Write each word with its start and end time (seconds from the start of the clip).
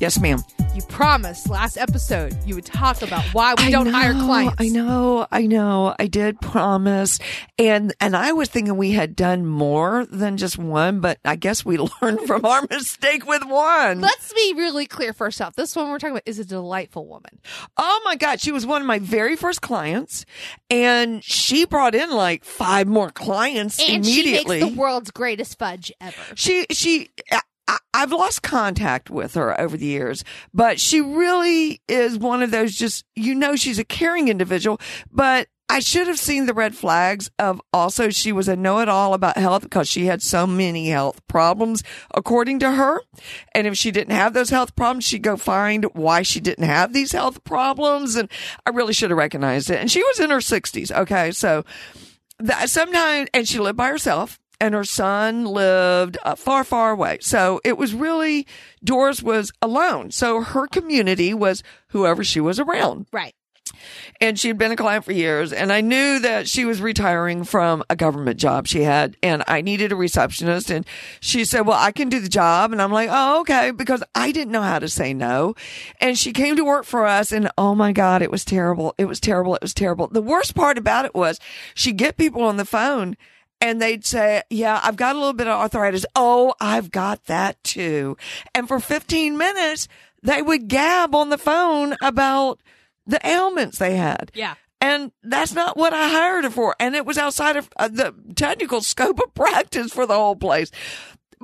Yes, 0.00 0.20
ma'am. 0.20 0.38
you 0.76 0.82
promised 0.82 1.48
last 1.50 1.76
episode 1.76 2.36
you 2.46 2.54
would 2.54 2.64
talk 2.64 3.02
about 3.02 3.22
why 3.34 3.54
we 3.58 3.68
don't 3.70 3.86
hire 3.88 4.12
clients. 4.12 4.54
I 4.60 4.68
know, 4.68 5.26
I 5.30 5.46
know. 5.46 5.92
I 5.98 6.06
did 6.06 6.40
promise. 6.40 7.18
And 7.58 7.92
and 8.00 8.14
I 8.16 8.30
was 8.30 8.48
thinking 8.48 8.76
we 8.76 8.92
had 8.92 9.16
done 9.16 9.44
more 9.44 10.06
than 10.06 10.36
just 10.36 10.56
one, 10.56 11.00
but 11.00 11.18
I 11.24 11.34
guess 11.34 11.64
we 11.64 11.78
learned 12.02 12.20
from 12.28 12.44
our 12.44 12.64
mistake 12.70 13.26
with 13.26 13.44
one. 13.44 14.00
Let's 14.00 14.32
be 14.32 14.54
really 14.56 14.86
clear 14.86 15.12
first 15.12 15.40
off. 15.42 15.56
This 15.56 15.74
one 15.74 15.90
we're 15.90 15.98
talking 15.98 16.12
about 16.12 16.22
is 16.26 16.38
a 16.38 16.44
delightful 16.44 17.04
woman. 17.08 17.40
oh 17.76 18.02
my 18.04 18.14
God. 18.14 18.40
She 18.40 18.52
was 18.52 18.64
one 18.64 18.82
of 18.82 18.86
my 18.86 19.00
very 19.00 19.34
first 19.34 19.62
clients 19.62 20.24
and 20.70 21.24
she 21.24 21.66
brought 21.66 21.96
in 21.96 22.10
like 22.12 22.44
five 22.44 22.86
more 22.86 23.10
clients 23.10 23.80
And 23.80 24.06
she 24.06 24.20
immediately. 24.20 24.60
makes 24.60 24.72
the 24.74 24.78
world's 24.80 25.10
greatest 25.10 25.58
fudge 25.58 25.90
ever. 26.00 26.22
she 26.36 26.66
she 26.70 27.08
I, 27.32 27.40
I've 27.92 28.12
lost 28.12 28.42
contact 28.42 29.10
with 29.10 29.34
her 29.34 29.58
over 29.60 29.76
the 29.76 29.86
years, 29.86 30.24
but 30.52 30.80
she 30.80 31.00
really 31.00 31.80
is 31.88 32.18
one 32.18 32.42
of 32.42 32.50
those 32.50 32.74
just 32.74 33.04
you 33.14 33.34
know 33.34 33.56
she's 33.56 33.78
a 33.78 33.84
caring 33.84 34.28
individual, 34.28 34.80
but 35.10 35.48
I 35.68 35.78
should 35.80 36.08
have 36.08 36.18
seen 36.18 36.44
the 36.44 36.54
red 36.54 36.76
flags 36.76 37.30
of 37.38 37.60
also 37.72 38.10
she 38.10 38.32
was 38.32 38.48
a 38.48 38.54
know-it-all 38.54 39.14
about 39.14 39.38
health 39.38 39.62
because 39.62 39.88
she 39.88 40.04
had 40.06 40.22
so 40.22 40.46
many 40.46 40.88
health 40.90 41.26
problems 41.26 41.82
according 42.14 42.58
to 42.60 42.72
her. 42.72 43.00
And 43.54 43.66
if 43.66 43.76
she 43.76 43.90
didn't 43.90 44.14
have 44.14 44.34
those 44.34 44.50
health 44.50 44.76
problems, 44.76 45.04
she'd 45.04 45.22
go 45.22 45.36
find 45.36 45.86
why 45.94 46.20
she 46.22 46.38
didn't 46.38 46.66
have 46.66 46.92
these 46.92 47.12
health 47.12 47.42
problems. 47.44 48.14
And 48.14 48.30
I 48.66 48.70
really 48.70 48.92
should 48.92 49.10
have 49.10 49.18
recognized 49.18 49.70
it. 49.70 49.80
And 49.80 49.90
she 49.90 50.02
was 50.02 50.20
in 50.20 50.30
her 50.30 50.42
sixties. 50.42 50.92
Okay. 50.92 51.32
So 51.32 51.64
that 52.38 52.68
sometimes, 52.68 53.30
and 53.32 53.48
she 53.48 53.58
lived 53.58 53.78
by 53.78 53.88
herself 53.88 54.38
and 54.64 54.72
her 54.72 54.82
son 54.82 55.44
lived 55.44 56.16
uh, 56.22 56.34
far, 56.34 56.64
far 56.64 56.92
away. 56.92 57.18
So 57.20 57.60
it 57.64 57.76
was 57.76 57.92
really, 57.92 58.46
Doris 58.82 59.22
was 59.22 59.52
alone. 59.60 60.10
So 60.10 60.40
her 60.40 60.66
community 60.66 61.34
was 61.34 61.62
whoever 61.88 62.24
she 62.24 62.40
was 62.40 62.58
around. 62.58 63.06
Right. 63.12 63.34
And 64.22 64.40
she 64.40 64.48
had 64.48 64.56
been 64.56 64.72
a 64.72 64.76
client 64.76 65.04
for 65.04 65.12
years. 65.12 65.52
And 65.52 65.70
I 65.70 65.82
knew 65.82 66.18
that 66.20 66.48
she 66.48 66.64
was 66.64 66.80
retiring 66.80 67.44
from 67.44 67.84
a 67.90 67.96
government 67.96 68.40
job 68.40 68.66
she 68.66 68.84
had. 68.84 69.18
And 69.22 69.44
I 69.46 69.60
needed 69.60 69.92
a 69.92 69.96
receptionist. 69.96 70.70
And 70.70 70.86
she 71.20 71.44
said, 71.44 71.66
Well, 71.66 71.78
I 71.78 71.92
can 71.92 72.08
do 72.08 72.20
the 72.20 72.28
job. 72.30 72.72
And 72.72 72.80
I'm 72.80 72.92
like, 72.92 73.10
Oh, 73.12 73.40
okay. 73.40 73.70
Because 73.70 74.02
I 74.14 74.32
didn't 74.32 74.52
know 74.52 74.62
how 74.62 74.78
to 74.78 74.88
say 74.88 75.12
no. 75.12 75.54
And 76.00 76.16
she 76.16 76.32
came 76.32 76.56
to 76.56 76.64
work 76.64 76.86
for 76.86 77.04
us. 77.04 77.32
And 77.32 77.50
oh 77.58 77.74
my 77.74 77.92
God, 77.92 78.22
it 78.22 78.30
was 78.30 78.46
terrible. 78.46 78.94
It 78.96 79.04
was 79.04 79.20
terrible. 79.20 79.56
It 79.56 79.62
was 79.62 79.74
terrible. 79.74 80.06
The 80.06 80.22
worst 80.22 80.54
part 80.54 80.78
about 80.78 81.04
it 81.04 81.14
was 81.14 81.38
she'd 81.74 81.98
get 81.98 82.16
people 82.16 82.44
on 82.44 82.56
the 82.56 82.64
phone 82.64 83.18
and 83.60 83.80
they'd 83.80 84.04
say, 84.04 84.42
Yeah, 84.50 84.80
I've 84.82 84.96
got 84.96 85.16
a 85.16 85.18
little 85.18 85.32
bit 85.32 85.46
of 85.46 85.58
arthritis. 85.58 86.06
Oh, 86.14 86.54
I've 86.60 86.90
got 86.90 87.24
that 87.24 87.62
too. 87.64 88.16
And 88.54 88.68
for 88.68 88.80
15 88.80 89.36
minutes, 89.36 89.88
they 90.22 90.42
would 90.42 90.68
gab 90.68 91.14
on 91.14 91.30
the 91.30 91.38
phone 91.38 91.96
about 92.02 92.60
the 93.06 93.20
ailments 93.26 93.78
they 93.78 93.96
had. 93.96 94.30
Yeah. 94.34 94.54
And 94.80 95.12
that's 95.22 95.54
not 95.54 95.78
what 95.78 95.94
I 95.94 96.08
hired 96.10 96.44
her 96.44 96.50
for. 96.50 96.76
And 96.78 96.94
it 96.94 97.06
was 97.06 97.16
outside 97.16 97.56
of 97.56 97.70
uh, 97.76 97.88
the 97.88 98.14
technical 98.34 98.82
scope 98.82 99.18
of 99.18 99.34
practice 99.34 99.92
for 99.92 100.06
the 100.06 100.14
whole 100.14 100.36
place. 100.36 100.70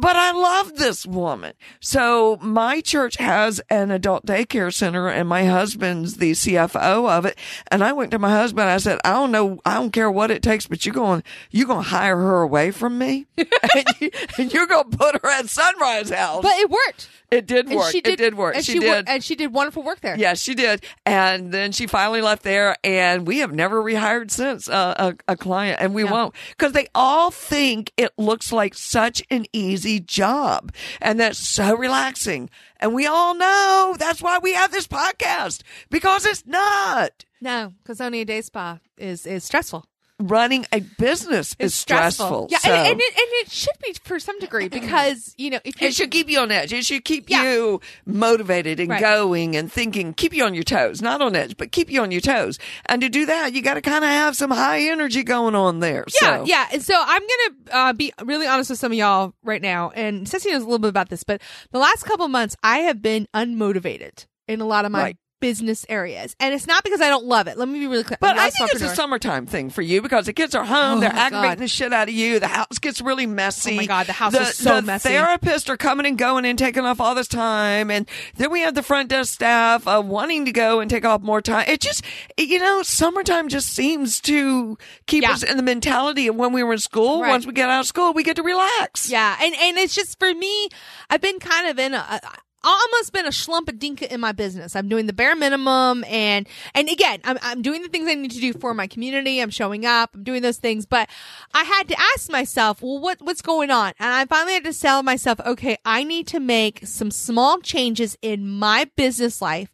But 0.01 0.17
I 0.17 0.33
love 0.33 0.77
this 0.77 1.05
woman. 1.07 1.53
So 1.81 2.39
my 2.41 2.81
church 2.81 3.17
has 3.19 3.61
an 3.69 3.91
adult 3.91 4.25
daycare 4.25 4.73
center 4.73 5.09
and 5.09 5.29
my 5.29 5.45
husband's 5.45 6.17
the 6.17 6.33
CFO 6.33 7.09
of 7.11 7.27
it. 7.27 7.39
And 7.71 7.85
I 7.85 7.93
went 7.93 8.11
to 8.13 8.19
my 8.19 8.31
husband. 8.31 8.69
I 8.71 8.79
said, 8.79 8.99
I 9.05 9.11
don't 9.13 9.31
know. 9.31 9.61
I 9.67 9.75
don't 9.75 9.91
care 9.93 10.11
what 10.11 10.31
it 10.31 10.43
takes, 10.43 10.67
but 10.67 10.87
you're 10.87 10.95
going, 10.95 11.23
you're 11.51 11.67
going 11.67 11.85
to 11.85 11.89
hire 11.91 12.17
her 12.17 12.41
away 12.43 12.71
from 12.71 12.97
me 12.99 13.27
and, 13.37 13.85
you, 14.01 14.11
and 14.39 14.53
you're 14.53 14.67
going 14.67 14.91
to 14.91 14.97
put 14.97 15.21
her 15.23 15.29
at 15.31 15.49
Sunrise 15.49 16.11
House. 16.11 16.43
But 16.43 16.57
it 16.59 16.71
worked. 16.71 17.09
it 17.31 17.47
did 17.47 17.67
And 17.67 17.77
work. 17.77 17.91
she 17.93 18.01
did, 18.01 18.15
it 18.15 18.17
did 18.17 18.35
work. 18.37 18.57
And 18.57 18.65
she, 18.65 18.73
she, 18.73 18.79
did. 18.79 18.89
wor- 19.07 19.13
and 19.15 19.23
she 19.23 19.35
did 19.37 19.53
wonderful 19.53 19.83
work 19.83 20.01
there. 20.01 20.17
Yes, 20.17 20.41
she 20.41 20.55
did. 20.55 20.83
And 21.05 21.53
then 21.53 21.73
she 21.73 21.87
finally 21.87 22.23
left 22.23 22.43
there, 22.43 22.77
and 22.85 23.27
we 23.27 23.39
have 23.39 23.53
never 23.53 23.83
rehired 23.83 24.31
since 24.31 24.69
uh, 24.69 25.13
a, 25.29 25.33
a 25.33 25.37
client, 25.37 25.79
and 25.81 25.95
we 25.95 26.05
won't 26.05 26.35
because 26.51 26.73
they 26.73 26.87
all 26.95 27.31
think 27.31 27.93
it 27.97 28.13
looks 28.17 28.53
like 28.53 28.75
such 28.75 29.23
an 29.31 29.45
easy 29.53 29.90
job, 29.99 30.73
and 31.01 31.19
that's 31.19 31.39
so 31.39 31.75
relaxing. 31.75 32.49
And 32.79 32.95
we 32.95 33.07
all 33.07 33.35
know 33.35 33.97
that's 33.99 34.23
why 34.23 34.39
we 34.39 34.55
have 34.55 34.71
this 34.71 34.87
podcast 34.87 35.63
because 35.91 36.25
it's 36.25 36.47
not. 36.47 37.25
No, 37.41 37.73
because 37.83 38.01
owning 38.01 38.21
a 38.21 38.25
day 38.25 38.43
spa 38.43 38.79
is 38.97 39.27
is 39.27 39.43
stressful. 39.43 39.87
Running 40.21 40.67
a 40.73 40.81
business 40.81 41.57
is 41.59 41.75
stressful. 41.75 42.49
stressful. 42.49 42.49
Yeah, 42.51 42.59
so- 42.59 42.71
and, 42.73 42.93
and, 42.93 43.01
it, 43.01 43.13
and 43.15 43.27
it 43.47 43.51
should 43.51 43.75
be 43.83 43.95
for 44.05 44.19
some 44.21 44.39
degree 44.39 44.69
because 44.81 45.35
you 45.39 45.51
know 45.51 45.59
if 45.65 45.81
It 45.81 45.95
should 45.95 46.11
keep 46.11 46.29
you 46.29 46.39
on 46.41 46.51
edge. 46.51 46.73
It 46.73 46.85
should 46.85 47.05
keep 47.05 47.31
Yeah. 47.31 47.43
you 47.43 47.81
motivated 48.07 48.81
and 48.81 48.91
Right. 48.91 49.01
going 49.01 49.57
and 49.57 49.73
thinking, 49.73 50.13
keep 50.13 50.35
you 50.35 50.45
on 50.45 50.55
your 50.55 50.63
toes, 50.63 51.01
not 51.01 51.23
on 51.23 51.35
edge, 51.35 51.57
but 51.57 51.73
keep 51.73 51.91
you 51.91 52.03
on 52.03 52.11
your 52.11 52.21
toes. 52.21 52.59
And 52.87 53.01
to 53.03 53.09
do 53.09 53.27
that, 53.27 53.55
you 53.55 53.63
got 53.63 53.75
to 53.75 53.81
kind 53.83 54.05
of 54.05 54.11
have 54.11 54.37
some 54.37 54.51
high 54.51 54.83
energy 54.83 55.23
going 55.23 55.55
on 55.55 55.81
there. 55.81 56.05
Yeah, 56.21 56.37
so. 56.39 56.45
yeah. 56.45 56.69
And 56.73 56.83
so 56.83 56.95
I'm 56.97 57.23
gonna 57.23 57.79
uh, 57.89 57.93
be 57.95 58.13
really 58.25 58.47
honest 58.47 58.71
with 58.71 58.79
some 58.79 58.93
of 58.93 58.99
y'all 58.99 59.33
right 59.43 59.63
now, 59.63 59.91
and 59.95 60.29
Ceci 60.29 60.51
knows 60.51 60.63
a 60.63 60.65
little 60.67 60.79
bit 60.79 60.89
about 60.89 61.09
this, 61.09 61.25
but 61.25 61.41
the 61.71 61.79
last 61.79 62.05
couple 62.05 62.27
of 62.27 62.31
months 62.31 62.57
I 62.63 62.79
have 62.81 63.01
been 63.01 63.27
unmotivated 63.35 64.27
in 64.49 64.61
a 64.61 64.67
lot 64.67 64.85
of 64.85 64.93
my 64.93 65.01
Right. 65.03 65.17
Business 65.41 65.85
areas, 65.89 66.37
and 66.39 66.55
it's 66.55 66.67
not 66.67 66.85
because 66.85 67.01
I 67.01 67.09
don't 67.09 67.25
love 67.25 67.47
it. 67.49 67.57
Let 67.59 67.69
me 67.69 67.79
be 67.81 67.87
really 67.87 68.05
clear. 68.05 68.19
But 68.21 68.39
I 68.39 68.51
think 68.51 68.73
it's 68.73 68.83
a 68.83 68.95
summertime 68.95 69.47
thing 69.47 69.71
for 69.71 69.83
you 69.83 70.03
because 70.03 70.27
the 70.27 70.33
kids 70.33 70.55
are 70.55 70.65
home. 70.65 70.99
Oh, 70.99 71.01
they're 71.01 71.11
aggravating 71.11 71.51
God. 71.51 71.59
the 71.59 71.69
shit 71.69 71.93
out 71.93 72.09
of 72.09 72.15
you. 72.15 72.39
The 72.39 72.49
house 72.49 72.79
gets 72.79 73.01
really 73.01 73.27
messy. 73.27 73.73
Oh, 73.73 73.77
my 73.77 73.87
God, 73.87 74.07
the 74.07 74.13
house 74.13 74.33
the, 74.33 74.43
is 74.43 74.55
so 74.57 74.81
messy. 74.81 74.81
the 74.81 74.87
messy. 74.87 75.09
therapists 75.49 75.69
are 75.69 75.77
coming 75.77 76.07
and 76.07 76.17
going 76.19 76.45
and 76.45 76.59
taking 76.59 76.85
off 76.85 77.01
all 77.01 77.15
this 77.15 77.29
time. 77.29 77.91
And 77.91 78.07
then 78.37 78.51
we 78.51 78.61
have 78.61 78.75
the 78.75 78.83
front 78.83 79.09
desk 79.09 79.35
staff 79.35 79.87
uh, 79.89 80.03
wanting 80.05 80.45
to 80.45 80.53
go 80.53 80.81
and 80.81 80.91
take 80.91 81.05
off 81.05 81.23
more 81.23 81.41
time. 81.41 81.65
It 81.69 81.81
just, 81.81 82.05
you 82.39 82.59
know, 82.59 82.83
summertime 82.83 83.49
just 83.49 83.69
seems 83.69 84.21
to 84.21 84.77
keep 85.07 85.23
Yeah. 85.23 85.33
us 85.33 85.43
in 85.43 85.57
the 85.57 85.63
mentality 85.63 86.27
of 86.29 86.37
when 86.37 86.53
we 86.53 86.63
were 86.63 86.75
in 86.75 86.79
school. 86.79 87.23
Right. 87.23 87.31
Once 87.31 87.47
we 87.47 87.53
get 87.53 87.69
out 87.71 87.81
of 87.81 87.87
school, 87.87 88.13
we 88.13 88.23
get 88.23 88.37
to 88.37 88.43
relax. 88.43 89.09
Yeah, 89.11 89.37
and 89.41 89.55
and 89.55 89.79
it's 89.79 89.95
just 89.95 90.19
for 90.19 90.33
me, 90.35 90.69
I've 91.09 91.21
been 91.21 91.39
kind 91.39 91.69
of 91.69 91.79
in 91.79 91.95
a. 91.95 92.21
almost 92.63 93.13
been 93.13 93.27
a 93.27 93.31
schlump 93.31 93.69
a 93.69 93.73
dinka 93.73 94.13
in 94.13 94.21
my 94.21 94.33
business. 94.33 94.77
I'm 94.77 94.89
doing 94.89 95.07
the 95.07 95.13
bare 95.13 95.37
minimum 95.37 96.05
and 96.05 96.49
and 96.75 96.89
again, 96.89 97.21
I'm 97.25 97.39
I'm 97.43 97.63
doing 97.63 97.83
the 97.83 97.89
things 97.89 98.09
I 98.09 98.15
need 98.15 98.33
to 98.33 98.41
do 98.41 98.53
for 98.53 98.75
my 98.75 98.87
community. 98.87 99.41
I'm 99.41 99.51
showing 99.51 99.87
up, 99.87 100.11
I'm 100.15 100.25
doing 100.25 100.43
those 100.43 100.59
things, 100.59 100.87
but 100.87 101.09
I 101.55 101.65
had 101.65 101.89
to 101.89 102.01
ask 102.15 102.31
myself, 102.31 102.83
well 102.83 102.99
what 102.99 103.19
what's 103.21 103.43
going 103.43 103.71
on? 103.71 103.93
And 103.99 104.13
I 104.13 104.25
finally 104.27 104.55
had 104.55 104.65
to 104.65 104.79
tell 104.79 105.03
myself, 105.03 105.41
okay, 105.41 105.77
I 105.85 106.05
need 106.05 106.27
to 106.29 106.41
make 106.41 106.87
some 106.87 107.11
small 107.11 107.61
changes 107.61 108.17
in 108.23 108.49
my 108.49 108.91
business 108.97 109.41
life 109.41 109.73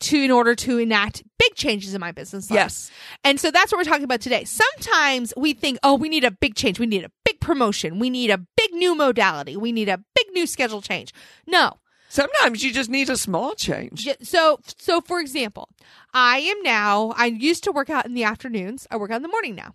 to 0.00 0.22
in 0.22 0.30
order 0.30 0.54
to 0.54 0.78
enact 0.78 1.24
big 1.38 1.54
changes 1.54 1.94
in 1.94 2.00
my 2.00 2.12
business 2.12 2.50
life. 2.50 2.56
Yes. 2.56 2.90
And 3.24 3.40
so 3.40 3.50
that's 3.50 3.72
what 3.72 3.78
we're 3.78 3.84
talking 3.84 4.04
about 4.04 4.20
today. 4.20 4.44
Sometimes 4.44 5.32
we 5.36 5.52
think, 5.52 5.78
oh, 5.82 5.94
we 5.94 6.08
need 6.08 6.24
a 6.24 6.30
big 6.30 6.54
change. 6.54 6.78
We 6.78 6.86
need 6.86 7.04
a 7.04 7.10
big 7.24 7.40
promotion. 7.40 7.98
We 7.98 8.10
need 8.10 8.30
a 8.30 8.38
big 8.38 8.72
new 8.72 8.94
modality. 8.94 9.56
We 9.56 9.72
need 9.72 9.88
a 9.88 9.98
big 10.14 10.26
new 10.32 10.46
schedule 10.46 10.82
change. 10.82 11.12
No. 11.46 11.78
Sometimes 12.08 12.62
you 12.64 12.72
just 12.72 12.88
need 12.90 13.10
a 13.10 13.16
small 13.16 13.54
change. 13.54 14.04
J- 14.04 14.16
So, 14.22 14.60
so 14.78 15.00
for 15.02 15.20
example, 15.20 15.68
I 16.14 16.38
am 16.38 16.62
now, 16.62 17.12
I 17.16 17.26
used 17.26 17.64
to 17.64 17.72
work 17.72 17.90
out 17.90 18.06
in 18.06 18.14
the 18.14 18.24
afternoons. 18.24 18.86
I 18.90 18.96
work 18.96 19.10
out 19.10 19.16
in 19.16 19.22
the 19.22 19.28
morning 19.28 19.54
now. 19.54 19.74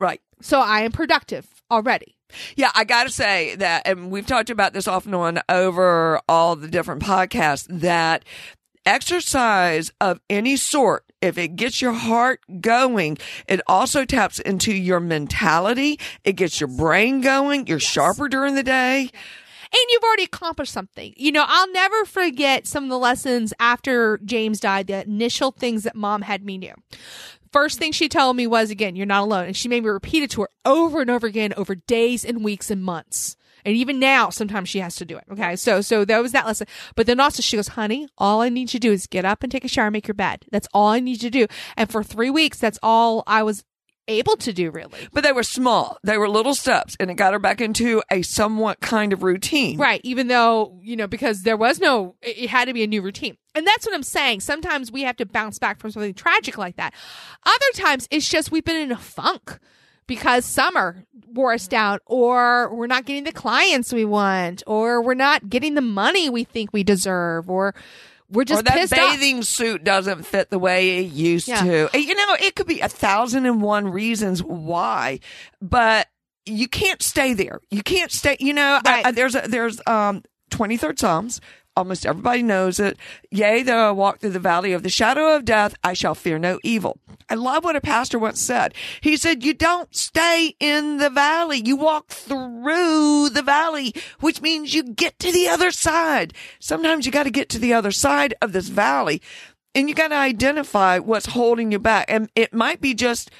Right. 0.00 0.20
So 0.40 0.60
I 0.60 0.80
am 0.80 0.92
productive 0.92 1.46
already. 1.70 2.16
Yeah, 2.56 2.70
I 2.74 2.84
got 2.84 3.04
to 3.04 3.10
say 3.12 3.54
that, 3.56 3.86
and 3.86 4.10
we've 4.10 4.26
talked 4.26 4.50
about 4.50 4.72
this 4.72 4.88
off 4.88 5.06
and 5.06 5.14
on 5.14 5.40
over 5.48 6.20
all 6.28 6.56
the 6.56 6.66
different 6.68 7.02
podcasts, 7.02 7.66
that 7.80 8.24
exercise 8.84 9.90
of 10.00 10.20
any 10.30 10.56
sort, 10.56 11.04
if 11.20 11.36
it 11.38 11.56
gets 11.56 11.82
your 11.82 11.92
heart 11.92 12.40
going, 12.60 13.18
it 13.48 13.60
also 13.66 14.04
taps 14.04 14.38
into 14.38 14.72
your 14.72 15.00
mentality. 15.00 15.98
It 16.24 16.32
gets 16.34 16.60
your 16.60 16.68
brain 16.68 17.20
going. 17.20 17.66
You're 17.66 17.80
sharper 17.80 18.28
during 18.28 18.54
the 18.54 18.62
day. 18.62 19.10
And 19.72 19.90
you've 19.90 20.02
already 20.02 20.24
accomplished 20.24 20.72
something. 20.72 21.14
You 21.16 21.32
know, 21.32 21.44
I'll 21.46 21.70
never 21.72 22.04
forget 22.04 22.66
some 22.66 22.84
of 22.84 22.90
the 22.90 22.98
lessons 22.98 23.52
after 23.58 24.18
James 24.24 24.60
died, 24.60 24.86
the 24.86 25.02
initial 25.04 25.50
things 25.50 25.82
that 25.84 25.94
mom 25.94 26.22
had 26.22 26.44
me 26.44 26.58
do. 26.58 26.72
First 27.52 27.78
thing 27.78 27.92
she 27.92 28.08
told 28.08 28.36
me 28.36 28.46
was, 28.46 28.70
again, 28.70 28.96
you're 28.96 29.06
not 29.06 29.22
alone. 29.22 29.46
And 29.46 29.56
she 29.56 29.68
made 29.68 29.82
me 29.82 29.90
repeat 29.90 30.22
it 30.22 30.30
to 30.32 30.42
her 30.42 30.50
over 30.64 31.00
and 31.00 31.10
over 31.10 31.26
again 31.26 31.54
over 31.56 31.74
days 31.74 32.24
and 32.24 32.44
weeks 32.44 32.70
and 32.70 32.82
months. 32.82 33.36
And 33.64 33.74
even 33.74 33.98
now, 33.98 34.30
sometimes 34.30 34.68
she 34.68 34.78
has 34.78 34.94
to 34.96 35.04
do 35.04 35.16
it. 35.16 35.24
Okay. 35.32 35.56
So, 35.56 35.80
so 35.80 36.04
that 36.04 36.22
was 36.22 36.32
that 36.32 36.46
lesson. 36.46 36.68
But 36.94 37.06
then 37.06 37.18
also 37.18 37.42
she 37.42 37.56
goes, 37.56 37.68
honey, 37.68 38.08
all 38.16 38.40
I 38.40 38.48
need 38.48 38.72
you 38.72 38.78
to 38.78 38.88
do 38.88 38.92
is 38.92 39.06
get 39.06 39.24
up 39.24 39.42
and 39.42 39.50
take 39.50 39.64
a 39.64 39.68
shower, 39.68 39.90
make 39.90 40.06
your 40.06 40.14
bed. 40.14 40.44
That's 40.52 40.68
all 40.72 40.88
I 40.88 41.00
need 41.00 41.22
you 41.22 41.30
to 41.30 41.46
do. 41.46 41.46
And 41.76 41.90
for 41.90 42.04
three 42.04 42.30
weeks, 42.30 42.58
that's 42.58 42.78
all 42.82 43.24
I 43.26 43.42
was 43.42 43.64
able 44.08 44.36
to 44.36 44.52
do 44.52 44.70
really. 44.70 45.08
But 45.12 45.24
they 45.24 45.32
were 45.32 45.42
small. 45.42 45.98
They 46.02 46.18
were 46.18 46.28
little 46.28 46.54
steps 46.54 46.96
and 47.00 47.10
it 47.10 47.14
got 47.14 47.32
her 47.32 47.38
back 47.38 47.60
into 47.60 48.02
a 48.10 48.22
somewhat 48.22 48.80
kind 48.80 49.12
of 49.12 49.22
routine. 49.22 49.78
Right. 49.78 50.00
Even 50.04 50.28
though, 50.28 50.78
you 50.82 50.96
know, 50.96 51.06
because 51.06 51.42
there 51.42 51.56
was 51.56 51.80
no, 51.80 52.14
it 52.22 52.48
had 52.48 52.66
to 52.66 52.74
be 52.74 52.82
a 52.82 52.86
new 52.86 53.02
routine. 53.02 53.36
And 53.54 53.66
that's 53.66 53.86
what 53.86 53.94
I'm 53.94 54.02
saying. 54.02 54.40
Sometimes 54.40 54.92
we 54.92 55.02
have 55.02 55.16
to 55.16 55.26
bounce 55.26 55.58
back 55.58 55.80
from 55.80 55.90
something 55.90 56.14
tragic 56.14 56.58
like 56.58 56.76
that. 56.76 56.94
Other 57.44 57.72
times 57.74 58.06
it's 58.10 58.28
just 58.28 58.50
we've 58.50 58.64
been 58.64 58.76
in 58.76 58.92
a 58.92 58.96
funk 58.96 59.58
because 60.06 60.44
summer 60.44 61.04
wore 61.26 61.52
us 61.52 61.66
down 61.66 61.98
or 62.06 62.74
we're 62.74 62.86
not 62.86 63.04
getting 63.04 63.24
the 63.24 63.32
clients 63.32 63.92
we 63.92 64.04
want 64.04 64.62
or 64.66 65.02
we're 65.02 65.14
not 65.14 65.48
getting 65.48 65.74
the 65.74 65.80
money 65.80 66.30
we 66.30 66.44
think 66.44 66.72
we 66.72 66.84
deserve 66.84 67.50
or 67.50 67.74
we're 68.30 68.44
just 68.44 68.60
or 68.60 68.62
that 68.64 68.74
pissed 68.74 68.92
off. 68.92 69.12
bathing 69.12 69.42
suit 69.42 69.84
doesn't 69.84 70.24
fit 70.24 70.50
the 70.50 70.58
way 70.58 70.98
it 70.98 71.12
used 71.12 71.48
Yeah. 71.48 71.62
to. 71.62 71.90
You 71.98 72.14
know, 72.14 72.36
it 72.40 72.54
could 72.56 72.66
be 72.66 72.80
a 72.80 72.88
thousand 72.88 73.46
and 73.46 73.62
one 73.62 73.88
reasons 73.88 74.42
why, 74.42 75.20
but 75.62 76.08
you 76.44 76.68
can't 76.68 77.02
stay 77.02 77.32
there. 77.34 77.60
You 77.70 77.82
can't 77.82 78.10
stay. 78.12 78.36
You 78.40 78.52
know, 78.54 78.80
I- 78.84 79.02
I, 79.06 79.10
there's 79.12 79.34
a, 79.34 79.42
there's 79.48 79.80
um 79.86 80.22
twenty 80.50 80.76
third 80.76 80.98
Psalms. 80.98 81.40
Almost 81.76 82.06
everybody 82.06 82.42
knows 82.42 82.80
it. 82.80 82.96
Yea, 83.30 83.62
though 83.62 83.88
I 83.88 83.90
walk 83.90 84.20
through 84.20 84.30
the 84.30 84.38
valley 84.38 84.72
of 84.72 84.82
the 84.82 84.88
shadow 84.88 85.36
of 85.36 85.44
death, 85.44 85.74
I 85.84 85.92
shall 85.92 86.14
fear 86.14 86.38
no 86.38 86.58
evil. 86.64 86.98
I 87.28 87.34
love 87.34 87.64
what 87.64 87.76
a 87.76 87.80
pastor 87.82 88.18
once 88.18 88.40
said. 88.40 88.72
He 89.02 89.16
said, 89.16 89.44
you 89.44 89.52
don't 89.52 89.94
stay 89.94 90.54
in 90.58 90.96
the 90.96 91.10
valley. 91.10 91.60
You 91.62 91.76
walk 91.76 92.08
through 92.08 93.28
the 93.28 93.42
valley, 93.44 93.92
which 94.20 94.40
means 94.40 94.72
you 94.72 94.84
get 94.84 95.18
to 95.18 95.30
the 95.30 95.48
other 95.48 95.70
side. 95.70 96.32
Sometimes 96.60 97.04
you 97.04 97.12
got 97.12 97.24
to 97.24 97.30
get 97.30 97.50
to 97.50 97.58
the 97.58 97.74
other 97.74 97.92
side 97.92 98.34
of 98.40 98.52
this 98.52 98.68
valley 98.68 99.20
and 99.74 99.90
you 99.90 99.94
got 99.94 100.08
to 100.08 100.16
identify 100.16 100.98
what's 100.98 101.26
holding 101.26 101.72
you 101.72 101.78
back. 101.78 102.06
And 102.08 102.30
it 102.34 102.54
might 102.54 102.80
be 102.80 102.94
just, 102.94 103.30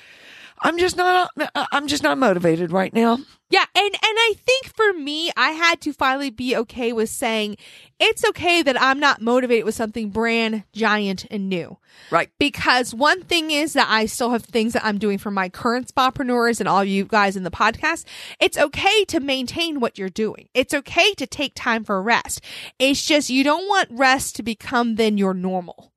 I'm 0.60 0.76
just 0.78 0.96
not, 0.96 1.30
I'm 1.54 1.86
just 1.86 2.02
not 2.02 2.18
motivated 2.18 2.72
right 2.72 2.92
now. 2.92 3.18
Yeah, 3.48 3.64
and 3.76 3.94
and 3.94 3.96
I 4.02 4.34
think 4.44 4.74
for 4.74 4.92
me, 4.92 5.30
I 5.36 5.50
had 5.50 5.80
to 5.82 5.92
finally 5.92 6.30
be 6.30 6.56
okay 6.56 6.92
with 6.92 7.10
saying 7.10 7.58
it's 8.00 8.24
okay 8.24 8.62
that 8.62 8.80
I'm 8.80 8.98
not 8.98 9.22
motivated 9.22 9.64
with 9.64 9.76
something 9.76 10.10
brand 10.10 10.64
giant 10.72 11.26
and 11.30 11.48
new. 11.48 11.78
Right. 12.10 12.28
Because 12.38 12.92
one 12.92 13.22
thing 13.22 13.52
is 13.52 13.74
that 13.74 13.86
I 13.88 14.06
still 14.06 14.30
have 14.30 14.44
things 14.44 14.72
that 14.72 14.84
I'm 14.84 14.98
doing 14.98 15.18
for 15.18 15.30
my 15.30 15.48
current 15.48 15.94
spapreneurs 15.94 16.58
and 16.58 16.68
all 16.68 16.84
you 16.84 17.04
guys 17.04 17.36
in 17.36 17.44
the 17.44 17.50
podcast. 17.50 18.04
It's 18.40 18.58
okay 18.58 19.04
to 19.06 19.20
maintain 19.20 19.78
what 19.78 19.96
you're 19.96 20.08
doing. 20.08 20.48
It's 20.52 20.74
okay 20.74 21.14
to 21.14 21.26
take 21.26 21.52
time 21.54 21.84
for 21.84 22.02
rest. 22.02 22.40
It's 22.80 23.06
just 23.06 23.30
you 23.30 23.44
don't 23.44 23.68
want 23.68 23.88
rest 23.92 24.36
to 24.36 24.42
become 24.42 24.96
then 24.96 25.18
your 25.18 25.34
normal 25.34 25.92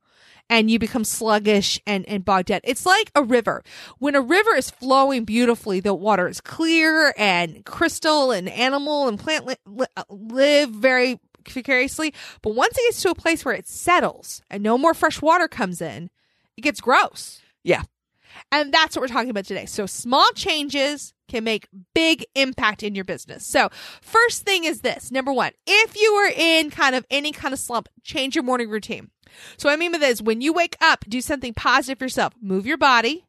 and 0.50 0.72
you 0.72 0.80
become 0.80 1.04
sluggish 1.04 1.80
and, 1.86 2.07
and 2.07 2.25
bogged 2.25 2.48
down. 2.48 2.62
It's 2.63 2.86
like 2.86 3.12
a 3.16 3.24
river. 3.24 3.63
When 4.00 4.16
a 4.16 4.22
river 4.22 4.56
is 4.56 4.69
flowing 4.69 5.25
beautifully, 5.25 5.80
the 5.80 5.94
water 5.94 6.28
is 6.28 6.42
clear 6.42 7.13
and 7.18 7.63
crystal 7.66 8.31
and 8.31 8.50
animal 8.50 9.07
and 9.07 9.19
plant 9.19 9.46
li- 9.46 9.56
li- 9.66 9.86
uh, 9.96 10.04
live 10.10 10.72
very 10.72 11.19
precariously. 11.44 12.13
But 12.42 12.56
once 12.56 12.78
it 12.78 12.88
gets 12.88 13.01
to 13.04 13.12
a 13.12 13.16
place 13.16 13.46
where 13.46 13.56
it 13.56 13.68
settles 13.68 14.42
and 14.50 14.63
no 14.63 14.78
more 14.78 14.94
fresh 14.94 15.22
water 15.22 15.48
comes 15.48 15.81
in, 15.81 16.10
it 16.57 16.62
gets 16.62 16.81
gross. 16.81 17.42
Yeah. 17.63 17.84
And 18.52 18.74
that's 18.74 18.95
what 18.95 19.02
we're 19.02 19.07
talking 19.07 19.30
about 19.30 19.45
today. 19.45 19.66
So 19.66 19.86
small 19.86 20.30
changes 20.34 21.13
can 21.28 21.44
make 21.44 21.68
big 21.94 22.25
impact 22.36 22.84
in 22.84 22.95
your 22.95 23.06
business. 23.06 23.45
So 23.45 23.69
first 24.02 24.44
thing 24.44 24.63
is 24.63 24.81
this. 24.81 25.12
Number 25.12 25.31
one, 25.31 25.52
if 25.68 25.95
you 26.00 26.12
are 26.13 26.31
in 26.36 26.69
kind 26.69 26.95
of 26.95 27.06
any 27.10 27.31
kind 27.31 27.54
of 27.54 27.60
slump, 27.60 27.88
change 28.04 28.36
your 28.36 28.44
morning 28.44 28.69
routine. 28.69 29.12
So 29.58 29.70
I 29.70 29.76
mean 29.76 29.92
by 29.92 29.98
this, 29.98 30.22
when 30.22 30.42
you 30.42 30.54
wake 30.54 30.76
up, 30.81 31.06
do 31.08 31.22
something 31.22 31.54
positive 31.54 32.00
for 32.00 32.06
yourself. 32.06 32.34
Move 32.42 32.66
your 32.66 32.78
body, 32.78 33.28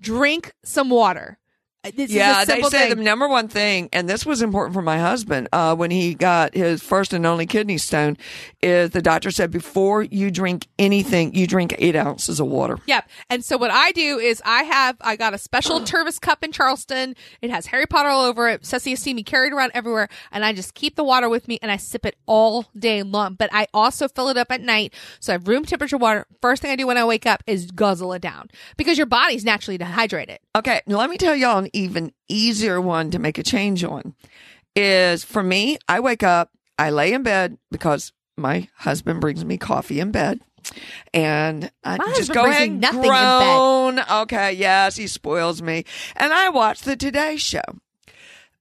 drink 0.00 0.52
some 0.64 0.90
water. 0.90 1.38
Uh, 1.86 1.90
This 1.94 2.10
yeah, 2.10 2.44
they 2.44 2.62
say 2.62 2.88
thing. 2.88 2.96
the 2.98 3.02
number 3.02 3.28
one 3.28 3.48
thing, 3.48 3.88
and 3.92 4.08
this 4.08 4.24
was 4.26 4.42
important 4.42 4.74
for 4.74 4.82
my 4.82 4.98
husband 4.98 5.48
uh, 5.52 5.74
when 5.74 5.90
he 5.90 6.14
got 6.14 6.54
his 6.54 6.82
first 6.82 7.12
and 7.12 7.24
only 7.26 7.46
kidney 7.46 7.78
stone, 7.78 8.16
is 8.62 8.90
the 8.90 9.02
doctor 9.02 9.30
said 9.30 9.50
before 9.50 10.02
you 10.02 10.30
drink 10.30 10.66
anything, 10.78 11.34
you 11.34 11.46
drink 11.46 11.74
eight 11.78 11.96
ounces 11.96 12.40
of 12.40 12.46
water. 12.46 12.78
Yep. 12.86 13.08
And 13.30 13.44
so 13.44 13.56
what 13.56 13.70
I 13.70 13.92
do 13.92 14.18
is 14.18 14.42
I 14.44 14.62
have 14.64 14.96
I 15.00 15.16
got 15.16 15.34
a 15.34 15.38
special 15.38 15.80
Tervis 15.82 16.20
cup 16.20 16.42
in 16.42 16.52
Charleston. 16.52 17.14
It 17.42 17.50
has 17.50 17.66
Harry 17.66 17.86
Potter 17.86 18.08
all 18.08 18.24
over 18.24 18.48
it. 18.48 18.64
Ceci 18.64 18.90
has 18.90 19.00
seen 19.00 19.16
me 19.16 19.22
carried 19.22 19.52
around 19.52 19.72
everywhere, 19.74 20.08
and 20.32 20.44
I 20.44 20.52
just 20.52 20.74
keep 20.74 20.96
the 20.96 21.04
water 21.04 21.28
with 21.28 21.48
me 21.48 21.58
and 21.62 21.70
I 21.70 21.76
sip 21.76 22.04
it 22.06 22.16
all 22.26 22.66
day 22.78 23.02
long. 23.02 23.34
But 23.34 23.50
I 23.52 23.66
also 23.72 24.08
fill 24.08 24.28
it 24.28 24.36
up 24.36 24.50
at 24.50 24.60
night, 24.60 24.92
so 25.20 25.32
I 25.32 25.34
have 25.34 25.48
room 25.48 25.64
temperature 25.64 25.96
water. 25.98 26.26
First 26.40 26.62
thing 26.62 26.70
I 26.70 26.76
do 26.76 26.86
when 26.86 26.96
I 26.98 27.04
wake 27.04 27.26
up 27.26 27.42
is 27.46 27.70
guzzle 27.70 28.12
it 28.14 28.22
down 28.22 28.48
because 28.76 28.96
your 28.98 29.06
body's 29.06 29.44
naturally 29.44 29.78
dehydrated. 29.78 30.38
Okay, 30.54 30.80
now 30.86 30.98
let 30.98 31.10
me 31.10 31.16
tell 31.16 31.34
y'all 31.36 31.66
even 31.76 32.12
easier 32.28 32.80
one 32.80 33.10
to 33.12 33.18
make 33.18 33.38
a 33.38 33.42
change 33.42 33.84
on. 33.84 34.14
Is 34.74 35.24
for 35.24 35.42
me, 35.42 35.78
I 35.88 36.00
wake 36.00 36.22
up, 36.22 36.50
I 36.78 36.90
lay 36.90 37.12
in 37.12 37.22
bed 37.22 37.56
because 37.70 38.12
my 38.36 38.68
husband 38.76 39.20
brings 39.20 39.44
me 39.44 39.56
coffee 39.58 40.00
in 40.00 40.10
bed. 40.10 40.40
And 41.14 41.70
I 41.84 41.96
My 41.96 42.12
just 42.16 42.32
go 42.32 42.44
ahead 42.44 42.68
and 42.68 42.80
nothing 42.80 43.04
in 43.04 43.08
bed. 43.10 43.38
groan. 43.38 44.00
Okay, 44.22 44.52
yes, 44.54 44.96
he 44.96 45.06
spoils 45.06 45.62
me. 45.62 45.84
And 46.16 46.32
I 46.32 46.48
watch 46.48 46.80
the 46.80 46.96
Today 46.96 47.36
Show. 47.36 47.62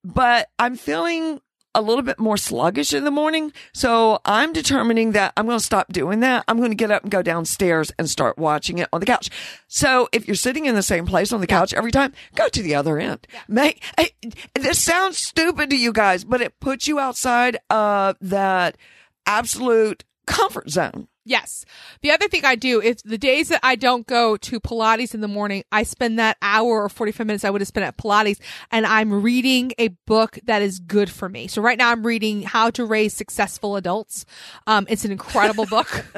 But 0.04 0.50
I'm 0.60 0.76
feeling 0.76 1.42
a 1.76 1.82
little 1.82 2.02
bit 2.02 2.18
more 2.20 2.38
sluggish 2.38 2.94
in 2.94 3.04
the 3.04 3.12
morning. 3.12 3.52
So 3.74 4.20
I'm 4.26 4.54
determining 4.54 5.12
that 5.12 5.34
I'm 5.38 5.46
going 5.46 5.60
to 5.60 5.64
stop 5.64 5.92
doing 5.92 6.22
that. 6.22 6.46
I'm 6.48 6.58
going 6.58 6.72
to 6.72 6.76
get 6.76 6.90
up 6.90 7.04
and 7.04 7.12
go 7.12 7.22
downstairs 7.22 7.92
and 8.00 8.10
start 8.10 8.38
watching 8.38 8.80
it 8.80 8.90
on 8.92 9.02
the 9.02 9.06
couch. 9.06 9.30
So 9.68 10.08
if 10.12 10.28
you're 10.28 10.36
sitting 10.36 10.66
in 10.66 10.74
the 10.74 10.82
same 10.82 11.06
place 11.06 11.32
on 11.32 11.42
the 11.42 11.48
couch 11.48 11.74
every 11.74 11.92
time, 11.92 12.14
go 12.34 12.48
to 12.48 12.64
the 12.64 12.74
other 12.74 12.98
end. 12.98 13.28
Make, 13.48 13.84
eh, 13.98 14.08
this 14.56 14.82
sounds 14.82 15.18
stupid 15.18 15.70
to 15.70 15.78
you 15.78 15.92
guys, 15.92 16.24
but 16.24 16.42
it 16.42 16.60
puts 16.60 16.88
you 16.88 16.98
outside 16.98 17.58
of 17.70 18.16
that 18.22 18.78
absolute 19.26 20.04
comfort 20.26 20.70
zone. 20.70 21.08
Yes. 21.28 21.66
The 22.02 22.12
other 22.12 22.28
thing 22.28 22.46
I 22.46 22.54
do 22.54 22.80
is 22.80 22.98
the 23.04 23.18
days 23.18 23.50
that 23.50 23.60
I 23.64 23.76
don't 23.76 24.06
go 24.06 24.38
to 24.38 24.60
Pilates 24.60 25.16
in 25.16 25.22
the 25.22 25.28
morning, 25.28 25.64
I 25.72 25.82
spend 25.82 26.20
that 26.20 26.38
hour 26.40 26.84
or 26.84 26.88
45 26.88 27.26
minutes 27.26 27.44
I 27.44 27.50
would 27.50 27.62
have 27.62 27.68
spent 27.68 27.86
at 27.86 27.98
Pilates 27.98 28.40
and 28.72 28.86
I'm 28.86 29.24
reading 29.24 29.72
a 29.80 29.88
book 30.06 30.38
that 30.44 30.62
is 30.62 30.78
good 30.80 31.10
for 31.10 31.28
me. 31.28 31.48
So 31.48 31.64
right 31.64 31.80
now 31.80 31.90
I'm 31.90 32.06
reading 32.06 32.44
How 32.44 32.70
to 32.72 32.86
Raise 32.86 33.16
Successful 33.16 33.76
Adults. 33.76 34.26
Um, 34.68 34.86
it's 34.88 35.04
an 35.04 35.12
incredible 35.12 35.66
book. 35.66 36.06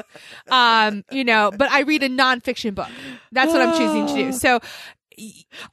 Um, 0.50 1.04
you 1.10 1.24
know, 1.24 1.52
but 1.54 1.70
I 1.70 1.80
read 1.80 2.02
a 2.02 2.08
nonfiction 2.08 2.74
book. 2.74 2.88
That's 3.32 3.52
what 3.52 3.60
I'm 3.60 3.76
choosing 3.76 4.06
to 4.06 4.14
do. 4.14 4.32
So, 4.32 4.60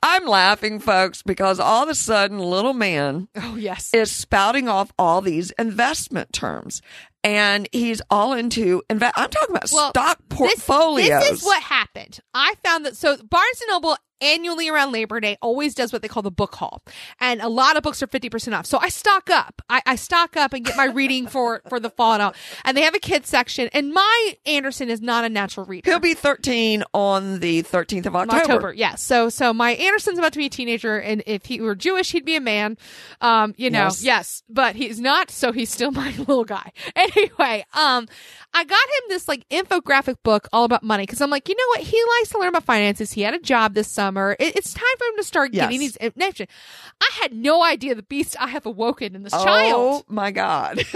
I'm 0.01 0.25
laughing, 0.25 0.79
folks, 0.79 1.21
because 1.21 1.59
all 1.59 1.83
of 1.83 1.89
a 1.89 1.95
sudden, 1.95 2.39
little 2.39 2.73
man 2.73 3.27
oh 3.35 3.55
yes. 3.55 3.93
is 3.93 4.11
spouting 4.11 4.67
off 4.67 4.91
all 4.97 5.21
these 5.21 5.51
investment 5.51 6.33
terms. 6.33 6.81
And 7.25 7.67
he's 7.71 8.01
all 8.11 8.33
into 8.33 8.83
invest. 8.89 9.13
I'm 9.17 9.29
talking 9.31 9.55
about 9.55 9.71
Well, 9.73 9.89
stock 9.89 10.19
This- 10.29 10.37
portfolios. 10.37 11.09
This, 11.21 11.39
is 11.39 11.43
what 11.43 11.61
happened. 11.61 12.19
I 12.35 12.53
found 12.63 12.85
that 12.85 12.95
so 12.95 13.17
Barnes 13.17 13.61
and 13.61 13.69
Noble 13.69 13.97
annually 14.21 14.69
around 14.69 14.91
Labor 14.91 15.19
Day 15.19 15.37
always 15.41 15.73
does 15.75 15.91
what 15.93 16.01
they 16.01 16.07
call 16.07 16.23
the 16.23 16.31
book 16.31 16.55
haul, 16.55 16.81
and 17.19 17.41
a 17.41 17.47
lot 17.49 17.77
of 17.77 17.83
books 17.83 18.01
are 18.03 18.07
fifty 18.07 18.29
percent 18.29 18.53
off. 18.55 18.65
So 18.65 18.77
I 18.79 18.89
stock 18.89 19.29
up. 19.29 19.61
I, 19.69 19.81
I 19.85 19.95
stock 19.95 20.35
up 20.37 20.53
and 20.53 20.63
get 20.65 20.75
my 20.77 20.85
reading 20.85 21.27
for 21.27 21.61
for 21.69 21.79
the 21.79 21.89
fall 21.89 22.13
and 22.13 22.21
all. 22.21 22.33
And 22.63 22.75
they 22.75 22.81
have 22.81 22.95
a 22.95 22.99
kids 22.99 23.29
section. 23.29 23.69
And 23.73 23.93
my 23.93 24.33
Anderson 24.45 24.89
is 24.89 25.01
not 25.01 25.25
a 25.25 25.29
natural 25.29 25.65
reader. 25.65 25.89
He'll 25.89 25.99
be 25.99 26.13
13 26.13 26.83
on 26.93 27.39
the 27.39 27.63
13th 27.63 28.05
of 28.05 28.15
October. 28.15 28.41
October, 28.41 28.73
yes. 28.73 29.01
So, 29.01 29.29
so 29.29 29.53
my 29.53 29.71
Anderson's 29.71 30.17
about 30.19 30.33
to 30.33 30.39
be 30.39 30.45
a 30.45 30.49
teenager, 30.49 30.97
and 30.97 31.23
if 31.25 31.45
he 31.45 31.59
were 31.61 31.75
Jewish, 31.75 32.11
he'd 32.11 32.25
be 32.25 32.35
a 32.35 32.41
man. 32.41 32.77
Um, 33.21 33.53
you 33.57 33.69
know, 33.69 33.83
Yes. 33.85 34.03
yes, 34.03 34.43
but 34.49 34.75
he's 34.75 34.99
not, 34.99 35.29
so 35.31 35.51
he's 35.51 35.69
still 35.69 35.91
my 35.91 36.11
little 36.17 36.45
guy. 36.45 36.71
Anyway, 36.95 37.65
um, 37.73 38.07
I 38.53 38.63
got 38.63 38.71
him 38.79 39.03
this 39.09 39.27
like 39.27 39.47
infographic 39.49 40.15
book 40.23 40.47
all 40.53 40.63
about 40.63 40.83
money 40.83 41.03
because 41.03 41.21
I'm 41.21 41.29
like, 41.29 41.49
you 41.49 41.55
know 41.55 41.67
what? 41.69 41.81
He 41.81 42.01
likes 42.19 42.29
to 42.29 42.39
learn 42.39 42.49
about 42.49 42.63
finances. 42.63 43.11
He 43.13 43.21
had 43.21 43.33
a 43.33 43.39
job 43.39 43.73
this 43.73 43.89
summer. 43.89 44.04
It, 44.39 44.55
it's 44.55 44.73
time 44.73 44.83
for 44.97 45.05
him 45.05 45.17
to 45.17 45.23
start 45.23 45.53
Yes. 45.53 45.65
getting 45.65 45.79
these 45.79 45.95
information. 45.97 46.47
I 47.01 47.09
had 47.21 47.33
no 47.33 47.63
idea 47.63 47.95
the 47.95 48.03
beast 48.03 48.35
I 48.39 48.47
have 48.47 48.65
awoken 48.65 49.15
in 49.15 49.23
this 49.23 49.33
Oh 49.33 49.43
child. 49.43 50.03
Oh 50.07 50.13
my 50.13 50.31
God. 50.31 50.83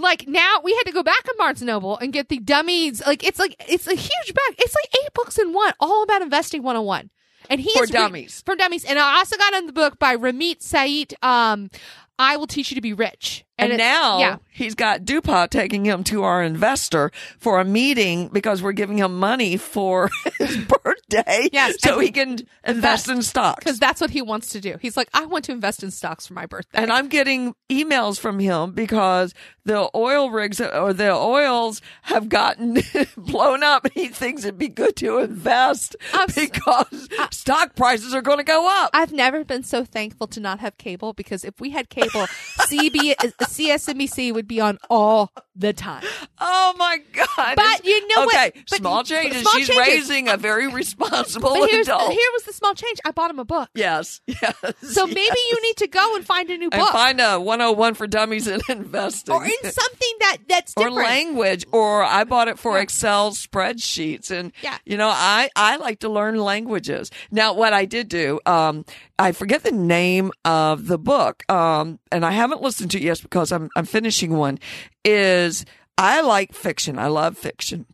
Like 0.00 0.28
now 0.28 0.60
we 0.62 0.72
had 0.76 0.84
to 0.84 0.92
go 0.92 1.02
back 1.02 1.24
to 1.24 1.34
Barnes 1.36 1.60
Noble 1.60 1.98
and 1.98 2.12
get 2.12 2.28
the 2.28 2.38
dummies. 2.38 3.04
Like 3.04 3.24
it's 3.26 3.38
like 3.40 3.56
it's 3.68 3.88
a 3.88 3.94
huge 3.96 4.32
bag. 4.32 4.54
It's 4.56 4.72
like 4.74 5.02
eight 5.04 5.12
books 5.12 5.38
in 5.38 5.52
one, 5.52 5.72
all 5.80 6.04
about 6.04 6.22
investing 6.22 6.62
101. 6.62 7.10
And 7.50 7.60
he's 7.60 7.72
For 7.76 7.82
re- 7.82 7.88
dummies. 7.88 8.40
for 8.46 8.54
dummies. 8.54 8.84
And 8.84 8.96
I 8.96 9.16
also 9.18 9.36
got 9.36 9.54
in 9.54 9.66
the 9.66 9.72
book 9.72 9.98
by 9.98 10.16
Ramit 10.16 10.58
Sethi. 10.60 11.12
Um, 11.24 11.68
I 12.16 12.36
will 12.36 12.46
teach 12.46 12.70
you 12.70 12.76
to 12.76 12.80
be 12.80 12.92
rich. 12.92 13.44
And, 13.58 13.72
it- 13.72 13.76
now 13.78 14.18
yeah. 14.20 14.36
he's 14.50 14.74
got 14.74 15.04
DuPont 15.04 15.50
taking 15.50 15.84
him 15.84 16.04
to 16.04 16.22
our 16.22 16.42
investor 16.42 17.10
for 17.38 17.58
a 17.60 17.64
meeting 17.64 18.28
because 18.28 18.62
we're 18.62 18.72
giving 18.72 18.98
him 18.98 19.18
money 19.18 19.56
for 19.56 20.10
his 20.38 20.56
birthday. 20.56 21.48
Yes, 21.52 21.76
So 21.80 21.94
and 21.94 22.02
he 22.02 22.10
can 22.12 22.38
invest 22.64 23.08
in 23.08 23.22
stocks. 23.22 23.64
because 23.64 23.78
that's 23.78 24.00
what 24.00 24.10
he 24.10 24.22
wants 24.22 24.50
to 24.50 24.60
do. 24.60 24.76
He's 24.80 24.96
like, 24.96 25.08
I 25.14 25.26
want 25.26 25.44
to 25.46 25.52
invest 25.52 25.82
in 25.82 25.90
stocks 25.90 26.26
for 26.26 26.34
my 26.34 26.46
birthday. 26.46 26.78
And 26.82 26.92
I'm 26.92 27.08
getting 27.08 27.54
emails 27.70 28.18
from 28.20 28.38
him 28.38 28.72
because 28.72 29.34
the 29.64 29.90
oil 29.94 30.30
rigs 30.30 30.60
or 30.60 30.92
the 30.92 31.12
oils 31.12 31.80
have 32.02 32.28
gotten 32.28 32.78
blown 33.16 33.62
up. 33.62 33.84
And 33.86 33.94
he 33.94 34.08
thinks 34.08 34.44
it'd 34.44 34.58
be 34.58 34.68
good 34.68 34.96
to 34.96 35.18
invest 35.18 35.96
I'm 36.14 36.28
because 36.34 37.08
stock 37.30 37.74
prices 37.74 38.14
are 38.14 38.22
going 38.22 38.38
to 38.38 38.44
go 38.44 38.68
up. 38.82 38.90
I've 38.92 39.12
never 39.12 39.44
been 39.44 39.62
so 39.64 39.84
thankful 39.84 40.26
to 40.28 40.40
not 40.40 40.60
have 40.60 40.78
cable 40.78 41.12
because 41.12 41.44
if 41.44 41.60
we 41.60 41.70
had 41.70 41.88
cable, 41.90 42.26
CB, 42.60 43.14
CNBC 43.48 44.32
would 44.32 44.46
be 44.46 44.60
on 44.60 44.78
all 44.90 45.32
the 45.56 45.72
time. 45.72 46.04
oh 46.40 46.74
my 46.78 46.98
God. 47.12 47.56
But 47.56 47.84
you 47.84 48.06
know 48.08 48.24
what? 48.26 48.34
okay, 48.34 48.62
But- 48.70 48.78
small 48.78 49.02
changes. 49.04 49.42
small 49.42 49.52
She's 49.54 49.68
changes. 49.68 49.86
raising 49.88 50.28
a 50.28 50.36
very 50.36 50.68
responsible 50.68 51.54
But 51.54 51.70
here's, 51.70 51.88
adult. 51.88 52.12
here 52.12 52.28
was 52.34 52.44
the 52.44 52.52
small 52.52 52.74
change. 52.74 52.98
I 53.04 53.10
bought 53.10 53.30
him 53.30 53.38
a 53.38 53.44
book. 53.44 53.68
yes, 53.74 54.20
yes. 54.26 54.54
So 54.82 55.06
maybe 55.06 55.18
you 55.50 55.62
need 55.62 55.76
to 55.78 55.88
go 55.88 56.14
and 56.16 56.24
find 56.24 56.48
a 56.50 56.56
new 56.56 56.68
and 56.70 56.80
book. 56.80 56.90
find 56.90 57.20
a 57.20 57.40
101 57.40 57.94
for 57.94 58.06
dummies 58.06 58.46
in 58.46 58.60
investing. 58.68 59.34
or 59.34 59.44
in 59.44 59.50
something 59.70 60.12
that 60.20 60.36
that's 60.48 60.74
or 60.76 60.90
language 60.90 61.64
or 61.72 62.02
i 62.04 62.24
bought 62.24 62.48
it 62.48 62.58
for 62.58 62.76
Yeah. 62.76 62.82
excel 62.82 63.32
spreadsheets 63.32 64.30
and 64.30 64.52
Yeah. 64.62 64.76
you 64.84 64.96
know 64.96 65.08
i 65.12 65.48
i 65.56 65.76
like 65.76 66.00
to 66.00 66.08
learn 66.08 66.36
languages 66.36 67.10
now 67.30 67.52
what 67.54 67.72
i 67.72 67.84
did 67.84 68.08
do 68.08 68.40
um 68.46 68.84
i 69.18 69.32
forget 69.32 69.62
the 69.64 69.72
name 69.72 70.30
of 70.44 70.86
the 70.86 70.98
book 70.98 71.42
um 71.50 71.98
and 72.12 72.24
i 72.24 72.30
haven't 72.30 72.62
listened 72.62 72.90
to 72.90 72.98
it 72.98 73.02
yet 73.04 73.20
because 73.22 73.52
i'm 73.52 73.68
i'm 73.76 73.84
finishing 73.86 74.36
one 74.36 74.58
is 75.04 75.64
i 75.96 76.20
like 76.20 76.52
fiction 76.52 76.98
i 76.98 77.06
love 77.06 77.36
fiction 77.36 77.86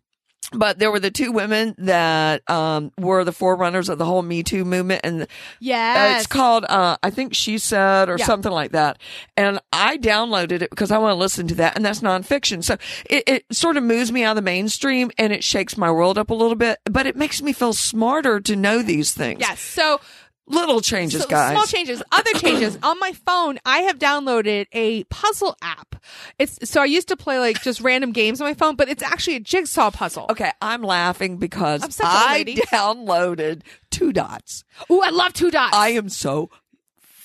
but 0.52 0.78
there 0.78 0.92
were 0.92 1.00
the 1.00 1.10
two 1.10 1.32
women 1.32 1.74
that 1.78 2.48
um, 2.48 2.92
were 2.98 3.24
the 3.24 3.32
forerunners 3.32 3.88
of 3.88 3.98
the 3.98 4.04
whole 4.04 4.22
Me 4.22 4.42
Too 4.44 4.64
movement, 4.64 5.00
and 5.02 5.26
yeah, 5.58 6.16
it's 6.18 6.28
called, 6.28 6.64
uh, 6.66 6.96
I 7.02 7.10
think 7.10 7.34
she 7.34 7.58
said, 7.58 8.08
or 8.08 8.16
Yeah. 8.18 8.26
something 8.26 8.52
like 8.52 8.70
that. 8.72 8.98
And 9.36 9.58
I 9.72 9.96
downloaded 9.98 10.62
it 10.62 10.70
because 10.70 10.92
I 10.92 10.98
want 10.98 11.12
to 11.12 11.18
listen 11.18 11.48
to 11.48 11.54
that. 11.56 11.74
And 11.74 11.84
that's 11.84 12.02
nonfiction. 12.02 12.62
So 12.62 12.76
it, 13.10 13.24
it 13.26 13.44
sort 13.52 13.76
of 13.78 13.82
moves 13.82 14.12
me 14.12 14.22
out 14.22 14.32
of 14.32 14.36
the 14.36 14.42
mainstream 14.42 15.10
and 15.18 15.32
it 15.32 15.42
shakes 15.42 15.76
my 15.76 15.90
world 15.90 16.18
up 16.18 16.30
a 16.30 16.34
little 16.34 16.56
bit, 16.56 16.78
but 16.84 17.06
it 17.06 17.16
makes 17.16 17.42
me 17.42 17.52
feel 17.52 17.72
smarter 17.72 18.38
to 18.40 18.54
know 18.54 18.80
these 18.82 19.12
things. 19.12 19.40
Yes. 19.40 19.58
So 19.60 20.00
Little 20.46 20.80
changes, 20.80 21.22
So, 21.22 21.28
guys. 21.28 21.52
Small 21.52 21.64
changes. 21.64 22.02
Other 22.12 22.32
changes. 22.34 22.76
On 22.82 22.98
my 23.00 23.12
phone, 23.12 23.58
I 23.64 23.78
have 23.78 23.98
downloaded 23.98 24.66
a 24.72 25.04
puzzle 25.04 25.56
app. 25.62 25.96
It's 26.38 26.68
so 26.68 26.82
I 26.82 26.84
used 26.84 27.08
to 27.08 27.16
play 27.16 27.38
like 27.38 27.62
just 27.62 27.80
random 27.80 28.12
games 28.12 28.40
on 28.42 28.46
my 28.46 28.52
phone, 28.52 28.76
but 28.76 28.90
it's 28.90 29.02
actually 29.02 29.36
a 29.36 29.40
jigsaw 29.40 29.90
puzzle. 29.90 30.26
Okay, 30.28 30.50
I'm 30.60 30.82
laughing 30.82 31.38
because 31.38 31.82
I'm 31.82 31.90
I 32.06 32.44
downloaded 32.70 33.62
two 33.90 34.12
dots. 34.12 34.64
Ooh, 34.90 35.00
I 35.00 35.10
love 35.10 35.32
two 35.32 35.50
dots. 35.50 35.74
I 35.74 35.90
am 35.90 36.10
so 36.10 36.50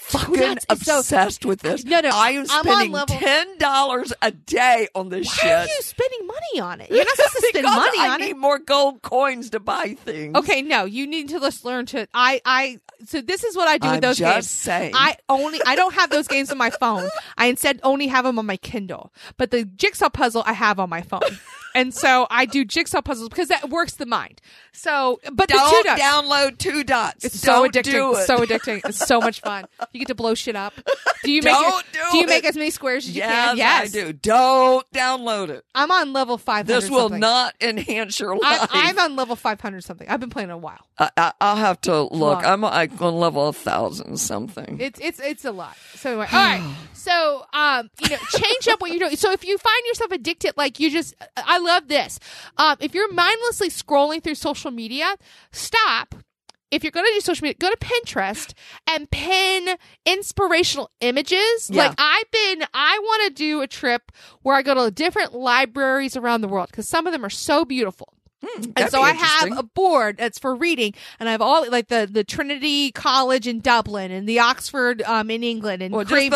fucking 0.09 0.35
is 0.57 0.65
so- 0.83 0.99
obsessed 0.99 1.45
with 1.45 1.61
this. 1.61 1.83
No, 1.85 1.99
no, 2.01 2.09
I 2.13 2.31
am 2.31 2.45
I'm 2.49 2.63
spending 2.63 2.91
level- 2.91 3.15
ten 3.15 3.57
dollars 3.57 4.13
a 4.21 4.31
day 4.31 4.87
on 4.95 5.09
this 5.09 5.27
Why 5.27 5.33
shit. 5.33 5.45
Why 5.49 5.55
are 5.61 5.65
you 5.65 5.81
spending 5.81 6.27
money 6.27 6.59
on 6.61 6.81
it? 6.81 6.89
You're 6.89 7.03
not 7.05 7.15
supposed 7.15 7.33
to 7.35 7.41
spend 7.49 7.63
money 7.65 7.99
I 7.99 8.09
on 8.13 8.19
need 8.21 8.37
more 8.37 8.59
gold 8.59 9.01
coins 9.01 9.49
to 9.51 9.59
buy 9.59 9.95
things. 10.03 10.35
Okay, 10.35 10.61
no, 10.61 10.85
you 10.85 11.07
need 11.07 11.29
to 11.29 11.39
just 11.39 11.65
learn 11.65 11.85
to. 11.87 12.07
I, 12.13 12.41
I. 12.45 12.79
So 13.05 13.21
this 13.21 13.43
is 13.45 13.55
what 13.55 13.67
I 13.67 13.77
do 13.77 13.87
I'm 13.87 13.93
with 13.95 14.01
those 14.01 14.19
games. 14.19 14.49
saying. 14.49 14.91
I 14.95 15.15
only. 15.29 15.59
I 15.65 15.75
don't 15.75 15.93
have 15.93 16.09
those 16.09 16.27
games 16.27 16.51
on 16.51 16.57
my 16.57 16.69
phone. 16.69 17.09
I 17.37 17.45
instead 17.47 17.79
only 17.83 18.07
have 18.07 18.25
them 18.25 18.37
on 18.39 18.45
my 18.45 18.57
Kindle. 18.57 19.13
But 19.37 19.51
the 19.51 19.63
jigsaw 19.65 20.09
puzzle 20.09 20.43
I 20.45 20.53
have 20.53 20.79
on 20.79 20.89
my 20.89 21.01
phone, 21.01 21.21
and 21.79 21.93
so 21.93 22.27
I 22.29 22.45
do 22.45 22.65
jigsaw 22.65 23.01
puzzles 23.01 23.29
because 23.29 23.47
that 23.49 23.69
works 23.69 23.93
the 23.93 24.05
mind. 24.05 24.41
So, 24.71 25.19
but 25.33 25.47
the 25.49 25.53
two 25.55 25.59
Don't 25.59 25.85
dots. 25.85 26.01
download 26.01 26.57
two 26.57 26.83
dots. 26.83 27.25
It's 27.25 27.39
so 27.39 27.63
Don't 27.63 27.73
addicting. 27.73 27.91
do 27.91 28.15
it. 28.15 28.25
So 28.27 28.37
addicting. 28.39 28.81
It's 28.87 28.97
so 29.05 29.19
much 29.19 29.41
fun. 29.41 29.65
You 29.91 29.99
get 29.99 30.07
to 30.09 30.15
blow 30.15 30.35
shit 30.35 30.55
up. 30.55 30.73
Do 31.23 31.31
you 31.31 31.41
make 31.41 31.53
Don't 31.53 31.85
your- 31.93 32.03
do 32.11 32.17
you 32.17 32.23
it. 32.23 32.29
make 32.29 32.45
as 32.45 32.55
many 32.55 32.69
squares 32.69 33.05
as 33.05 33.15
you 33.15 33.21
yes, 33.23 33.47
can? 33.49 33.57
Yes, 33.57 33.83
I 33.95 33.99
do. 33.99 34.13
Don't 34.13 34.89
download 34.93 35.49
it. 35.49 35.65
I'm 35.75 35.91
on 35.91 36.13
level 36.13 36.37
five. 36.37 36.65
This 36.67 36.89
will 36.89 37.09
not 37.09 37.55
enhance 37.59 38.19
your 38.19 38.33
I, 38.35 38.57
life. 38.59 38.69
I'm 38.71 38.99
on 38.99 39.15
level 39.15 39.35
five 39.35 39.59
hundred 39.59 39.83
something. 39.83 40.07
I've 40.07 40.19
been 40.19 40.29
playing 40.29 40.49
a 40.51 40.57
while. 40.57 40.85
I, 40.99 41.09
I, 41.15 41.33
I'll 41.39 41.55
have 41.55 41.79
to 41.81 42.03
look. 42.03 42.45
I'm 42.45 42.61
like 42.61 43.01
on 43.01 43.15
level 43.15 43.47
a 43.47 43.53
thousand 43.53 44.17
something. 44.17 44.77
It's 44.79 44.99
it's 44.99 45.19
it's 45.19 45.45
a 45.45 45.51
lot. 45.51 45.77
So 45.95 46.11
anyway, 46.11 46.27
all 46.31 46.39
right. 46.39 46.75
So 46.93 47.45
um, 47.53 47.89
you 48.01 48.09
know, 48.09 48.17
change 48.31 48.67
up 48.67 48.81
what 48.81 48.91
you're 48.91 48.99
doing. 48.99 49.15
So 49.15 49.31
if 49.31 49.45
you 49.45 49.57
find 49.57 49.81
yourself 49.87 50.11
addicted, 50.11 50.53
like 50.57 50.79
you 50.79 50.91
just, 50.91 51.15
I 51.37 51.57
love 51.59 51.87
this. 51.87 52.19
Um, 52.57 52.77
if 52.79 52.93
you're 52.93 53.11
mindlessly 53.13 53.69
scrolling 53.69 54.21
through 54.21 54.35
social 54.35 54.71
media, 54.71 55.15
stop. 55.51 56.15
If 56.71 56.83
you're 56.83 56.91
going 56.91 57.07
to 57.07 57.13
do 57.15 57.21
social 57.21 57.45
media, 57.45 57.57
go 57.59 57.71
to 57.71 57.77
Pinterest 57.77 58.53
and 58.87 59.09
pin 59.09 59.75
inspirational 60.05 60.91
images. 61.01 61.67
Yeah. 61.67 61.87
Like 61.87 61.95
I've 61.97 62.29
been, 62.29 62.63
I 62.75 62.99
want 63.01 63.27
to 63.27 63.33
do 63.33 63.61
a 63.61 63.67
trip 63.67 64.11
where 64.43 64.55
I 64.55 64.61
go 64.61 64.75
to 64.75 64.91
different 64.91 65.33
libraries 65.33 66.15
around 66.15 66.41
the 66.41 66.47
world 66.47 66.67
because 66.69 66.87
some 66.87 67.07
of 67.07 67.13
them 67.13 67.25
are 67.25 67.29
so 67.31 67.65
beautiful. 67.65 68.13
And 68.41 68.73
Hmm, 68.77 68.87
so 68.87 69.01
I 69.01 69.11
have 69.11 69.57
a 69.57 69.63
board 69.63 70.15
that's 70.17 70.39
for 70.39 70.55
reading, 70.55 70.93
and 71.19 71.27
I 71.27 71.33
have 71.33 71.41
all 71.41 71.69
like 71.69 71.89
the 71.89 72.07
the 72.09 72.23
Trinity 72.23 72.91
College 72.93 73.47
in 73.47 73.59
Dublin 73.59 74.11
and 74.11 74.27
the 74.29 74.39
Oxford 74.39 75.01
um, 75.01 75.29
in 75.29 75.43
England 75.43 75.81
and 75.83 75.93
well, 75.93 76.05
Cambridge. 76.05 76.31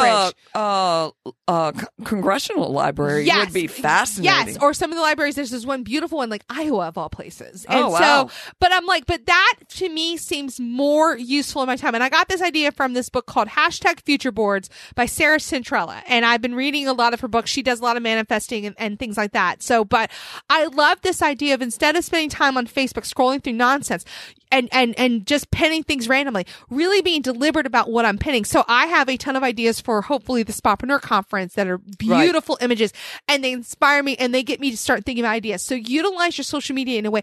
the 0.53 0.60
uh, 0.60 1.12
uh, 1.48 1.72
congressional 2.03 2.72
library 2.74 3.25
Yes. 3.25 3.45
would 3.45 3.53
be 3.53 3.67
fascinating. 3.67 4.48
Yes, 4.55 4.57
or 4.62 4.74
some 4.74 4.91
of 4.91 4.98
the 4.98 5.01
libraries. 5.01 5.36
There's 5.36 5.51
this 5.51 5.65
one 5.65 5.83
beautiful 5.83 6.17
one, 6.17 6.29
like 6.29 6.43
Iowa 6.50 6.88
of 6.89 6.98
all 6.98 7.10
places. 7.10 7.65
And 7.69 7.79
Oh, 7.86 7.89
wow. 7.91 8.27
so, 8.27 8.33
but 8.60 8.72
I'm 8.74 8.86
like, 8.86 9.05
but 9.05 9.25
that 9.25 9.53
to 9.69 9.88
me 9.89 10.17
seems 10.17 10.60
more 10.60 11.17
useful 11.17 11.62
in 11.63 11.67
my 11.67 11.75
time. 11.77 11.95
And 11.95 12.03
I 12.03 12.10
got 12.10 12.27
this 12.27 12.41
idea 12.41 12.72
from 12.74 12.93
this 12.93 13.10
book 13.10 13.25
called 13.27 13.48
Hashtag 13.48 14.01
Future 14.01 14.31
Boards 14.31 14.69
by 14.95 15.05
Sarah 15.05 15.38
Centrella. 15.38 16.01
And 16.07 16.25
I've 16.25 16.41
been 16.41 16.55
reading 16.55 16.88
a 16.88 16.93
lot 16.93 17.13
of 17.13 17.22
her 17.22 17.27
books. 17.29 17.50
She 17.50 17.63
does 17.63 17.79
a 17.79 17.83
lot 17.83 17.95
of 17.95 18.03
manifesting 18.03 18.65
and, 18.65 18.75
and 18.77 19.00
things 19.00 19.15
like 19.15 19.31
that. 19.31 19.63
So, 19.63 19.86
but 19.86 20.12
I 20.50 20.65
love 20.65 21.00
this 21.01 21.22
idea 21.22 21.53
of 21.53 21.62
instead 21.62 21.92
of 21.97 22.05
spending 22.05 22.29
time 22.29 22.57
on 22.57 22.67
Facebook 22.67 23.12
scrolling 23.12 23.43
through 23.43 23.53
nonsense 23.53 24.05
and, 24.51 24.69
and, 24.71 24.93
and 25.00 25.25
just 25.25 25.50
pinning 25.51 25.83
things 25.83 26.07
randomly, 26.07 26.45
really 26.69 27.01
being 27.01 27.21
deliberate 27.21 27.65
about 27.65 27.89
what 27.89 28.05
I'm 28.05 28.17
pinning. 28.17 28.45
So 28.45 28.63
I 28.67 28.85
have 28.88 29.09
a 29.09 29.17
ton 29.17 29.35
of 29.35 29.43
ideas 29.43 29.81
for 29.81 30.01
hopefully 30.01 30.43
the 30.43 30.53
Spapreneur 30.53 31.01
conference 31.01 31.53
that 31.55 31.67
are 31.67 31.77
Right. 32.05 32.23
beautiful 32.23 32.57
images 32.62 32.93
and 33.27 33.43
they 33.43 33.51
inspire 33.51 34.03
me 34.03 34.15
and 34.17 34.33
they 34.33 34.43
get 34.43 34.59
me 34.59 34.71
to 34.71 34.77
start 34.77 35.05
thinking 35.05 35.23
about 35.23 35.31
ideas. 35.31 35.62
So 35.63 35.75
utilize 35.75 36.38
your 36.38 36.43
social 36.43 36.75
media 36.75 37.00
in 37.00 37.05
a 37.05 37.12
way. 37.12 37.21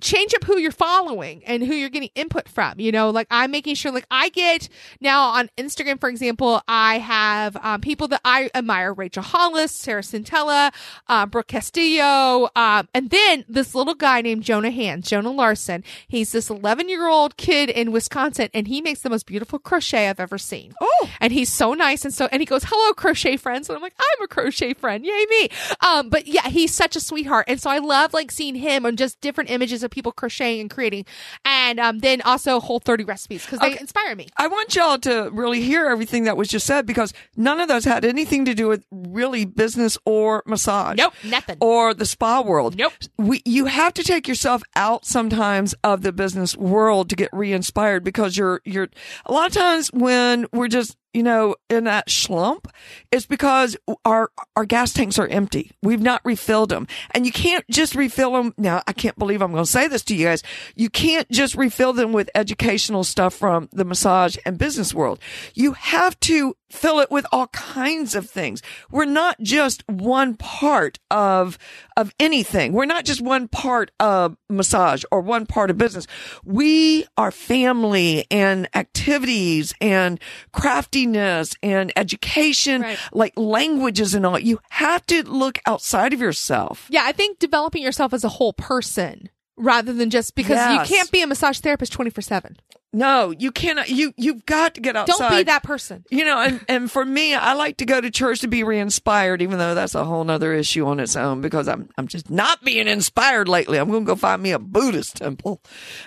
Change 0.00 0.34
up 0.34 0.44
who 0.44 0.58
you're 0.58 0.70
following 0.72 1.42
and 1.44 1.62
who 1.62 1.74
you're 1.74 1.88
getting 1.88 2.10
input 2.14 2.48
from. 2.48 2.78
You 2.78 2.92
know, 2.92 3.10
like 3.10 3.26
I'm 3.30 3.50
making 3.50 3.76
sure, 3.76 3.92
like 3.92 4.06
I 4.10 4.28
get 4.28 4.68
now 5.00 5.28
on 5.30 5.50
Instagram, 5.56 5.98
for 5.98 6.08
example, 6.08 6.60
I 6.68 6.98
have 6.98 7.56
um, 7.56 7.80
people 7.80 8.08
that 8.08 8.20
I 8.24 8.50
admire: 8.54 8.92
Rachel 8.92 9.22
Hollis, 9.22 9.72
Sarah 9.72 10.02
Centrella, 10.02 10.72
uh, 11.08 11.26
Brooke 11.26 11.48
Castillo, 11.48 12.48
um, 12.54 12.88
and 12.94 13.10
then 13.10 13.44
this 13.48 13.74
little 13.74 13.94
guy 13.94 14.20
named 14.20 14.42
Jonah 14.42 14.70
Hands, 14.70 15.06
Jonah 15.06 15.30
Larson. 15.30 15.82
He's 16.06 16.32
this 16.32 16.50
11 16.50 16.88
year 16.88 17.08
old 17.08 17.36
kid 17.36 17.70
in 17.70 17.92
Wisconsin, 17.92 18.48
and 18.52 18.68
he 18.68 18.80
makes 18.80 19.00
the 19.00 19.10
most 19.10 19.26
beautiful 19.26 19.58
crochet 19.58 20.08
I've 20.08 20.20
ever 20.20 20.38
seen. 20.38 20.74
Oh. 20.80 21.10
and 21.20 21.32
he's 21.32 21.52
so 21.52 21.72
nice, 21.74 22.04
and 22.04 22.12
so 22.12 22.28
and 22.30 22.40
he 22.40 22.46
goes, 22.46 22.64
"Hello, 22.64 22.92
crochet 22.92 23.36
friends," 23.36 23.68
and 23.68 23.76
I'm 23.76 23.82
like, 23.82 23.94
"I'm 23.98 24.24
a 24.24 24.28
crochet 24.28 24.74
friend, 24.74 25.04
yay 25.04 25.26
me!" 25.30 25.48
Um, 25.86 26.10
but 26.10 26.26
yeah, 26.26 26.48
he's 26.48 26.74
such 26.74 26.96
a 26.96 27.00
sweetheart, 27.00 27.46
and 27.48 27.60
so 27.60 27.70
I 27.70 27.78
love 27.78 28.12
like 28.12 28.30
seeing 28.30 28.56
him 28.56 28.84
on 28.84 28.96
just 28.96 29.20
different 29.20 29.50
images 29.50 29.82
of 29.86 29.90
people 29.90 30.12
crocheting 30.12 30.60
and 30.60 30.70
creating, 30.70 31.06
and 31.46 31.80
um, 31.80 32.00
then 32.00 32.20
also 32.22 32.60
Whole 32.60 32.80
30 32.80 33.04
recipes 33.04 33.44
because 33.44 33.60
they 33.60 33.68
Okay. 33.68 33.78
inspire 33.80 34.14
me. 34.14 34.26
I 34.36 34.48
want 34.48 34.74
y'all 34.74 34.98
to 34.98 35.30
really 35.32 35.62
hear 35.62 35.86
everything 35.86 36.24
that 36.24 36.36
was 36.36 36.48
just 36.48 36.66
said 36.66 36.84
because 36.86 37.12
none 37.36 37.60
of 37.60 37.68
those 37.68 37.84
had 37.84 38.04
anything 38.04 38.44
to 38.44 38.54
do 38.54 38.68
with 38.68 38.84
really 38.90 39.44
business 39.44 39.96
or 40.04 40.42
massage. 40.46 40.98
Nope, 40.98 41.14
nothing. 41.24 41.56
Or 41.60 41.94
the 41.94 42.04
spa 42.06 42.42
world. 42.42 42.76
Nope. 42.76 42.92
We, 43.16 43.40
you 43.44 43.66
have 43.66 43.94
to 43.94 44.02
take 44.02 44.28
yourself 44.28 44.62
out 44.74 45.06
sometimes 45.06 45.74
of 45.84 46.02
the 46.02 46.12
business 46.12 46.56
world 46.56 47.08
to 47.10 47.16
get 47.16 47.30
re-inspired 47.32 48.04
because 48.04 48.36
you're, 48.36 48.60
you're, 48.64 48.88
a 49.24 49.32
lot 49.32 49.46
of 49.48 49.52
times 49.54 49.90
when 49.92 50.46
we're 50.52 50.68
just, 50.68 50.96
you 51.16 51.22
know, 51.22 51.56
in 51.70 51.84
that 51.84 52.10
slump, 52.10 52.70
it's 53.10 53.24
because 53.24 53.74
our, 54.04 54.30
our 54.54 54.66
gas 54.66 54.92
tanks 54.92 55.18
are 55.18 55.26
empty. 55.26 55.72
We've 55.82 56.02
not 56.02 56.20
refilled 56.26 56.68
them. 56.68 56.86
And 57.12 57.24
you 57.24 57.32
can't 57.32 57.64
just 57.70 57.94
refill 57.94 58.32
them. 58.32 58.52
Now, 58.58 58.82
I 58.86 58.92
can't 58.92 59.18
believe 59.18 59.40
I'm 59.40 59.50
going 59.50 59.64
to 59.64 59.70
say 59.70 59.88
this 59.88 60.04
to 60.04 60.14
you 60.14 60.26
guys. 60.26 60.42
You 60.74 60.90
can't 60.90 61.26
just 61.30 61.54
refill 61.54 61.94
them 61.94 62.12
with 62.12 62.28
educational 62.34 63.02
stuff 63.02 63.32
from 63.32 63.70
the 63.72 63.86
massage 63.86 64.36
and 64.44 64.58
business 64.58 64.92
world. 64.92 65.18
You 65.54 65.72
have 65.72 66.20
to 66.20 66.54
fill 66.68 66.98
it 66.98 67.10
with 67.10 67.24
all 67.32 67.46
kinds 67.48 68.14
of 68.14 68.28
things. 68.28 68.60
We're 68.90 69.06
not 69.06 69.40
just 69.40 69.84
one 69.88 70.36
part 70.36 70.98
of, 71.10 71.56
of 71.96 72.12
anything. 72.20 72.72
We're 72.72 72.84
not 72.84 73.06
just 73.06 73.22
one 73.22 73.48
part 73.48 73.90
of 73.98 74.36
massage 74.50 75.04
or 75.10 75.20
one 75.20 75.46
part 75.46 75.70
of 75.70 75.78
business. 75.78 76.06
We 76.44 77.06
are 77.16 77.30
family 77.30 78.26
and 78.30 78.68
activities 78.74 79.72
and 79.80 80.20
crafty 80.52 81.05
happiness 81.14 81.54
and 81.62 81.92
education, 81.96 82.82
Right. 82.82 82.98
like 83.12 83.32
languages 83.36 84.14
and 84.14 84.26
all. 84.26 84.38
You 84.38 84.58
have 84.70 85.04
to 85.06 85.22
look 85.28 85.58
outside 85.66 86.12
of 86.12 86.20
yourself. 86.20 86.86
Yeah, 86.90 87.02
I 87.04 87.12
think 87.12 87.38
developing 87.38 87.82
yourself 87.82 88.12
as 88.12 88.24
a 88.24 88.28
whole 88.28 88.52
person 88.52 89.28
rather 89.56 89.92
than 89.92 90.10
just 90.10 90.34
because 90.34 90.56
Yes. 90.56 90.88
you 90.90 90.96
can't 90.96 91.10
be 91.10 91.22
a 91.22 91.26
massage 91.26 91.58
therapist 91.60 91.92
24 91.92 92.22
7. 92.22 92.56
No, 92.96 93.30
you 93.30 93.52
cannot. 93.52 93.88
You 93.90 94.14
you've 94.16 94.46
got 94.46 94.74
to 94.76 94.80
get 94.80 94.96
outside. 94.96 95.18
Don't 95.28 95.38
be 95.38 95.42
that 95.44 95.62
person. 95.62 96.04
You 96.10 96.24
know, 96.24 96.40
and, 96.40 96.64
and 96.68 96.90
for 96.90 97.04
me, 97.04 97.34
I 97.34 97.52
like 97.52 97.76
to 97.78 97.84
go 97.84 98.00
to 98.00 98.10
church 98.10 98.40
to 98.40 98.48
be 98.48 98.64
re-inspired, 98.64 99.42
even 99.42 99.58
though 99.58 99.74
that's 99.74 99.94
a 99.94 100.04
whole 100.04 100.28
other 100.30 100.54
issue 100.54 100.86
on 100.86 100.98
its 100.98 101.14
own 101.14 101.40
because 101.42 101.68
I'm 101.68 101.90
I'm 101.98 102.08
just 102.08 102.30
not 102.30 102.64
being 102.64 102.88
inspired 102.88 103.48
lately. 103.48 103.78
I'm 103.78 103.90
going 103.90 104.04
to 104.04 104.06
go 104.06 104.16
find 104.16 104.42
me 104.42 104.52
a 104.52 104.58
Buddhist 104.58 105.16
temple. 105.16 105.60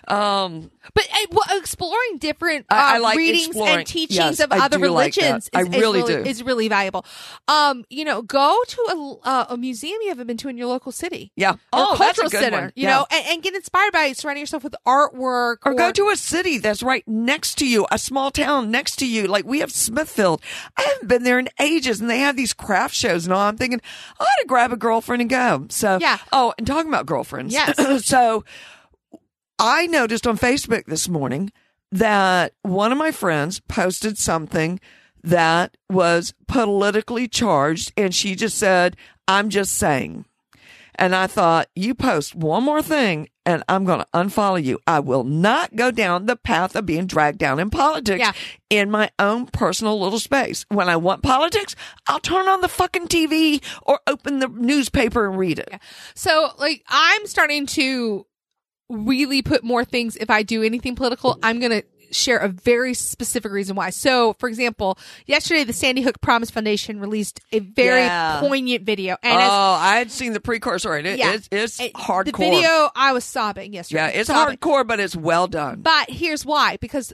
Um, 0.08 0.72
But 0.94 1.08
uh, 1.14 1.58
exploring 1.58 2.18
different 2.18 2.66
uh, 2.72 2.76
I- 2.76 2.96
I 2.96 2.98
like 2.98 3.18
readings 3.18 3.48
exploring. 3.48 3.78
and 3.80 3.88
teachings 3.88 4.16
Yes, 4.18 4.40
of 4.40 4.52
I 4.52 4.60
other 4.66 4.78
do 4.80 4.88
like 4.90 5.16
religions 5.16 5.50
I 5.54 5.62
is, 5.62 5.68
is 5.68 5.74
really 5.76 6.00
really, 6.02 6.24
do. 6.24 6.30
is 6.30 6.44
really 6.44 6.68
valuable. 6.70 7.06
Um, 7.48 7.86
you 7.90 8.04
know, 8.06 8.22
go 8.24 8.58
to 8.68 8.82
a, 9.24 9.28
uh, 9.28 9.46
a 9.50 9.58
museum 9.58 10.00
you 10.02 10.10
haven't 10.10 10.28
been 10.28 10.38
to 10.38 10.50
in 10.50 10.58
your 10.58 10.68
local 10.68 10.92
city. 10.92 11.32
yeah. 11.36 11.52
Or 11.52 11.58
Oh, 11.74 11.94
a 11.94 11.98
that's 11.98 12.18
a 12.18 12.22
cultural 12.22 12.30
good 12.30 12.40
center, 12.42 12.62
one. 12.62 12.74
you 12.76 12.84
Yeah. 12.84 12.96
know, 12.98 13.06
and, 13.12 13.26
and 13.28 13.44
get 13.44 13.54
inspired 13.56 13.94
by 13.94 14.12
surrounding 14.14 14.42
yourself 14.42 14.64
with 14.64 14.76
artwork 14.88 15.58
Or 15.66 15.74
go 15.76 15.92
to 15.92 16.10
a 16.10 16.16
city 16.16 16.58
that's 16.58 16.79
right 16.84 17.08
next 17.08 17.58
to 17.60 17.68
you, 17.68 17.86
a 17.92 17.98
small 17.98 18.32
town 18.32 18.72
next 18.72 18.98
to 18.98 19.08
you. 19.08 19.28
Like 19.28 19.46
we 19.46 19.60
have 19.60 19.72
Smithfield. 19.72 20.42
I 20.78 20.84
haven't 20.84 21.08
been 21.08 21.24
there 21.24 21.40
in 21.40 21.50
ages 21.60 22.02
and 22.02 22.10
they 22.10 22.20
have 22.20 22.36
these 22.36 22.54
craft 22.54 22.96
shows 22.96 23.26
and 23.26 23.34
all. 23.34 23.42
I'm 23.42 23.58
thinking, 23.58 23.82
I 24.20 24.24
ought 24.24 24.42
to 24.42 24.48
grab 24.48 24.72
a 24.72 24.78
girlfriend 24.78 25.22
and 25.22 25.30
go. 25.30 25.66
So, 25.70 25.98
Yeah. 26.02 26.18
Oh, 26.32 26.54
and 26.58 26.66
talking 26.66 26.90
about 26.90 27.06
girlfriends. 27.06 27.54
Yes. 27.54 28.06
so 28.06 28.44
I 29.58 29.88
noticed 29.88 30.26
on 30.28 30.38
Facebook 30.38 30.86
this 30.86 31.10
morning 31.10 31.52
that 31.92 32.54
one 32.62 32.92
of 32.92 32.98
my 32.98 33.12
friends 33.12 33.60
posted 33.62 34.18
something 34.18 34.80
that 35.24 35.76
was 35.90 36.34
politically 36.48 37.28
charged 37.28 37.92
and 37.98 38.14
she 38.16 38.36
just 38.36 38.58
said, 38.58 38.96
I'm 39.28 39.50
just 39.50 39.76
saying. 39.76 40.26
And 40.96 41.16
I 41.16 41.28
thought, 41.28 41.68
you 41.76 41.96
post 41.96 42.36
one 42.36 42.64
more 42.64 42.82
thing 42.82 43.30
and 43.50 43.64
I'm 43.68 43.84
going 43.84 43.98
to 44.00 44.08
unfollow 44.14 44.64
you. 44.64 44.78
I 44.86 45.00
will 45.00 45.24
not 45.24 45.76
go 45.76 45.90
down 45.90 46.28
the 46.28 46.36
path 46.36 46.76
of 46.76 46.86
being 46.86 47.08
dragged 47.08 47.40
down 47.40 47.60
in 47.60 47.72
politics 47.72 48.20
Yeah. 48.20 48.34
in 48.70 48.92
my 48.92 49.10
own 49.18 49.48
personal 49.48 50.00
little 50.00 50.20
space. 50.20 50.68
When 50.70 50.88
I 50.88 50.98
want 50.98 51.24
politics, 51.24 51.76
I'll 52.06 52.20
turn 52.20 52.48
on 52.48 52.62
the 52.62 52.68
fucking 52.68 53.08
TV 53.08 53.64
or 53.82 54.00
open 54.06 54.38
the 54.38 54.48
newspaper 54.50 55.26
and 55.28 55.36
read 55.36 55.58
it. 55.58 55.74
So, 56.14 56.52
like, 56.60 56.84
I'm 56.90 57.26
starting 57.26 57.66
to 57.68 58.28
really 58.88 59.42
put 59.42 59.64
more 59.64 59.84
things. 59.84 60.16
If 60.18 60.30
I 60.30 60.44
do 60.44 60.62
anything 60.62 60.96
political, 60.96 61.40
I'm 61.42 61.60
going 61.60 61.72
to 61.72 61.84
share 62.12 62.38
a 62.38 62.48
very 62.50 62.94
specific 62.94 63.52
reason 63.52 63.76
why. 63.76 63.90
So, 63.92 64.34
for 64.40 64.50
example, 64.50 64.98
yesterday 65.26 65.64
the 65.64 65.74
Sandy 65.74 66.02
Hook 66.02 66.22
Promise 66.22 66.52
Foundation 66.52 67.00
released 67.00 67.40
a 67.52 67.60
very 67.60 68.02
Yeah. 68.02 68.40
poignant 68.40 68.84
video, 68.86 69.18
and 69.24 69.34
oh, 69.34 69.38
as 69.40 69.50
I 69.82 69.96
had 69.98 70.12
seen 70.12 70.34
the 70.34 70.40
precursor. 70.40 70.94
and 70.94 71.06
It, 71.08 71.20
Yeah. 71.20 71.34
it's, 71.34 71.48
it's 71.52 71.80
it- 71.80 71.94
hardcore. 71.94 72.26
the 72.26 72.32
video, 72.50 72.90
I 72.96 73.14
was 73.14 73.24
sobbing 73.24 73.74
yesterday. 73.74 74.02
yeah, 74.14 74.20
it's 74.20 74.28
sobbing. 74.28 74.58
hardcore, 74.58 74.86
but 74.88 75.00
it's 75.00 75.16
well 75.16 75.48
done. 75.48 75.82
But 75.82 76.10
here's 76.10 76.46
why: 76.46 76.78
because. 76.82 77.14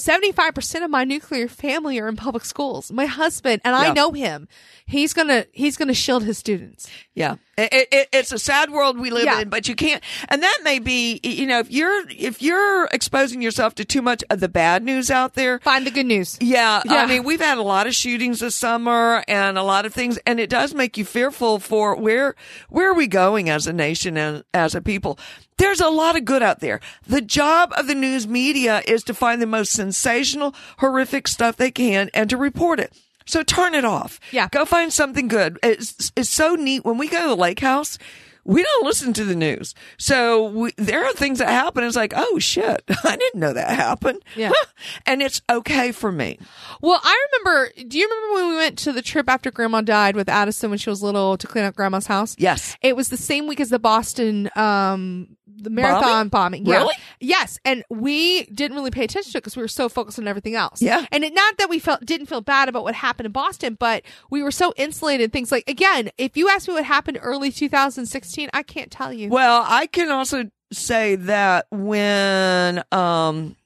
75% 0.00 0.84
of 0.84 0.90
my 0.90 1.04
nuclear 1.04 1.48
family 1.48 1.98
are 1.98 2.08
in 2.08 2.16
public 2.16 2.44
schools. 2.44 2.90
My 2.90 3.06
husband, 3.06 3.60
and 3.64 3.74
I 3.76 3.92
know 3.92 4.12
him. 4.12 4.48
He's 4.86 5.12
gonna, 5.12 5.46
he's 5.52 5.76
gonna 5.76 5.94
shield 5.94 6.24
his 6.24 6.36
students. 6.38 6.88
Yeah, 7.14 7.36
it, 7.56 7.88
it- 7.92 8.08
it's 8.12 8.32
a 8.32 8.38
sad 8.38 8.70
world 8.70 8.98
we 8.98 9.10
live 9.10 9.24
Yeah. 9.24 9.40
in, 9.40 9.48
but 9.50 9.68
you 9.68 9.76
can't. 9.76 10.02
And 10.28 10.42
that 10.42 10.58
may 10.64 10.78
be, 10.80 11.20
you 11.22 11.46
know, 11.46 11.60
if 11.60 11.70
you're 11.70 12.04
if 12.10 12.42
you're 12.42 12.86
exposing 12.86 13.40
yourself 13.40 13.74
to 13.76 13.84
too 13.84 14.02
much 14.02 14.24
of 14.30 14.40
the 14.40 14.48
bad 14.48 14.82
news 14.82 15.10
out 15.10 15.34
there. 15.34 15.60
Find 15.60 15.86
the 15.86 15.90
good 15.92 16.06
news. 16.06 16.38
Yeah, 16.40 16.82
Yeah. 16.84 16.94
I 16.94 17.06
mean, 17.06 17.22
we've 17.22 17.40
had 17.40 17.58
a 17.58 17.62
lot 17.62 17.86
of 17.86 17.94
shootings 17.94 18.40
this 18.40 18.56
summer 18.56 19.22
and 19.28 19.56
a 19.58 19.62
lot 19.62 19.86
of 19.86 19.94
things, 19.94 20.18
and 20.26 20.40
it 20.40 20.50
does 20.50 20.74
make 20.74 20.96
you 20.98 21.04
fearful 21.04 21.58
for 21.60 21.94
where 21.94 22.34
where 22.68 22.90
are 22.90 22.94
we 22.94 23.06
going 23.06 23.48
as 23.48 23.66
a 23.68 23.72
nation 23.72 24.16
and 24.16 24.42
as 24.54 24.74
a 24.74 24.80
people. 24.80 25.18
There's 25.60 25.80
a 25.80 25.90
lot 25.90 26.16
of 26.16 26.24
good 26.24 26.42
out 26.42 26.60
there. 26.60 26.80
The 27.06 27.20
job 27.20 27.74
of 27.76 27.86
the 27.86 27.94
news 27.94 28.26
media 28.26 28.82
is 28.88 29.04
to 29.04 29.12
find 29.12 29.42
the 29.42 29.46
most 29.46 29.72
sensational, 29.72 30.54
horrific 30.78 31.28
stuff 31.28 31.56
they 31.56 31.70
can 31.70 32.08
and 32.14 32.30
to 32.30 32.38
report 32.38 32.80
it. 32.80 32.94
So 33.26 33.42
turn 33.42 33.74
it 33.74 33.84
off. 33.84 34.18
Yeah. 34.32 34.48
Go 34.50 34.64
find 34.64 34.90
something 34.90 35.28
good. 35.28 35.58
It's, 35.62 36.12
it's 36.16 36.30
so 36.30 36.54
neat. 36.54 36.86
When 36.86 36.96
we 36.96 37.08
go 37.08 37.20
to 37.20 37.28
the 37.28 37.36
lake 37.36 37.60
house, 37.60 37.98
we 38.44 38.62
don't 38.62 38.86
listen 38.86 39.12
to 39.12 39.24
the 39.24 39.36
news. 39.36 39.74
So 39.98 40.46
we, 40.46 40.72
there 40.78 41.04
are 41.04 41.12
things 41.12 41.40
that 41.40 41.50
happen. 41.50 41.84
It's 41.84 41.94
like, 41.94 42.14
oh 42.16 42.38
shit, 42.38 42.82
I 43.04 43.16
didn't 43.16 43.38
know 43.38 43.52
that 43.52 43.70
happened. 43.70 44.22
Yeah. 44.34 44.52
and 45.06 45.20
it's 45.20 45.42
okay 45.50 45.92
for 45.92 46.10
me. 46.10 46.38
Well, 46.80 47.00
I 47.02 47.26
remember. 47.32 47.70
Do 47.86 47.98
you 47.98 48.08
remember 48.08 48.34
when 48.34 48.48
we 48.48 48.56
went 48.56 48.78
to 48.78 48.92
the 48.92 49.02
trip 49.02 49.28
after 49.28 49.50
Grandma 49.50 49.82
died 49.82 50.16
with 50.16 50.28
Addison 50.28 50.70
when 50.70 50.78
she 50.78 50.90
was 50.90 51.02
little 51.02 51.36
to 51.36 51.46
clean 51.46 51.64
up 51.64 51.76
Grandma's 51.76 52.06
house? 52.06 52.34
Yes. 52.38 52.76
It 52.82 52.96
was 52.96 53.10
the 53.10 53.16
same 53.16 53.46
week 53.46 53.60
as 53.60 53.68
the 53.68 53.78
Boston 53.78 54.48
um 54.56 55.36
the 55.56 55.70
marathon 55.70 56.28
bombing. 56.28 56.66
Yeah. 56.66 56.78
Really? 56.78 56.94
Yes, 57.20 57.58
and 57.64 57.84
we 57.90 58.44
didn't 58.46 58.76
really 58.76 58.90
pay 58.90 59.04
attention 59.04 59.32
to 59.32 59.38
it 59.38 59.40
because 59.42 59.56
we 59.56 59.62
were 59.62 59.68
so 59.68 59.88
focused 59.88 60.18
on 60.18 60.28
everything 60.28 60.54
else. 60.54 60.82
Yeah. 60.82 61.06
And 61.12 61.24
it, 61.24 61.34
not 61.34 61.58
that 61.58 61.68
we 61.68 61.78
felt 61.78 62.04
didn't 62.04 62.26
feel 62.26 62.40
bad 62.40 62.68
about 62.68 62.82
what 62.84 62.94
happened 62.94 63.26
in 63.26 63.32
Boston, 63.32 63.76
but 63.78 64.02
we 64.30 64.42
were 64.42 64.50
so 64.50 64.72
insulated. 64.76 65.32
Things 65.32 65.52
like 65.52 65.68
again, 65.68 66.10
if 66.18 66.36
you 66.36 66.48
ask 66.48 66.68
me 66.68 66.74
what 66.74 66.84
happened 66.84 67.18
early 67.20 67.50
2016, 67.50 68.48
I 68.52 68.62
can't 68.62 68.90
tell 68.90 69.12
you. 69.12 69.28
Well, 69.28 69.64
I 69.66 69.86
can 69.86 70.10
also 70.10 70.50
say 70.72 71.16
that 71.16 71.66
when 71.70 72.82
um 72.92 73.56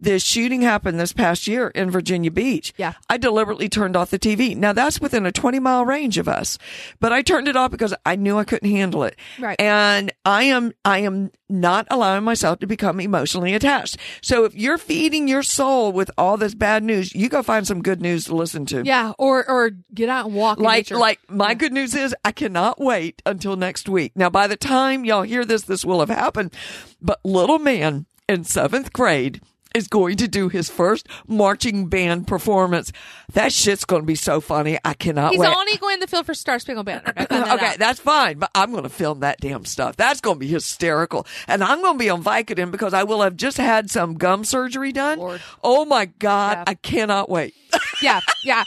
the 0.00 0.18
shooting 0.18 0.62
happened 0.62 0.98
this 1.00 1.12
past 1.12 1.46
year 1.46 1.68
in 1.68 1.90
Virginia 1.90 2.30
Beach. 2.30 2.72
Yeah. 2.76 2.94
I 3.08 3.16
deliberately 3.16 3.68
turned 3.68 3.96
off 3.96 4.10
the 4.10 4.18
TV. 4.18 4.56
Now 4.56 4.72
that's 4.72 5.00
within 5.00 5.26
a 5.26 5.32
20 5.32 5.58
mile 5.58 5.84
range 5.84 6.18
of 6.18 6.28
us, 6.28 6.58
but 7.00 7.12
I 7.12 7.22
turned 7.22 7.48
it 7.48 7.56
off 7.56 7.70
because 7.70 7.94
I 8.04 8.16
knew 8.16 8.38
I 8.38 8.44
couldn't 8.44 8.70
handle 8.70 9.04
it. 9.04 9.16
Right. 9.38 9.60
And 9.60 10.12
I 10.24 10.44
am, 10.44 10.72
I 10.84 10.98
am 10.98 11.30
not 11.48 11.86
allowing 11.90 12.24
myself 12.24 12.58
to 12.60 12.66
become 12.66 13.00
emotionally 13.00 13.54
attached. 13.54 13.96
So 14.20 14.44
if 14.44 14.54
you're 14.54 14.78
feeding 14.78 15.28
your 15.28 15.42
soul 15.42 15.92
with 15.92 16.10
all 16.18 16.36
this 16.36 16.54
bad 16.54 16.82
news, 16.82 17.14
you 17.14 17.28
go 17.28 17.42
find 17.42 17.66
some 17.66 17.82
good 17.82 18.00
news 18.00 18.24
to 18.26 18.34
listen 18.34 18.66
to. 18.66 18.82
yeah, 18.84 19.12
or 19.18 19.48
or 19.48 19.70
get 19.94 20.08
out 20.08 20.26
and 20.26 20.34
walk. 20.34 20.58
Like, 20.58 20.86
nature. 20.86 20.96
like 20.96 21.20
my 21.28 21.54
good 21.54 21.72
news 21.72 21.94
is 21.94 22.14
I 22.24 22.32
cannot 22.32 22.80
wait 22.80 23.22
until 23.24 23.56
next 23.56 23.88
week. 23.88 24.12
Now, 24.16 24.30
by 24.30 24.46
the 24.46 24.56
time 24.56 25.04
y'all 25.04 25.22
hear 25.22 25.44
this, 25.44 25.62
this 25.62 25.84
will 25.84 26.00
have 26.00 26.08
happened. 26.08 26.52
But 27.00 27.20
little 27.24 27.58
man 27.58 28.06
in 28.28 28.44
seventh 28.44 28.92
grade 28.92 29.40
is 29.76 29.86
going 29.88 30.16
to 30.16 30.26
do 30.28 30.48
his 30.48 30.68
first 30.68 31.06
marching 31.28 31.86
band 31.88 32.26
performance. 32.26 32.90
That 33.34 33.52
shit's 33.52 33.84
going 33.84 34.02
to 34.02 34.06
be 34.06 34.14
so 34.14 34.40
funny. 34.40 34.78
I 34.84 34.94
cannot 34.94 35.32
He's 35.32 35.40
wait. 35.40 35.54
only 35.54 35.76
going 35.76 36.00
to 36.00 36.06
field 36.06 36.26
for 36.26 36.34
Star 36.34 36.58
Spangled 36.58 36.86
Banner. 36.86 37.12
That 37.16 37.30
okay, 37.32 37.66
out. 37.66 37.78
that's 37.78 38.00
fine, 38.00 38.38
but 38.38 38.50
I'm 38.54 38.70
going 38.72 38.82
to 38.84 38.88
film 38.88 39.20
that 39.20 39.38
damn 39.40 39.64
stuff. 39.64 39.96
That's 39.96 40.20
going 40.20 40.36
to 40.36 40.40
be 40.40 40.48
hysterical. 40.48 41.26
And 41.46 41.62
I'm 41.62 41.82
going 41.82 41.94
to 41.94 41.98
be 41.98 42.10
on 42.10 42.22
Vicodin 42.24 42.70
because 42.70 42.94
I 42.94 43.04
will 43.04 43.22
have 43.22 43.36
just 43.36 43.56
had 43.58 43.90
some 43.90 44.14
gum 44.14 44.44
surgery 44.44 44.92
done. 44.92 45.18
Lord. 45.18 45.40
Oh 45.62 45.84
my 45.84 46.06
God. 46.06 46.56
Yeah. 46.58 46.64
I 46.66 46.74
cannot 46.74 47.28
wait. 47.28 47.54
yeah, 48.02 48.20
yeah. 48.44 48.64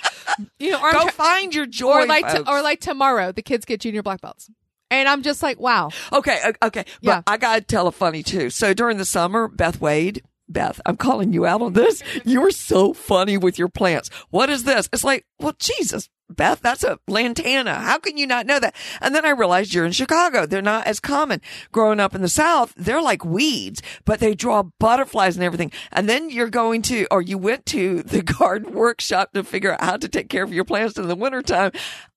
You 0.60 0.72
know, 0.72 0.80
Go 0.92 1.02
try- 1.02 1.10
find 1.12 1.56
your 1.56 1.66
joy. 1.66 2.02
or 2.04 2.06
like 2.06 2.30
folks. 2.30 2.50
or 2.50 2.62
like 2.62 2.80
tomorrow, 2.80 3.32
the 3.32 3.42
kids 3.42 3.66
get 3.66 3.80
junior 3.82 4.04
black 4.04 4.22
belts, 4.22 4.50
and 4.92 5.08
I'm 5.10 5.24
just 5.24 5.42
like, 5.42 5.60
wow. 5.60 5.90
Okay, 6.14 6.40
okay. 6.62 6.84
But 6.84 6.86
Yeah. 7.02 7.22
I 7.26 7.38
got 7.38 7.56
to 7.56 7.62
tell 7.62 7.88
a 7.88 7.92
funny 7.92 8.24
too. 8.24 8.50
So 8.50 8.74
during 8.74 8.98
the 8.98 9.06
summer, 9.06 9.48
Beth 9.48 9.80
Wade, 9.82 10.22
Beth, 10.50 10.82
I'm 10.86 10.98
calling 10.98 11.32
you 11.32 11.46
out 11.46 11.62
on 11.62 11.74
this. 11.74 12.04
You 12.26 12.42
were 12.42 12.52
so 12.52 12.94
funny 12.94 13.38
with 13.38 13.58
your 13.58 13.70
plants. 13.70 14.10
What 14.30 14.50
is 14.50 14.64
this? 14.64 14.90
It's 14.92 15.04
like, 15.04 15.26
well, 15.40 15.56
Jesus, 15.58 16.10
Beth, 16.30 16.60
that's 16.62 16.84
a 16.84 17.00
lantana. 17.08 17.76
How 17.76 17.98
can 17.98 18.18
you 18.18 18.28
not 18.28 18.46
know 18.46 18.60
that? 18.60 18.76
And 19.02 19.16
then 19.16 19.26
I 19.26 19.30
realized 19.30 19.74
you're 19.74 19.86
in 19.86 19.92
Chicago. 19.94 20.46
They're 20.46 20.62
not 20.62 20.86
as 20.86 21.00
common. 21.00 21.42
Growing 21.72 22.00
up 22.00 22.14
in 22.14 22.22
the 22.22 22.30
South, 22.30 22.74
they're 22.76 23.02
like 23.02 23.26
weeds, 23.26 23.82
but 24.06 24.20
they 24.20 24.36
draw 24.36 24.64
butterflies 24.80 25.36
and 25.36 25.44
everything. 25.44 25.72
And 25.92 26.08
then 26.08 26.30
you're 26.30 26.50
going 26.50 26.82
to, 26.84 27.08
or 27.10 27.22
you 27.22 27.38
went 27.38 27.66
to 27.68 28.04
the 28.04 28.22
garden 28.40 28.74
workshop 28.74 29.32
to 29.34 29.44
figure 29.44 29.74
out 29.74 29.84
how 29.84 29.98
to 29.98 30.08
take 30.08 30.30
care 30.30 30.44
of 30.44 30.54
your 30.54 30.66
plants 30.66 30.98
in 30.98 31.08
the 31.08 31.16
wintertime. 31.16 31.72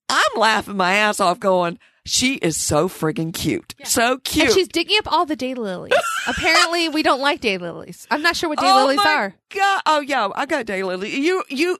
I'm 0.08 0.38
laughing 0.38 0.76
my 0.76 0.94
ass 0.94 1.20
off 1.20 1.40
going, 1.40 1.78
she 2.04 2.34
is 2.34 2.56
so 2.56 2.88
friggin' 2.88 3.32
cute. 3.32 3.74
So 3.84 4.18
cute. 4.18 4.46
And 4.46 4.54
she's 4.54 4.68
digging 4.68 4.98
up 4.98 5.12
all 5.12 5.24
the 5.24 5.36
daylilies. 5.36 5.92
Apparently, 6.26 6.88
we 6.88 7.02
don't 7.02 7.20
like 7.20 7.40
daylilies. 7.40 8.06
I'm 8.10 8.22
not 8.22 8.36
sure 8.36 8.48
what 8.48 8.58
oh 8.60 8.62
daylilies 8.62 8.96
my 8.96 9.12
are. 9.12 9.34
God. 9.50 9.82
Oh 9.86 10.00
yeah, 10.00 10.28
I 10.34 10.46
got 10.46 10.66
daylily. 10.66 11.10
You, 11.10 11.44
you, 11.48 11.78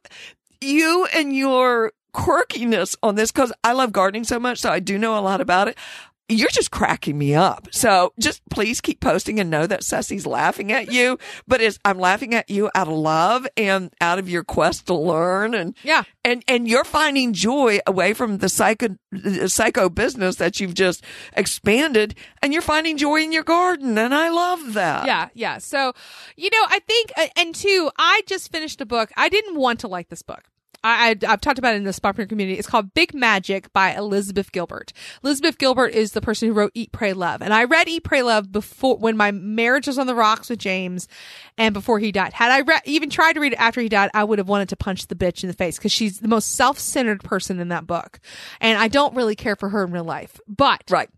you 0.61 1.07
and 1.15 1.35
your 1.35 1.93
quirkiness 2.15 2.95
on 3.03 3.15
this 3.15 3.33
because 3.33 3.53
I 3.65 3.73
love 3.73 3.93
gardening 3.93 4.25
so 4.25 4.39
much, 4.39 4.59
so 4.59 4.71
I 4.71 4.81
do 4.81 4.99
know 4.99 5.19
a 5.19 5.21
lot 5.21 5.41
about 5.41 5.69
it. 5.69 5.77
You're 6.29 6.49
just 6.49 6.71
cracking 6.71 7.19
me 7.19 7.35
up. 7.35 7.69
So 7.73 8.13
just 8.19 8.41
please 8.51 8.81
keep 8.81 9.01
posting 9.01 9.39
and 9.39 9.51
know 9.51 9.67
that 9.67 9.81
Ceci's 9.85 10.27
laughing 10.27 10.73
at 10.73 10.91
you, 10.91 11.19
but 11.47 11.61
it's, 11.61 11.79
I'm 11.85 11.99
laughing 11.99 12.35
at 12.35 12.49
you 12.49 12.71
out 12.75 12.89
of 12.89 12.95
love 12.95 13.47
and 13.57 13.93
out 14.01 14.19
of 14.19 14.31
your 14.31 14.43
quest 14.45 14.87
to 14.87 14.95
learn 14.95 15.55
and, 15.55 15.77
Yeah. 15.83 16.05
and, 16.25 16.43
and 16.49 16.67
you're 16.67 16.85
finding 16.85 17.33
joy 17.35 17.81
away 17.87 18.15
from 18.15 18.39
the 18.39 18.49
psycho, 18.49 18.97
the 19.11 19.49
psycho 19.49 19.91
business 19.91 20.37
that 20.37 20.59
you've 20.59 20.75
just 20.75 21.05
expanded 21.35 22.15
and 22.41 22.53
you're 22.53 22.63
finding 22.63 22.97
joy 22.97 23.21
in 23.23 23.33
your 23.33 23.43
garden. 23.45 23.99
And 23.99 24.15
I 24.15 24.31
love 24.31 24.73
that. 24.75 25.07
Yeah, 25.07 25.29
yeah. 25.35 25.59
So, 25.59 25.93
you 26.37 26.49
know, 26.51 26.65
I 26.69 26.79
think, 26.79 27.13
uh, 27.17 27.27
and 27.37 27.55
two, 27.55 27.91
I 27.99 28.23
just 28.27 28.51
finished 28.51 28.81
a 28.81 28.87
book. 28.87 29.11
I 29.17 29.29
didn't 29.29 29.57
want 29.57 29.81
to 29.81 29.89
like 29.89 30.09
this 30.09 30.23
book. 30.23 30.45
I, 30.85 31.17
have 31.23 31.41
talked 31.41 31.59
about 31.59 31.75
it 31.75 31.79
in 31.79 31.85
the 31.85 31.91
Spapreneur 31.91 32.29
community. 32.29 32.59
It's 32.59 32.69
called 32.69 32.95
Big 32.95 33.15
Magic 33.15 33.73
by 33.73 33.95
Elizabeth 33.95 34.51
Gilbert. 34.53 34.93
Elizabeth 35.23 35.59
Gilbert 35.59 35.95
is 35.95 36.13
the 36.13 36.21
person 36.21 36.49
who 36.49 36.55
wrote 36.55 36.73
Eat, 36.75 36.93
Pray, 36.93 37.13
Love. 37.13 37.43
And 37.43 37.55
I 37.55 37.65
read 37.65 37.89
Eat, 37.89 38.05
Pray, 38.05 38.23
Love 38.23 38.51
before, 38.51 38.97
when 38.97 39.17
my 39.17 39.31
marriage 39.31 39.87
was 39.87 39.99
on 39.99 40.07
the 40.07 40.15
rocks 40.15 40.51
with 40.51 40.59
James 40.59 41.09
and 41.57 41.73
before 41.73 41.99
he 41.99 42.11
died. 42.13 42.33
Had 42.33 42.51
I 42.51 42.59
re- 42.59 42.81
even 42.85 43.11
tried 43.11 43.35
to 43.35 43.41
read 43.41 43.53
it 43.53 43.61
after 43.61 43.81
he 43.81 43.89
died, 43.89 44.11
I 44.15 44.25
would 44.25 44.39
have 44.39 44.49
wanted 44.49 44.69
to 44.71 44.77
punch 44.77 45.07
the 45.07 45.15
bitch 45.15 45.43
in 45.43 45.49
the 45.49 45.55
face 45.55 45.79
because 45.79 45.93
she's 45.93 46.21
the 46.21 46.29
most 46.29 46.53
self-centered 46.53 47.23
person 47.23 47.61
in 47.61 47.69
that 47.69 47.87
book. 47.87 48.21
And 48.61 48.79
I 48.79 48.89
don't 48.89 49.15
really 49.15 49.37
care 49.37 49.57
for 49.57 49.69
her 49.69 49.85
in 49.85 49.93
real 49.93 50.05
life. 50.05 50.41
But 50.49 50.83
Right. 50.91 51.09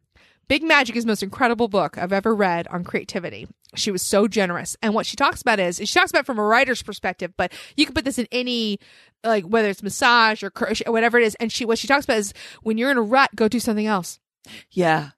Big 0.48 0.62
Magic 0.62 0.96
is 0.96 1.04
the 1.04 1.08
most 1.08 1.22
incredible 1.22 1.68
book 1.68 1.96
I've 1.98 2.12
ever 2.12 2.34
read 2.34 2.66
on 2.68 2.84
creativity. 2.84 3.48
She 3.74 3.90
was 3.90 4.02
so 4.02 4.28
generous. 4.28 4.76
And 4.82 4.94
what 4.94 5.06
she 5.06 5.16
talks 5.16 5.40
about 5.40 5.58
is, 5.58 5.78
she 5.78 5.98
talks 5.98 6.10
about 6.10 6.26
from 6.26 6.38
a 6.38 6.44
writer's 6.44 6.82
perspective, 6.82 7.32
but 7.36 7.52
you 7.76 7.86
can 7.86 7.94
put 7.94 8.04
this 8.04 8.18
in 8.18 8.28
any, 8.30 8.78
like, 9.24 9.44
whether 9.44 9.68
it's 9.68 9.82
massage 9.82 10.42
or 10.42 10.52
whatever 10.86 11.18
it 11.18 11.24
is. 11.24 11.34
And 11.36 11.50
she, 11.50 11.64
what 11.64 11.78
she 11.78 11.88
talks 11.88 12.04
about 12.04 12.18
is 12.18 12.34
when 12.62 12.78
you're 12.78 12.90
in 12.90 12.98
a 12.98 13.02
rut, 13.02 13.30
go 13.34 13.48
do 13.48 13.60
something 13.60 13.86
else. 13.86 14.20
Yeah. 14.70 15.10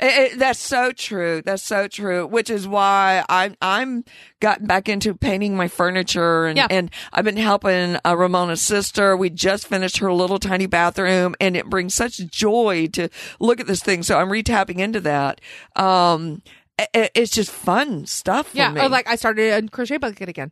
It- 0.00 0.32
it- 0.32 0.38
that's 0.38 0.58
so 0.58 0.92
true. 0.92 1.42
That's 1.44 1.62
so 1.62 1.86
true. 1.86 2.26
Which 2.26 2.48
is 2.50 2.66
why 2.66 3.24
I'm 3.28 3.54
I'm 3.60 4.04
gotten 4.40 4.66
back 4.66 4.88
into 4.88 5.14
painting 5.14 5.56
my 5.56 5.68
furniture 5.68 6.46
and 6.46 6.56
Yeah. 6.56 6.66
and 6.70 6.90
I've 7.12 7.24
been 7.24 7.36
helping 7.36 7.98
uh, 8.04 8.16
Ramona's 8.16 8.62
sister. 8.62 9.16
We 9.16 9.28
just 9.30 9.66
finished 9.66 9.98
her 9.98 10.12
little 10.12 10.38
tiny 10.38 10.66
bathroom, 10.66 11.34
and 11.40 11.56
it 11.56 11.66
brings 11.66 11.94
such 11.94 12.16
joy 12.28 12.86
to 12.94 13.08
look 13.40 13.60
at 13.60 13.66
this 13.66 13.82
thing. 13.82 14.02
So 14.02 14.18
I'm 14.18 14.30
retapping 14.30 14.78
into 14.78 15.00
that. 15.00 15.40
Um, 15.76 16.42
i- 16.78 16.88
i- 16.94 17.10
it's 17.14 17.30
just 17.32 17.50
fun 17.50 18.06
stuff. 18.06 18.48
For 18.48 18.56
Yeah. 18.56 18.72
me. 18.72 18.80
Or 18.80 18.88
like 18.88 19.06
I 19.08 19.16
started 19.16 19.52
a 19.64 19.68
crochet 19.68 19.98
bucket 19.98 20.28
again. 20.28 20.50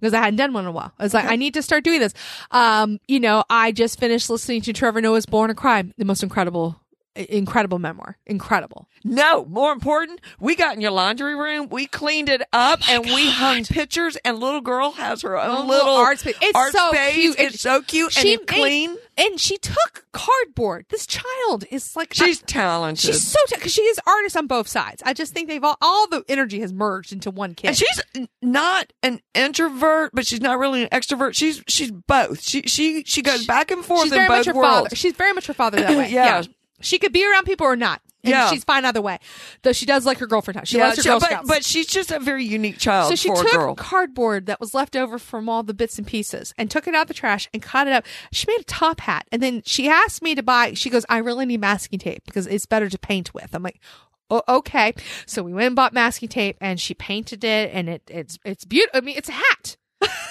Because 0.00 0.14
I 0.14 0.18
hadn't 0.20 0.36
done 0.36 0.54
one 0.54 0.64
in 0.64 0.68
a 0.68 0.72
while. 0.72 0.92
I 0.98 1.02
was 1.02 1.12
like, 1.12 1.26
I 1.26 1.36
need 1.36 1.52
to 1.54 1.62
start 1.62 1.84
doing 1.84 2.00
this. 2.00 2.14
Um, 2.50 2.98
you 3.06 3.20
know, 3.20 3.44
I 3.50 3.70
just 3.70 4.00
finished 4.00 4.30
listening 4.30 4.62
to 4.62 4.72
Trevor 4.72 5.02
Noah's 5.02 5.26
Born 5.26 5.50
a 5.50 5.54
Crime, 5.54 5.92
the 5.98 6.06
most 6.06 6.22
incredible, 6.22 6.80
incredible 7.28 7.78
memoir. 7.78 8.16
Incredible. 8.26 8.88
No, 9.04 9.44
more 9.46 9.72
important, 9.72 10.20
we 10.38 10.54
got 10.56 10.74
in 10.74 10.80
your 10.80 10.90
laundry 10.90 11.34
room, 11.34 11.68
we 11.70 11.86
cleaned 11.86 12.28
it 12.28 12.42
up, 12.52 12.80
oh 12.88 12.92
and 12.92 13.04
we 13.04 13.30
hung 13.30 13.64
pictures. 13.64 14.16
And 14.24 14.38
little 14.38 14.60
girl 14.60 14.92
has 14.92 15.22
her 15.22 15.38
own 15.40 15.50
Own 15.50 15.68
little, 15.68 15.86
little 15.86 16.00
art 16.00 16.18
space. 16.20 16.36
It's 16.42 16.54
art 16.56 16.72
so 16.72 16.90
space. 16.92 17.14
cute. 17.14 17.36
It's 17.38 17.54
It- 17.56 17.60
so 17.60 17.82
cute 17.82 18.16
and 18.16 18.22
She 18.26 18.32
it's 18.34 18.40
made- 18.40 18.46
clean. 18.60 18.96
and 19.16 19.40
she 19.40 19.56
took 19.58 20.04
cardboard. 20.12 20.86
This 20.90 21.06
child 21.06 21.64
is 21.70 21.96
like 21.96 22.12
She's 22.14 22.42
I- 22.42 22.46
talented. 22.46 23.00
she's 23.14 23.26
so 23.26 23.38
because 23.54 23.72
she 23.72 23.82
is 23.82 23.98
artist 24.06 24.36
on 24.36 24.46
both 24.46 24.68
sides. 24.68 25.02
I 25.06 25.12
just 25.14 25.32
think 25.32 25.48
they've 25.48 25.62
all 25.64 25.76
all 25.80 26.06
the 26.08 26.24
energy 26.28 26.60
has 26.60 26.72
merged 26.72 27.12
into 27.12 27.30
one 27.30 27.54
kid. 27.54 27.68
and 27.68 27.76
she's 27.76 28.00
not 28.42 28.92
an 29.02 29.20
introvert, 29.34 30.10
but 30.14 30.26
she's 30.26 30.40
not 30.40 30.58
really 30.58 30.82
an 30.82 30.88
extrovert. 30.90 31.34
She's 31.34 31.62
she's 31.68 31.90
both. 31.90 32.42
She 32.42 32.62
she 32.62 33.04
she 33.04 33.22
goes 33.22 33.46
back 33.46 33.70
and 33.70 33.84
forth 33.84 34.04
she's 34.04 34.12
in 34.12 34.26
both 34.28 34.46
worlds. 34.48 34.76
father. 34.84 34.96
She's 34.96 35.14
very 35.14 35.32
much 35.32 35.46
her 35.46 35.54
father 35.54 35.80
that 35.80 35.90
way. 35.96 36.10
Yeah. 36.10 36.42
She 36.80 36.98
could 36.98 37.12
be 37.12 37.24
around 37.28 37.44
people 37.44 37.66
or 37.66 37.76
not. 37.76 38.00
And 38.22 38.32
Yeah. 38.32 38.50
she's 38.50 38.64
fine 38.64 38.84
either 38.84 39.00
way. 39.00 39.18
Though 39.62 39.72
she 39.72 39.86
does 39.86 40.04
like 40.04 40.18
her 40.18 40.26
girlfriend. 40.26 40.68
She 40.68 40.76
Yeah, 40.76 40.84
loves 40.88 40.96
her 40.98 41.02
she- 41.02 41.08
Girl 41.08 41.20
but, 41.20 41.30
Scouts. 41.30 41.48
but 41.48 41.64
she's 41.64 41.86
just 41.86 42.10
a 42.10 42.18
very 42.18 42.44
unique 42.44 42.78
child 42.78 43.08
so 43.08 43.14
she 43.16 43.28
took 43.30 43.78
cardboard 43.78 44.44
that 44.46 44.60
was 44.60 44.74
left 44.74 44.94
over 44.94 45.18
from 45.18 45.48
all 45.48 45.62
the 45.62 45.72
bits 45.72 45.96
and 45.96 46.06
pieces 46.06 46.52
and 46.58 46.70
took 46.70 46.86
it 46.86 46.94
out 46.94 47.02
of 47.02 47.08
the 47.08 47.14
trash 47.14 47.48
and 47.54 47.62
cut 47.62 47.86
it 47.86 47.92
up. 47.94 48.04
She 48.30 48.44
made 48.46 48.60
a 48.60 48.64
top 48.64 49.00
hat 49.00 49.26
and 49.32 49.42
then 49.42 49.62
she 49.64 49.88
asked 49.88 50.20
me 50.22 50.34
to 50.34 50.42
buy. 50.42 50.74
She 50.74 50.90
goes, 50.90 51.06
"I 51.08 51.16
really 51.18 51.46
need 51.46 51.60
masking 51.62 51.98
tape 51.98 52.22
because 52.26 52.46
it's 52.46 52.66
better 52.66 52.90
to 52.90 52.98
paint 52.98 53.32
with." 53.32 53.54
I'm 53.54 53.62
like, 53.62 53.80
"Oh, 54.28 54.42
okay." 54.48 54.92
So 55.24 55.42
we 55.42 55.54
went 55.54 55.68
and 55.68 55.76
bought 55.76 55.94
masking 55.94 56.28
tape 56.28 56.58
and 56.60 56.78
she 56.78 56.92
painted 56.92 57.42
it 57.42 57.70
and 57.72 57.88
it 57.88 58.02
it's 58.08 58.38
it's 58.44 58.66
beautiful. 58.66 58.98
I 58.98 59.00
mean, 59.00 59.16
it's 59.16 59.30
a 59.30 59.32
hat. 59.32 59.76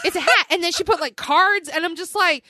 It's 0.06 0.16
a 0.16 0.22
hat. 0.22 0.46
And 0.52 0.64
then 0.64 0.72
she 0.72 0.84
put 0.84 1.02
like 1.02 1.16
cards 1.16 1.70
and 1.70 1.84
I'm 1.86 1.96
just 1.96 2.14
like, 2.16 2.44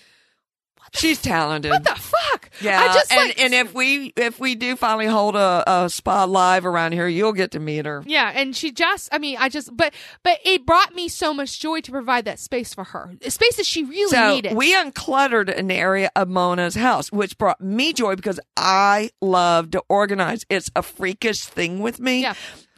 She's 0.93 1.21
talented. 1.21 1.71
"What 1.71 1.83
the 1.83 1.95
fuck?" 1.95 2.49
yeah, 2.61 2.81
I 2.81 2.93
just 2.93 3.11
and, 3.11 3.27
like 3.27 3.39
and 3.39 3.53
if 3.53 3.73
we 3.73 4.13
if 4.15 4.39
we 4.39 4.55
do 4.55 4.75
finally 4.75 5.05
hold 5.05 5.35
a, 5.35 5.63
a 5.65 5.89
spa 5.89 6.23
live 6.25 6.65
around 6.65 6.91
here, 6.93 7.07
you'll 7.07 7.33
get 7.33 7.51
to 7.51 7.59
meet 7.59 7.85
her. 7.85 8.03
Yeah, 8.05 8.31
and 8.33 8.55
she 8.55 8.71
just 8.71 9.09
I 9.11 9.17
mean, 9.17 9.37
I 9.39 9.49
just 9.49 9.75
but 9.75 9.93
but 10.23 10.39
it 10.43 10.65
brought 10.65 10.93
me 10.95 11.07
so 11.07 11.33
much 11.33 11.59
joy 11.59 11.81
to 11.81 11.91
provide 11.91 12.25
that 12.25 12.39
space 12.39 12.73
for 12.73 12.83
her. 12.85 13.13
A 13.21 13.31
space 13.31 13.55
that 13.57 13.65
she 13.65 13.83
really 13.83 14.09
So 14.09 14.29
needed. 14.35 14.53
we 14.55 14.73
uncluttered 14.75 15.55
an 15.55 15.71
area 15.71 16.11
of 16.15 16.27
Mona's 16.27 16.75
house, 16.75 17.11
which 17.11 17.37
brought 17.37 17.61
me 17.61 17.93
joy 17.93 18.15
because 18.15 18.39
I 18.57 19.11
love 19.21 19.71
to 19.71 19.83
organize. 19.89 20.45
It's 20.49 20.69
a 20.75 20.81
freakish 20.81 21.41
thing 21.45 21.79
with 21.79 21.99
me. 21.99 22.21
Yeah. 22.21 22.33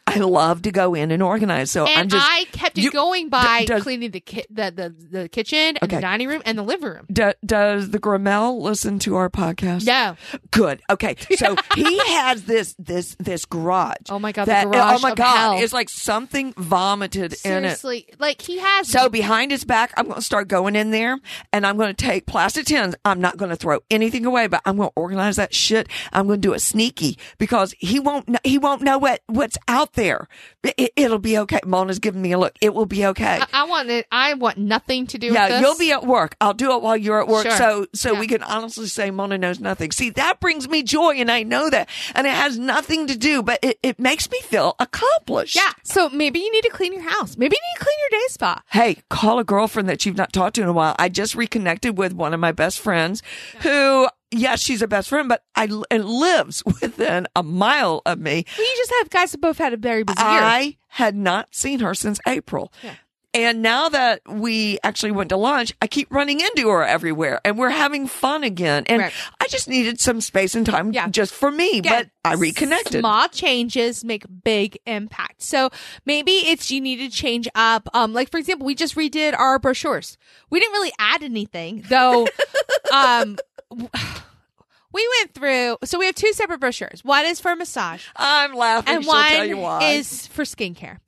I 0.07 0.17
love 0.17 0.63
to 0.63 0.71
go 0.71 0.93
in 0.93 1.11
and 1.11 1.23
organize. 1.23 1.71
So 1.71 1.85
and 1.85 1.97
I'm 1.99 2.07
just. 2.09 2.27
I 2.29 2.43
kept 2.45 2.77
it 2.77 2.83
you- 2.83 2.91
going 2.91 3.29
by 3.29 3.65
does- 3.65 3.83
cleaning 3.83 4.11
the, 4.11 4.19
ki- 4.19 4.45
the 4.49 4.71
the 4.71 5.17
the 5.19 5.29
kitchen 5.29 5.57
and 5.57 5.83
Okay. 5.83 5.95
the 5.97 6.01
dining 6.01 6.27
room 6.27 6.41
and 6.45 6.57
the 6.57 6.63
living 6.63 6.89
room. 6.89 7.05
D- 7.11 7.31
does 7.45 7.91
the 7.91 7.99
Grimmel 7.99 8.61
listen 8.61 8.99
to 8.99 9.15
our 9.15 9.29
podcast? 9.29 9.85
No. 9.85 10.15
Good. 10.51 10.81
Okay. 10.89 11.15
So 11.37 11.55
he 11.75 11.97
has 11.99 12.43
this 12.43 12.75
this 12.77 13.15
this 13.19 13.45
garage. 13.45 13.95
Oh 14.09 14.19
my 14.19 14.31
God, 14.31 14.45
That, 14.45 14.67
Oh 14.67 14.99
my 14.99 15.15
god! 15.15 15.37
hell. 15.37 15.57
It's 15.63 15.73
like 15.73 15.89
something 15.89 16.53
vomited 16.57 17.33
in 17.45 17.63
it. 17.65 17.77
Seriously, 17.77 18.07
like 18.19 18.41
he 18.41 18.59
has 18.59 18.87
So 18.89 19.07
behind 19.09 19.51
his 19.51 19.63
back, 19.63 19.91
I'm 19.97 20.05
going 20.05 20.15
to 20.17 20.21
start 20.21 20.47
going 20.47 20.75
in 20.75 20.91
there 20.91 21.17
and 21.53 21.65
I'm 21.65 21.77
going 21.77 21.93
to 21.95 22.05
take 22.05 22.25
plastic 22.25 22.65
tins. 22.65 22.95
I'm 23.05 23.21
not 23.21 23.37
going 23.37 23.49
to 23.49 23.55
throw 23.55 23.79
anything 23.89 24.25
away, 24.25 24.47
but 24.47 24.61
I'm 24.65 24.77
going 24.77 24.89
to 24.89 24.93
organize 24.95 25.37
that 25.37 25.53
shit. 25.53 25.87
I'm 26.11 26.27
going 26.27 26.41
to 26.41 26.47
do 26.47 26.53
it 26.53 26.59
sneaky 26.61 27.17
because 27.37 27.73
he 27.79 27.99
won't, 27.99 28.35
he 28.45 28.57
won't 28.57 28.81
know 28.81 28.97
what, 28.97 29.21
what's 29.27 29.57
out 29.67 29.90
there. 29.93 30.27
It, 30.63 30.91
it'll 30.95 31.19
be 31.19 31.37
okay. 31.39 31.59
Mona's 31.65 31.99
giving 31.99 32.21
me 32.21 32.31
a 32.31 32.37
look. 32.39 32.55
It 32.61 32.73
will 32.73 32.85
be 32.85 33.05
okay. 33.07 33.39
I, 33.41 33.47
I 33.53 33.63
want 33.65 33.89
it. 33.89 34.05
I 34.11 34.33
want 34.35 34.57
nothing 34.57 35.07
to 35.07 35.17
do 35.17 35.27
with 35.27 35.35
yeah, 35.35 35.59
you'll 35.59 35.77
be 35.77 35.91
at 35.91 36.05
work. 36.05 36.35
I'll 36.39 36.53
do 36.53 36.75
it 36.75 36.81
while 36.81 36.97
you're 36.97 37.19
at 37.21 37.27
work. 37.27 37.43
Sure. 37.43 37.57
So, 37.57 37.87
so 37.93 38.13
Yeah. 38.13 38.19
we 38.19 38.27
can 38.27 38.43
honestly 38.43 38.87
say 38.87 39.11
Mona 39.11 39.37
knows 39.37 39.59
nothing. 39.59 39.91
See, 39.91 40.09
that 40.11 40.39
brings 40.39 40.67
me 40.69 40.83
joy 40.83 41.15
and 41.15 41.31
I 41.31 41.43
know 41.43 41.69
that. 41.69 41.89
And 42.15 42.27
it 42.27 42.33
has 42.33 42.57
nothing 42.59 43.07
to 43.07 43.17
do, 43.17 43.41
but 43.43 43.59
it, 43.63 43.79
it 43.83 43.99
makes 43.99 44.29
me 44.29 44.39
feel 44.41 44.75
accomplished. 44.79 45.55
Yeah. 45.55 45.71
So 45.83 46.09
maybe 46.09 46.39
you 46.39 46.51
need 46.51 46.63
to 46.63 46.69
clean 46.69 46.93
your 46.93 47.03
house. 47.09 47.37
Maybe 47.37 47.55
you 47.55 47.69
need 47.73 47.79
to 47.79 47.85
clean 47.85 47.97
your 47.99 48.19
day 48.21 48.25
spa. 48.29 48.61
Hey, 48.69 48.97
call 49.09 49.39
a 49.39 49.43
girlfriend 49.43 49.89
that 49.89 50.05
you've 50.05 50.17
not 50.17 50.31
talked 50.33 50.55
to 50.55 50.61
in 50.61 50.67
a 50.67 50.73
while. 50.73 50.95
I 50.99 51.09
just 51.09 51.35
reconnected 51.35 51.97
with 51.97 52.13
one 52.13 52.33
of 52.33 52.39
my 52.39 52.51
best 52.51 52.79
friends 52.79 53.23
who, 53.61 54.07
yes, 54.31 54.61
she's 54.61 54.81
a 54.81 54.87
best 54.87 55.09
friend, 55.09 55.29
but 55.29 55.43
I 55.55 55.69
and 55.91 56.05
lives 56.05 56.63
within 56.81 57.27
a 57.35 57.43
mile 57.43 58.01
of 58.05 58.19
me. 58.19 58.45
Well, 58.57 58.67
you 58.67 58.75
just 58.77 58.93
have 58.99 59.09
guys 59.09 59.31
that 59.31 59.41
both 59.41 59.57
had 59.57 59.73
a 59.73 59.77
very 59.77 60.03
busy 60.03 60.21
year. 60.21 60.29
I 60.29 60.77
had 60.87 61.15
not 61.15 61.53
seen 61.53 61.79
her 61.79 61.93
since 61.93 62.19
April. 62.27 62.71
Yeah. 62.83 62.95
And 63.33 63.61
now 63.61 63.87
that 63.87 64.19
we 64.27 64.77
actually 64.83 65.11
went 65.13 65.29
to 65.29 65.37
lunch, 65.37 65.71
I 65.81 65.87
keep 65.87 66.11
running 66.13 66.41
into 66.41 66.67
her 66.67 66.83
everywhere 66.83 67.39
and 67.45 67.57
we're 67.57 67.69
having 67.69 68.05
fun 68.07 68.43
again. 68.43 68.83
And 68.87 69.03
Right. 69.03 69.13
I 69.39 69.47
just 69.47 69.69
needed 69.69 70.01
some 70.01 70.19
space 70.19 70.53
and 70.53 70.65
time 70.65 70.91
Yeah. 70.91 71.07
just 71.07 71.33
for 71.33 71.49
me, 71.49 71.79
but 71.79 72.09
I 72.25 72.33
reconnected. 72.33 72.99
Small 72.99 73.29
changes 73.29 74.03
make 74.03 74.25
big 74.43 74.79
impact. 74.85 75.43
So 75.43 75.69
maybe 76.05 76.31
it's 76.33 76.69
you 76.71 76.81
need 76.81 76.97
to 76.97 77.07
change 77.09 77.47
up. 77.55 77.87
Um, 77.93 78.11
like 78.13 78.29
for 78.29 78.37
example, 78.37 78.67
we 78.67 78.75
just 78.75 78.95
redid 78.97 79.33
our 79.39 79.59
brochures. 79.59 80.17
We 80.49 80.59
didn't 80.59 80.73
really 80.73 80.91
add 80.99 81.23
anything, 81.23 81.85
though. 81.87 82.27
um, 82.93 83.37
we 84.93 85.09
went 85.19 85.33
through. 85.33 85.77
So 85.85 85.97
we 85.99 86.05
have 86.05 86.15
two 86.15 86.33
separate 86.33 86.59
brochures. 86.59 87.03
One 87.03 87.25
is 87.25 87.39
for 87.39 87.55
massage, 87.55 88.05
I'm 88.15 88.53
laughing. 88.53 88.95
and 88.95 89.03
She'll 89.03 89.13
tell 89.13 89.45
you 89.45 89.57
one 89.57 89.81
why. 89.81 89.91
is 89.93 90.27
for 90.27 90.43
skincare. 90.43 90.99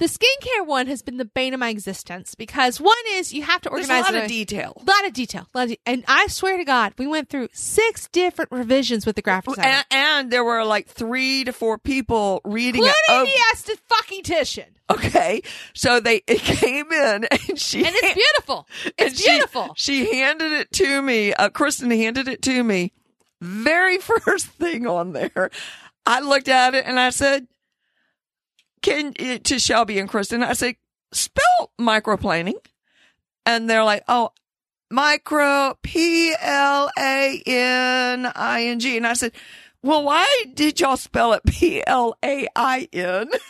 The 0.00 0.06
skincare 0.06 0.66
one 0.66 0.86
has 0.86 1.02
been 1.02 1.18
the 1.18 1.26
bane 1.26 1.52
of 1.52 1.60
my 1.60 1.68
existence 1.68 2.34
because 2.34 2.80
one 2.80 2.96
is 3.10 3.34
you 3.34 3.42
have 3.42 3.60
to 3.60 3.68
There's 3.68 3.82
organize 3.82 4.08
a 4.10 4.14
lot 4.14 4.22
of 4.22 4.28
detail. 4.28 4.72
a 4.80 4.90
lot 4.90 5.06
of 5.06 5.12
detail, 5.12 5.46
lot 5.54 5.64
of 5.64 5.68
de- 5.68 5.78
and 5.84 6.04
I 6.08 6.26
swear 6.28 6.56
to 6.56 6.64
God, 6.64 6.94
we 6.96 7.06
went 7.06 7.28
through 7.28 7.48
six 7.52 8.08
different 8.08 8.50
revisions 8.50 9.04
with 9.04 9.16
the 9.16 9.20
graphic 9.22 9.56
designer. 9.56 9.68
And, 9.68 9.84
and 9.90 10.30
there 10.30 10.42
were 10.42 10.64
like 10.64 10.88
three 10.88 11.44
to 11.44 11.52
four 11.52 11.76
people 11.76 12.40
reading 12.46 12.82
it. 12.82 12.94
including 13.08 13.22
over- 13.22 13.30
the 13.30 13.40
Estes 13.52 13.78
fucking 13.90 14.22
Titian. 14.22 14.68
Okay, 14.90 15.42
so 15.74 16.00
they 16.00 16.16
it 16.26 16.40
came 16.40 16.90
in 16.90 17.24
and 17.30 17.58
she 17.60 17.84
And 17.84 17.94
it's 17.94 18.14
beautiful. 18.14 18.66
It's 18.96 19.20
she- 19.20 19.28
beautiful. 19.28 19.74
She, 19.76 20.14
handed 20.16 20.50
it 20.52 20.72
to 20.72 21.02
me. 21.02 21.34
Uh, 21.34 21.50
Kristen 21.50 21.90
handed 21.90 22.26
it 22.26 22.40
to 22.42 22.64
me. 22.64 22.94
Very 23.42 23.98
first 24.24 24.46
thing 24.46 24.86
on 24.86 25.12
there, 25.12 25.50
I 26.06 26.20
looked 26.20 26.48
at 26.48 26.74
it 26.74 26.86
and 26.86 26.98
I 26.98 27.10
said, 27.10 27.46
"Can 28.82 29.12
to 29.14 29.58
Shelby 29.58 29.98
and 29.98 30.08
Kristen?" 30.08 30.42
I 30.42 30.54
said, 30.54 30.76
"Spell 31.12 31.72
microplaning," 31.80 32.54
and 33.46 33.68
they're 33.68 33.84
like, 33.84 34.04
"Oh." 34.08 34.32
Micro 34.92 35.78
P 35.82 36.34
L 36.40 36.90
A 36.98 37.42
N 37.46 38.26
I 38.34 38.64
N 38.64 38.80
G. 38.80 38.96
And 38.96 39.06
I 39.06 39.12
said, 39.12 39.30
Well, 39.84 40.02
why 40.02 40.26
did 40.52 40.80
y'all 40.80 40.96
spell 40.96 41.32
it 41.32 41.42
P 41.46 41.82
L 41.86 42.16
A 42.24 42.48
I 42.56 42.88
N? 42.92 43.30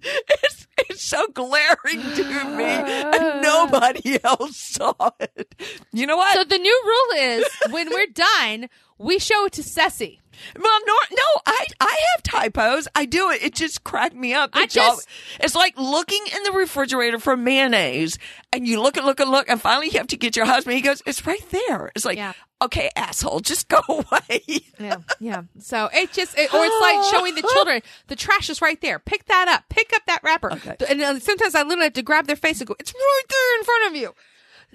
It's 0.00 0.66
it's 0.78 1.02
so 1.02 1.26
glaring 1.28 2.00
to 2.14 2.24
me, 2.56 2.64
and 2.64 3.14
ah. 3.14 3.40
nobody 3.42 4.18
else 4.22 4.56
saw 4.56 5.10
it. 5.18 5.54
You 5.92 6.06
know 6.06 6.16
what? 6.16 6.36
So 6.36 6.44
the 6.44 6.58
new 6.58 6.82
rule 6.84 7.22
is 7.22 7.44
when 7.70 7.90
we're 7.90 8.06
done, 8.06 8.68
we 8.96 9.18
show 9.18 9.46
it 9.46 9.52
to 9.54 9.62
Ceci. 9.62 10.20
Well, 10.58 10.78
no, 10.86 10.94
no, 11.10 11.40
I 11.46 11.66
I 11.80 11.98
have 12.14 12.22
typos. 12.22 12.88
I 12.94 13.04
do 13.06 13.30
it. 13.30 13.42
It 13.42 13.54
just 13.54 13.84
cracked 13.84 14.14
me 14.16 14.34
up. 14.34 14.50
I 14.52 14.60
that 14.62 14.74
y'all- 14.74 14.96
just- 14.96 15.08
it's 15.40 15.54
like 15.54 15.76
looking 15.78 16.24
in 16.36 16.42
the 16.44 16.52
refrigerator 16.52 17.18
for 17.18 17.36
mayonnaise, 17.36 18.18
and 18.52 18.66
you 18.66 18.80
look 18.80 18.96
and 18.96 19.04
look 19.06 19.20
and 19.20 19.30
look, 19.30 19.48
and 19.48 19.60
finally 19.60 19.86
you 19.88 19.98
have 19.98 20.06
to 20.08 20.16
get 20.16 20.36
your 20.36 20.46
husband. 20.46 20.76
He 20.76 20.82
goes, 20.82 21.02
"It's 21.06 21.26
right 21.26 21.44
there." 21.50 21.90
It's 21.96 22.04
like, 22.04 22.16
Yeah. 22.18 22.32
okay, 22.62 22.90
asshole, 22.96 23.40
just 23.40 23.68
go 23.68 23.80
away. 23.88 24.42
Yeah, 24.78 24.96
yeah. 25.20 25.42
So 25.58 25.88
it 25.92 26.12
just, 26.12 26.36
it, 26.38 26.52
or 26.54 26.64
it's 26.64 26.80
like 26.80 27.04
showing 27.12 27.34
the 27.34 27.42
children 27.54 27.82
the 28.06 28.16
trash 28.16 28.48
is 28.50 28.62
right 28.62 28.80
there. 28.80 28.98
Pick 28.98 29.26
that 29.26 29.48
up. 29.48 29.64
Pick 29.68 29.92
up 29.94 30.02
that 30.06 30.20
wrapper. 30.22 30.52
Okay. 30.52 30.76
And 30.88 31.00
uh, 31.02 31.18
sometimes 31.20 31.54
I 31.54 31.62
literally 31.62 31.84
have 31.86 31.92
to 31.94 32.02
grab 32.02 32.26
their 32.26 32.36
face 32.36 32.60
and 32.60 32.68
go, 32.68 32.76
"It's 32.78 32.92
right 32.94 33.22
there 33.28 33.58
in 33.58 33.64
front 33.64 33.86
of 33.88 33.96
you." 34.00 34.14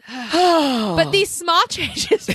But 0.98 1.12
these 1.12 1.30
small 1.30 1.64
changes 1.70 2.28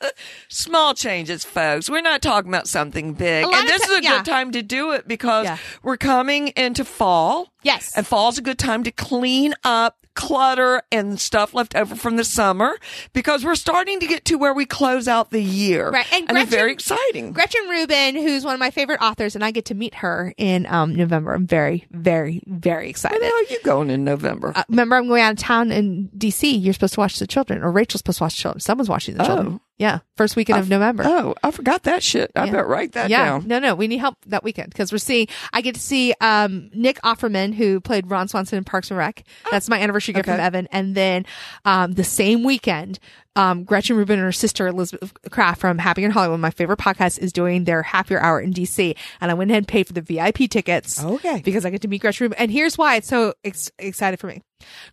Small 0.48 0.94
changes, 0.94 1.44
folks. 1.44 1.88
We're 1.90 2.00
not 2.02 2.22
talking 2.22 2.50
about 2.50 2.68
something 2.68 3.14
big, 3.14 3.44
and 3.44 3.68
this 3.68 3.84
ti- 3.86 3.92
is 3.92 3.98
a 3.98 4.02
yeah. 4.02 4.16
good 4.18 4.24
time 4.24 4.52
to 4.52 4.62
do 4.62 4.92
it 4.92 5.06
because 5.08 5.44
Yeah. 5.46 5.58
we're 5.82 5.96
coming 5.96 6.48
into 6.48 6.84
fall. 6.84 7.48
Yes. 7.62 7.92
And 7.96 8.06
fall's 8.06 8.38
a 8.38 8.42
good 8.42 8.58
time 8.58 8.84
to 8.84 8.90
clean 8.92 9.54
up 9.64 9.96
clutter 10.14 10.80
and 10.90 11.20
stuff 11.20 11.52
left 11.52 11.74
over 11.76 11.94
from 11.94 12.16
the 12.16 12.24
summer 12.24 12.78
because 13.12 13.44
we're 13.44 13.54
starting 13.54 14.00
to 14.00 14.06
get 14.06 14.24
to 14.24 14.36
where 14.36 14.54
we 14.54 14.64
close 14.64 15.06
out 15.08 15.30
the 15.30 15.42
year. 15.42 15.90
Right, 15.90 16.06
and 16.10 16.22
it's 16.22 16.32
Gretchen- 16.32 16.48
very 16.48 16.72
exciting. 16.72 17.32
Gretchen 17.32 17.68
Rubin, 17.68 18.14
who's 18.16 18.42
one 18.44 18.54
of 18.54 18.60
my 18.60 18.70
favorite 18.70 19.02
authors, 19.02 19.34
and 19.34 19.44
I 19.44 19.50
get 19.50 19.66
to 19.66 19.74
meet 19.74 19.96
her 19.96 20.32
in 20.38 20.64
um, 20.66 20.94
November. 20.94 21.34
I'm 21.34 21.46
very, 21.46 21.86
very, 21.90 22.42
very 22.46 22.88
excited. 22.88 23.20
Where 23.20 23.28
the 23.28 23.34
are 23.50 23.52
you 23.52 23.60
going 23.62 23.90
in 23.90 24.04
November? 24.04 24.52
Uh, 24.54 24.62
remember, 24.70 24.96
I'm 24.96 25.06
going 25.08 25.20
out 25.22 25.32
of 25.32 25.38
town 25.38 25.70
in 25.70 26.08
DC. 26.16 26.62
You're 26.62 26.72
supposed 26.72 26.94
to 26.94 27.00
watch 27.00 27.18
the 27.18 27.26
children, 27.26 27.62
or 27.62 27.70
Rachel's 27.70 27.98
supposed 28.00 28.18
to 28.18 28.24
watch 28.24 28.36
the 28.36 28.42
children. 28.42 28.60
Someone's 28.60 28.88
watching 28.88 29.16
the 29.16 29.24
children. 29.24 29.60
Oh. 29.60 29.60
Yeah, 29.78 29.98
first 30.16 30.36
weekend 30.36 30.58
of 30.60 30.70
November. 30.70 31.02
oh, 31.06 31.34
I 31.42 31.50
forgot 31.50 31.82
that 31.82 32.02
shit. 32.02 32.30
I 32.34 32.46
Yeah. 32.46 32.52
better 32.52 32.66
write 32.66 32.92
that 32.92 33.10
yeah, 33.10 33.24
down. 33.26 33.46
no, 33.46 33.58
no, 33.58 33.74
we 33.74 33.88
need 33.88 33.98
help 33.98 34.16
that 34.26 34.42
weekend 34.42 34.70
because 34.70 34.90
we're 34.90 34.96
seeing. 34.98 35.28
I 35.52 35.60
get 35.60 35.74
to 35.74 35.80
see 35.80 36.14
um, 36.22 36.70
Nick 36.72 36.98
Offerman, 37.02 37.52
who 37.54 37.80
played 37.80 38.10
Ron 38.10 38.26
Swanson 38.28 38.56
in 38.56 38.64
Parks 38.64 38.90
and 38.90 38.96
Rec. 38.96 39.22
That's 39.50 39.68
my 39.68 39.78
anniversary 39.78 40.14
gift 40.14 40.26
from 40.26 40.40
Evan, 40.40 40.66
and 40.72 40.94
then 40.94 41.26
um, 41.66 41.92
the 41.92 42.04
same 42.04 42.42
weekend. 42.42 42.98
Um, 43.34 43.64
Gretchen 43.64 43.98
Rubin 43.98 44.18
and 44.18 44.24
her 44.24 44.32
sister 44.32 44.66
Elizabeth 44.66 45.12
Craft 45.30 45.60
from 45.60 45.76
Happier 45.76 46.06
in 46.06 46.10
Hollywood, 46.10 46.40
my 46.40 46.48
favorite 46.48 46.78
podcast, 46.78 47.18
is 47.18 47.34
doing 47.34 47.64
their 47.64 47.82
happier 47.82 48.18
hour 48.18 48.40
in 48.40 48.54
DC. 48.54 48.96
And 49.20 49.30
I 49.30 49.34
went 49.34 49.50
ahead 49.50 49.58
and 49.64 49.68
paid 49.68 49.86
for 49.86 49.92
the 49.92 50.00
VIP 50.00 50.48
tickets. 50.48 51.04
Okay. 51.04 51.42
Because 51.44 51.66
I 51.66 51.70
get 51.70 51.82
to 51.82 51.88
meet 51.88 52.00
Gretchen 52.00 52.24
Rubin. 52.24 52.38
And 52.38 52.50
here's 52.50 52.78
why 52.78 52.96
it's 52.96 53.08
so 53.08 53.34
ex- 53.44 53.70
excited 53.78 54.18
for 54.20 54.28
me. 54.28 54.40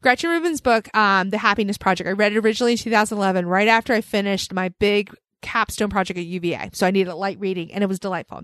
Gretchen 0.01 0.29
Rubin's 0.29 0.61
book, 0.61 0.95
um, 0.95 1.29
The 1.29 1.37
Happiness 1.37 1.77
Project, 1.77 2.07
I 2.07 2.13
read 2.13 2.33
it 2.33 2.37
originally 2.37 2.73
in 2.73 2.77
2011, 2.77 3.45
right 3.45 3.67
after 3.67 3.93
I 3.93 4.01
finished 4.01 4.53
my 4.53 4.69
big 4.79 5.13
capstone 5.41 5.89
project 5.89 6.17
at 6.17 6.25
UVA. 6.25 6.71
So 6.73 6.87
I 6.87 6.91
needed 6.91 7.11
a 7.11 7.15
light 7.15 7.39
reading 7.39 7.73
and 7.73 7.83
it 7.83 7.87
was 7.87 7.99
delightful. 7.99 8.43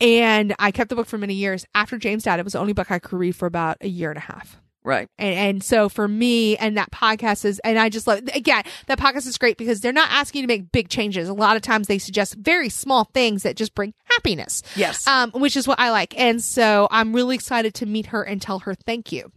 And 0.00 0.54
I 0.58 0.72
kept 0.72 0.90
the 0.90 0.96
book 0.96 1.06
for 1.06 1.18
many 1.18 1.34
years. 1.34 1.64
After 1.74 1.98
James 1.98 2.24
died, 2.24 2.40
it 2.40 2.44
was 2.44 2.52
the 2.52 2.58
only 2.58 2.72
book 2.72 2.90
I 2.90 2.98
could 2.98 3.18
read 3.18 3.36
for 3.36 3.46
about 3.46 3.78
a 3.80 3.88
year 3.88 4.10
and 4.10 4.18
a 4.18 4.22
half. 4.22 4.60
Right. 4.86 5.08
And, 5.18 5.34
and 5.34 5.64
so 5.64 5.88
for 5.88 6.06
me, 6.06 6.56
and 6.56 6.76
that 6.76 6.92
podcast 6.92 7.44
is, 7.44 7.58
and 7.64 7.76
I 7.76 7.88
just 7.88 8.06
love, 8.06 8.20
again, 8.32 8.62
that 8.86 8.98
podcast 9.00 9.26
is 9.26 9.36
great 9.36 9.58
because 9.58 9.80
they're 9.80 9.92
not 9.92 10.08
asking 10.12 10.42
you 10.42 10.46
to 10.46 10.48
make 10.54 10.70
big 10.70 10.88
changes. 10.88 11.28
A 11.28 11.34
lot 11.34 11.56
of 11.56 11.62
times 11.62 11.88
they 11.88 11.98
suggest 11.98 12.36
very 12.36 12.68
small 12.68 13.04
things 13.12 13.42
that 13.42 13.56
just 13.56 13.74
bring 13.74 13.92
happiness. 14.04 14.62
Yes. 14.76 15.04
Um, 15.08 15.32
which 15.32 15.56
is 15.56 15.66
what 15.66 15.80
I 15.80 15.90
like. 15.90 16.16
And 16.18 16.40
so 16.40 16.86
I'm 16.92 17.12
really 17.12 17.34
excited 17.34 17.74
to 17.74 17.86
meet 17.86 18.06
her 18.06 18.22
and 18.22 18.40
tell 18.40 18.60
her 18.60 18.74
thank 18.76 19.10
you. 19.10 19.32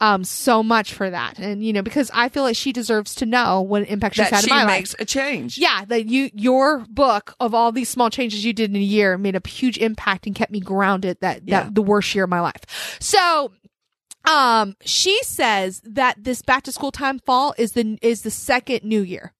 Um, 0.00 0.22
so 0.24 0.62
much 0.62 0.94
for 0.94 1.08
that. 1.10 1.38
And, 1.40 1.64
you 1.64 1.72
know, 1.72 1.82
because 1.82 2.10
I 2.14 2.28
feel 2.28 2.42
like 2.44 2.56
she 2.56 2.72
deserves 2.72 3.14
to 3.16 3.26
know 3.26 3.62
what 3.62 3.88
impact 3.88 4.14
she's 4.16 4.28
that 4.30 4.34
had 4.34 4.44
she 4.44 4.50
in 4.50 4.56
my 4.56 4.66
makes 4.66 4.92
life. 4.94 5.00
a 5.00 5.04
change. 5.04 5.58
Yeah, 5.58 5.84
that 5.86 6.06
you 6.06 6.30
your 6.34 6.84
book 6.88 7.34
of 7.40 7.54
all 7.54 7.72
these 7.72 7.88
small 7.88 8.10
changes 8.10 8.44
you 8.44 8.52
did 8.52 8.70
in 8.70 8.76
a 8.76 8.80
year 8.80 9.16
made 9.18 9.34
a 9.36 9.48
huge 9.48 9.78
impact 9.78 10.26
and 10.26 10.34
kept 10.36 10.52
me 10.52 10.60
grounded 10.60 11.18
that 11.20 11.46
that 11.46 11.48
Yeah. 11.48 11.68
the 11.72 11.82
worst 11.82 12.14
year 12.14 12.24
of 12.24 12.30
my 12.30 12.40
life. 12.40 12.96
So 13.00 13.52
um 14.24 14.74
she 14.84 15.18
says 15.22 15.80
that 15.84 16.22
this 16.22 16.42
back 16.42 16.62
to 16.64 16.72
school 16.72 16.90
time 16.92 17.18
fall 17.18 17.54
is 17.58 17.72
the 17.72 17.98
is 18.02 18.22
the 18.22 18.30
second 18.30 18.82
new 18.84 19.02
year. 19.02 19.32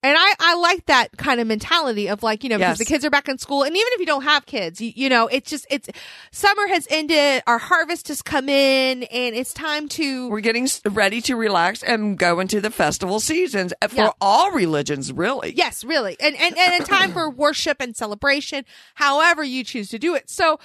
And 0.00 0.16
I, 0.16 0.32
I 0.38 0.54
like 0.54 0.86
that 0.86 1.16
kind 1.16 1.40
of 1.40 1.48
mentality 1.48 2.08
of 2.08 2.22
like, 2.22 2.44
you 2.44 2.50
know, 2.50 2.58
because 2.58 2.78
the 2.78 2.84
kids 2.84 3.04
are 3.04 3.10
back 3.10 3.28
in 3.28 3.36
school. 3.36 3.64
And 3.64 3.74
even 3.74 3.88
if 3.94 3.98
you 4.00 4.06
don't 4.06 4.22
have 4.22 4.46
kids, 4.46 4.80
you, 4.80 4.92
you 4.94 5.08
know, 5.08 5.26
it's 5.26 5.50
just, 5.50 5.66
it's 5.70 5.88
summer 6.30 6.68
has 6.68 6.86
ended. 6.88 7.42
Our 7.48 7.58
harvest 7.58 8.06
has 8.06 8.22
come 8.22 8.48
in 8.48 9.02
and 9.02 9.34
it's 9.34 9.52
time 9.52 9.88
to, 9.90 10.28
We're 10.30 10.38
getting 10.38 10.68
ready 10.88 11.20
to 11.22 11.34
relax 11.34 11.82
and 11.82 12.16
go 12.16 12.38
into 12.38 12.60
the 12.60 12.70
festival 12.70 13.18
seasons 13.18 13.72
uh, 13.82 13.88
for 13.88 13.96
Yeah. 13.96 14.10
all 14.20 14.52
religions, 14.52 15.12
really. 15.12 15.52
Yes, 15.56 15.82
really. 15.82 16.16
And, 16.20 16.36
and, 16.36 16.56
and 16.56 16.80
a 16.80 16.86
time 16.86 17.10
for 17.10 17.28
worship 17.36 17.78
and 17.80 17.96
celebration, 17.96 18.64
however 18.94 19.42
you 19.42 19.64
choose 19.64 19.88
to 19.88 19.98
do 19.98 20.14
it. 20.14 20.30
So 20.30 20.60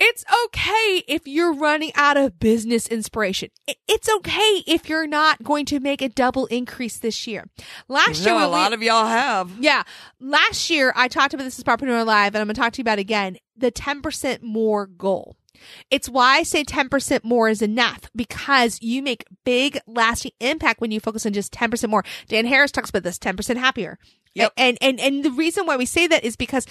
it's 0.00 0.24
okay 0.44 1.02
if 1.08 1.26
you're 1.26 1.52
running 1.52 1.92
out 1.94 2.16
of 2.16 2.38
business 2.38 2.86
inspiration. 2.86 3.50
It's 3.88 4.08
okay 4.08 4.62
if 4.66 4.88
you're 4.88 5.06
not 5.06 5.42
going 5.42 5.64
to 5.66 5.80
make 5.80 6.02
a 6.02 6.08
double 6.08 6.46
increase 6.46 6.98
this 6.98 7.26
year. 7.26 7.48
Last 7.88 8.24
year, 8.24 8.34
a 8.34 8.46
lot 8.46 8.72
of 8.72 8.82
y'all 8.82 9.06
have. 9.06 9.50
yeah. 9.58 9.82
Last 10.20 10.70
year, 10.70 10.92
I 10.94 11.08
talked 11.08 11.34
about 11.34 11.44
this 11.44 11.58
as 11.58 11.64
Spapreneur 11.64 12.06
Live, 12.06 12.34
and 12.34 12.40
I'm 12.40 12.46
going 12.46 12.54
to 12.54 12.60
talk 12.60 12.72
to 12.74 12.78
you 12.78 12.82
about 12.82 12.98
it 12.98 13.02
again 13.02 13.38
the 13.56 13.72
10% 13.72 14.42
more 14.42 14.86
goal. 14.86 15.36
It's 15.90 16.08
why 16.08 16.36
I 16.36 16.42
say 16.44 16.62
10% 16.62 17.24
more 17.24 17.48
is 17.48 17.62
enough 17.62 18.02
because 18.14 18.80
you 18.80 19.02
make 19.02 19.24
big 19.44 19.80
lasting 19.86 20.30
impact 20.38 20.80
when 20.80 20.92
you 20.92 21.00
focus 21.00 21.26
on 21.26 21.32
just 21.32 21.52
10% 21.52 21.88
more. 21.88 22.04
Dan 22.28 22.46
Harris 22.46 22.70
talks 22.70 22.90
about 22.90 23.02
this 23.02 23.18
10% 23.18 23.56
happier. 23.56 23.98
Yep. 24.34 24.52
And, 24.56 24.78
and, 24.80 25.00
and 25.00 25.24
the 25.24 25.30
reason 25.30 25.66
why 25.66 25.76
we 25.76 25.86
say 25.86 26.06
that 26.06 26.24
is 26.24 26.36
because 26.36 26.66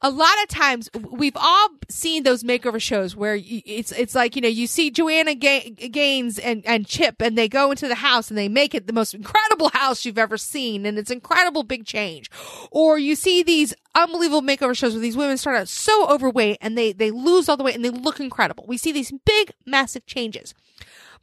a 0.00 0.10
lot 0.10 0.34
of 0.42 0.48
times 0.48 0.90
we've 1.10 1.36
all 1.36 1.68
seen 1.88 2.24
those 2.24 2.42
makeover 2.42 2.80
shows 2.80 3.14
where 3.14 3.38
it's, 3.40 3.92
it's 3.92 4.14
like, 4.14 4.34
you 4.34 4.42
know, 4.42 4.48
you 4.48 4.66
see 4.66 4.90
Joanna 4.90 5.34
Ga- 5.34 5.70
Gaines 5.70 6.38
and, 6.38 6.64
and 6.66 6.86
Chip 6.86 7.20
and 7.20 7.38
they 7.38 7.48
go 7.48 7.70
into 7.70 7.86
the 7.86 7.96
house 7.96 8.28
and 8.28 8.36
they 8.36 8.48
make 8.48 8.74
it 8.74 8.86
the 8.86 8.92
most 8.92 9.14
incredible 9.14 9.68
house 9.68 10.04
you've 10.04 10.18
ever 10.18 10.36
seen. 10.36 10.84
And 10.84 10.98
it's 10.98 11.10
incredible 11.10 11.62
big 11.62 11.84
change. 11.84 12.30
Or 12.70 12.98
you 12.98 13.14
see 13.14 13.42
these 13.42 13.74
unbelievable 13.94 14.42
makeover 14.42 14.76
shows 14.76 14.94
where 14.94 15.02
these 15.02 15.16
women 15.16 15.36
start 15.38 15.56
out 15.56 15.68
so 15.68 16.08
overweight 16.08 16.58
and 16.60 16.76
they, 16.76 16.92
they 16.92 17.10
lose 17.10 17.48
all 17.48 17.56
the 17.56 17.64
weight 17.64 17.76
and 17.76 17.84
they 17.84 17.90
look 17.90 18.20
incredible. 18.20 18.64
We 18.66 18.78
see 18.78 18.92
these 18.92 19.12
big, 19.24 19.52
massive 19.66 20.06
changes. 20.06 20.54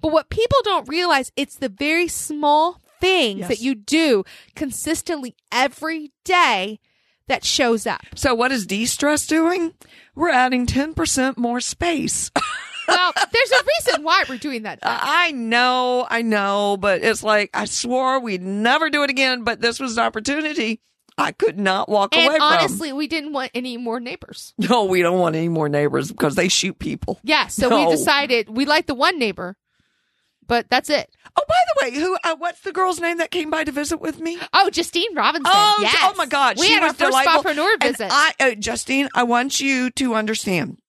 But 0.01 0.13
what 0.13 0.29
people 0.29 0.57
don't 0.63 0.87
realize, 0.87 1.31
it's 1.35 1.55
the 1.55 1.67
very 1.67 2.07
small 2.07 2.79
things 2.99 3.39
Yes. 3.39 3.47
that 3.49 3.59
you 3.61 3.75
do 3.75 4.23
consistently 4.55 5.35
every 5.51 6.11
day 6.25 6.79
that 7.27 7.43
shows 7.45 7.85
up. 7.87 8.01
So 8.15 8.33
what 8.35 8.51
is 8.51 8.65
de-stress 8.65 9.27
doing? 9.27 9.73
We're 10.15 10.29
adding 10.31 10.65
10% 10.65 11.37
more 11.37 11.61
space. 11.61 12.31
Well, 12.87 13.13
there's 13.31 13.51
a 13.51 13.63
reason 13.85 14.03
why 14.03 14.23
we're 14.27 14.39
doing 14.39 14.63
that. 14.63 14.79
I 14.81 15.29
know, 15.31 16.07
I 16.09 16.23
know, 16.23 16.75
but 16.75 17.03
it's 17.03 17.21
like 17.21 17.51
I 17.53 17.65
swore 17.65 18.19
we'd 18.19 18.41
never 18.41 18.89
do 18.89 19.03
it 19.03 19.11
again, 19.11 19.43
but 19.43 19.61
this 19.61 19.79
was 19.79 19.95
an 19.99 20.03
opportunity 20.05 20.81
I 21.15 21.31
could 21.33 21.59
not 21.59 21.87
walk 21.87 22.15
away 22.15 22.25
from. 22.25 22.33
And 22.33 22.41
away 22.43 22.55
honestly, 22.57 22.91
we 22.91 23.05
didn't 23.05 23.31
want 23.33 23.51
any 23.53 23.77
more 23.77 23.99
neighbors. 23.99 24.55
No, 24.57 24.85
we 24.85 25.03
don't 25.03 25.19
want 25.19 25.35
any 25.35 25.49
more 25.49 25.69
neighbors 25.69 26.09
because 26.09 26.33
they 26.33 26.47
shoot 26.47 26.79
people. 26.79 27.19
Yeah, 27.23 27.45
so 27.45 27.69
No. 27.69 27.85
we 27.85 27.91
decided 27.95 28.49
we 28.49 28.65
like 28.65 28.87
the 28.87 28.95
one 28.95 29.19
neighbor, 29.19 29.55
but 30.49 30.69
that's 30.69 30.89
it. 30.89 31.09
Oh, 31.37 31.43
by 31.47 31.55
the 31.67 31.91
way, 31.91 31.99
who? 32.01 32.17
Uh, 32.25 32.35
what's 32.37 32.59
the 32.61 32.73
girl's 32.73 32.99
name 32.99 33.19
that 33.19 33.31
came 33.31 33.49
by 33.49 33.63
to 33.63 33.71
visit 33.71 34.01
with 34.01 34.19
me? 34.19 34.37
Oh, 34.51 34.69
Justine 34.69 35.15
Robinson. 35.15 35.45
Oh, 35.55 35.77
yes. 35.79 35.95
oh 36.01 36.13
my 36.17 36.25
God, 36.25 36.57
We 36.59 36.65
she 36.67 36.73
had 36.73 36.81
was 36.81 36.89
our 36.89 36.95
first 36.95 37.11
delightful. 37.11 37.43
Spapreneur 37.43 37.81
visit. 37.81 38.09
I, 38.11 38.33
uh, 38.41 38.55
Justine, 38.55 39.07
I 39.15 39.23
want 39.23 39.61
you 39.61 39.91
to 39.91 40.15
understand. 40.15 40.79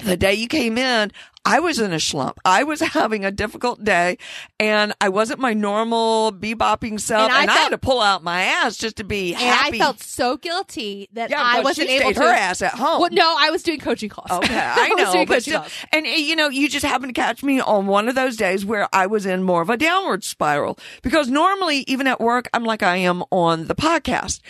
The 0.00 0.16
day 0.16 0.34
you 0.34 0.46
came 0.46 0.78
in, 0.78 1.10
I 1.44 1.60
was 1.60 1.80
in 1.80 1.92
a 1.92 1.98
slump. 1.98 2.38
I 2.44 2.62
was 2.62 2.80
having 2.94 3.24
a 3.24 3.30
difficult 3.32 3.82
day, 3.82 4.18
and 4.60 4.92
I 5.00 5.08
wasn't 5.08 5.40
my 5.40 5.54
normal 5.54 6.30
bebopping 6.30 7.00
self, 7.00 7.24
And 7.24 7.32
I 7.32 7.42
and 7.42 7.50
I, 7.50 7.54
had 7.54 7.68
to 7.70 7.78
pull 7.78 8.00
out 8.00 8.22
my 8.22 8.42
ass 8.42 8.76
just 8.76 8.96
to 8.96 9.04
be 9.04 9.32
happy. 9.32 9.76
I 9.76 9.78
felt 9.78 10.00
so 10.00 10.36
guilty 10.36 11.08
that 11.14 11.30
yeah, 11.30 11.42
I 11.42 11.62
wasn't 11.62 11.88
able 11.88 12.12
to. 12.12 12.20
her 12.20 12.28
ass 12.28 12.62
at 12.62 12.74
home. 12.74 13.00
Well, 13.00 13.10
no, 13.10 13.34
I 13.38 13.50
was 13.50 13.62
doing 13.62 13.80
coaching 13.80 14.08
calls. 14.08 14.30
Okay, 14.30 14.56
I 14.56 14.90
was 14.94 15.06
know, 15.06 15.12
doing 15.14 15.26
but 15.26 15.42
still, 15.42 15.60
calls. 15.60 15.72
and 15.90 16.06
uh, 16.06 16.10
you 16.10 16.36
know, 16.36 16.48
you 16.48 16.68
just 16.68 16.84
happened 16.84 17.14
to 17.14 17.20
catch 17.20 17.42
me 17.42 17.58
on 17.60 17.86
one 17.86 18.08
of 18.08 18.14
those 18.14 18.36
days 18.36 18.64
where 18.64 18.88
I 18.92 19.06
was 19.06 19.26
in 19.26 19.42
more 19.42 19.62
of 19.62 19.70
a 19.70 19.76
downward 19.76 20.22
spiral 20.22 20.78
because 21.02 21.28
normally, 21.28 21.78
even 21.88 22.06
at 22.06 22.20
work, 22.20 22.48
I'm 22.52 22.64
like 22.64 22.82
I 22.82 22.96
am 22.96 23.24
on 23.32 23.66
the 23.66 23.74
podcast, 23.74 24.40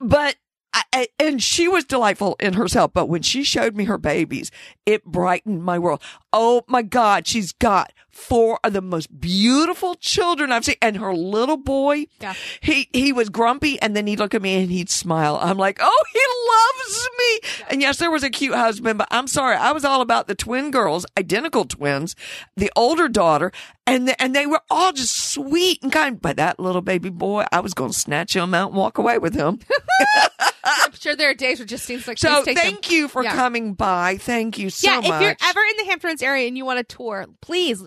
but. 0.00 0.36
I, 0.74 1.08
and 1.18 1.42
she 1.42 1.68
was 1.68 1.84
delightful 1.84 2.36
in 2.40 2.54
herself, 2.54 2.92
but 2.92 3.06
when 3.06 3.22
she 3.22 3.44
showed 3.44 3.76
me 3.76 3.84
her 3.84 3.98
babies, 3.98 4.50
it 4.84 5.04
brightened 5.04 5.62
my 5.62 5.78
world. 5.78 6.02
Oh 6.32 6.62
my 6.66 6.82
God, 6.82 7.26
she's 7.26 7.52
got 7.52 7.92
four 8.14 8.58
of 8.64 8.72
the 8.72 8.80
most 8.80 9.20
beautiful 9.20 9.94
children 9.96 10.52
I've 10.52 10.64
seen. 10.64 10.76
And 10.80 10.96
her 10.96 11.14
little 11.14 11.56
boy, 11.56 12.06
Yeah. 12.20 12.34
he, 12.60 12.88
he 12.92 13.12
was 13.12 13.28
grumpy 13.28 13.80
and 13.82 13.94
then 13.96 14.06
he'd 14.06 14.18
look 14.18 14.34
at 14.34 14.42
me 14.42 14.62
and 14.62 14.70
he'd 14.70 14.88
smile. 14.90 15.38
I'm 15.42 15.58
like, 15.58 15.78
oh, 15.82 16.04
he 16.12 16.20
loves 16.52 17.08
me. 17.18 17.64
And 17.70 17.80
yes, 17.80 17.98
there 17.98 18.10
was 18.10 18.22
a 18.22 18.30
cute 18.30 18.54
husband, 18.54 18.98
but 18.98 19.08
I'm 19.10 19.26
sorry. 19.26 19.56
I 19.56 19.72
was 19.72 19.84
all 19.84 20.00
about 20.00 20.28
the 20.28 20.34
twin 20.34 20.70
girls, 20.70 21.04
identical 21.18 21.64
twins, 21.64 22.14
the 22.56 22.70
older 22.76 23.08
daughter, 23.08 23.52
and 23.86 24.08
the, 24.08 24.22
and 24.22 24.34
they 24.34 24.46
were 24.46 24.60
all 24.70 24.92
just 24.92 25.32
sweet 25.32 25.82
and 25.82 25.92
kind. 25.92 26.20
But 26.20 26.36
that 26.36 26.58
little 26.60 26.80
baby 26.82 27.10
boy, 27.10 27.44
I 27.52 27.60
was 27.60 27.74
going 27.74 27.90
to 27.92 27.98
snatch 27.98 28.34
him 28.36 28.54
out 28.54 28.68
and 28.70 28.76
walk 28.78 28.98
away 28.98 29.18
with 29.18 29.34
him. 29.34 29.58
I'm 30.66 30.92
sure 30.94 31.14
there 31.14 31.28
are 31.28 31.34
days 31.34 31.58
where 31.58 31.64
it 31.64 31.68
just 31.68 31.84
seems 31.84 32.08
like 32.08 32.16
So 32.16 32.42
take 32.42 32.56
them. 32.56 32.64
thank 32.64 32.90
you 32.90 33.08
for 33.08 33.22
Yeah. 33.22 33.34
coming 33.34 33.74
by. 33.74 34.16
Thank 34.16 34.58
you 34.58 34.70
so 34.70 34.90
yeah, 34.90 34.96
much. 35.00 35.04
if 35.06 35.20
you're 35.20 35.36
ever 35.50 35.60
in 35.60 35.76
the 35.78 35.84
Hamptons 35.90 36.22
area 36.22 36.48
and 36.48 36.56
you 36.56 36.64
want 36.64 36.78
a 36.78 36.84
tour, 36.84 37.26
please 37.42 37.82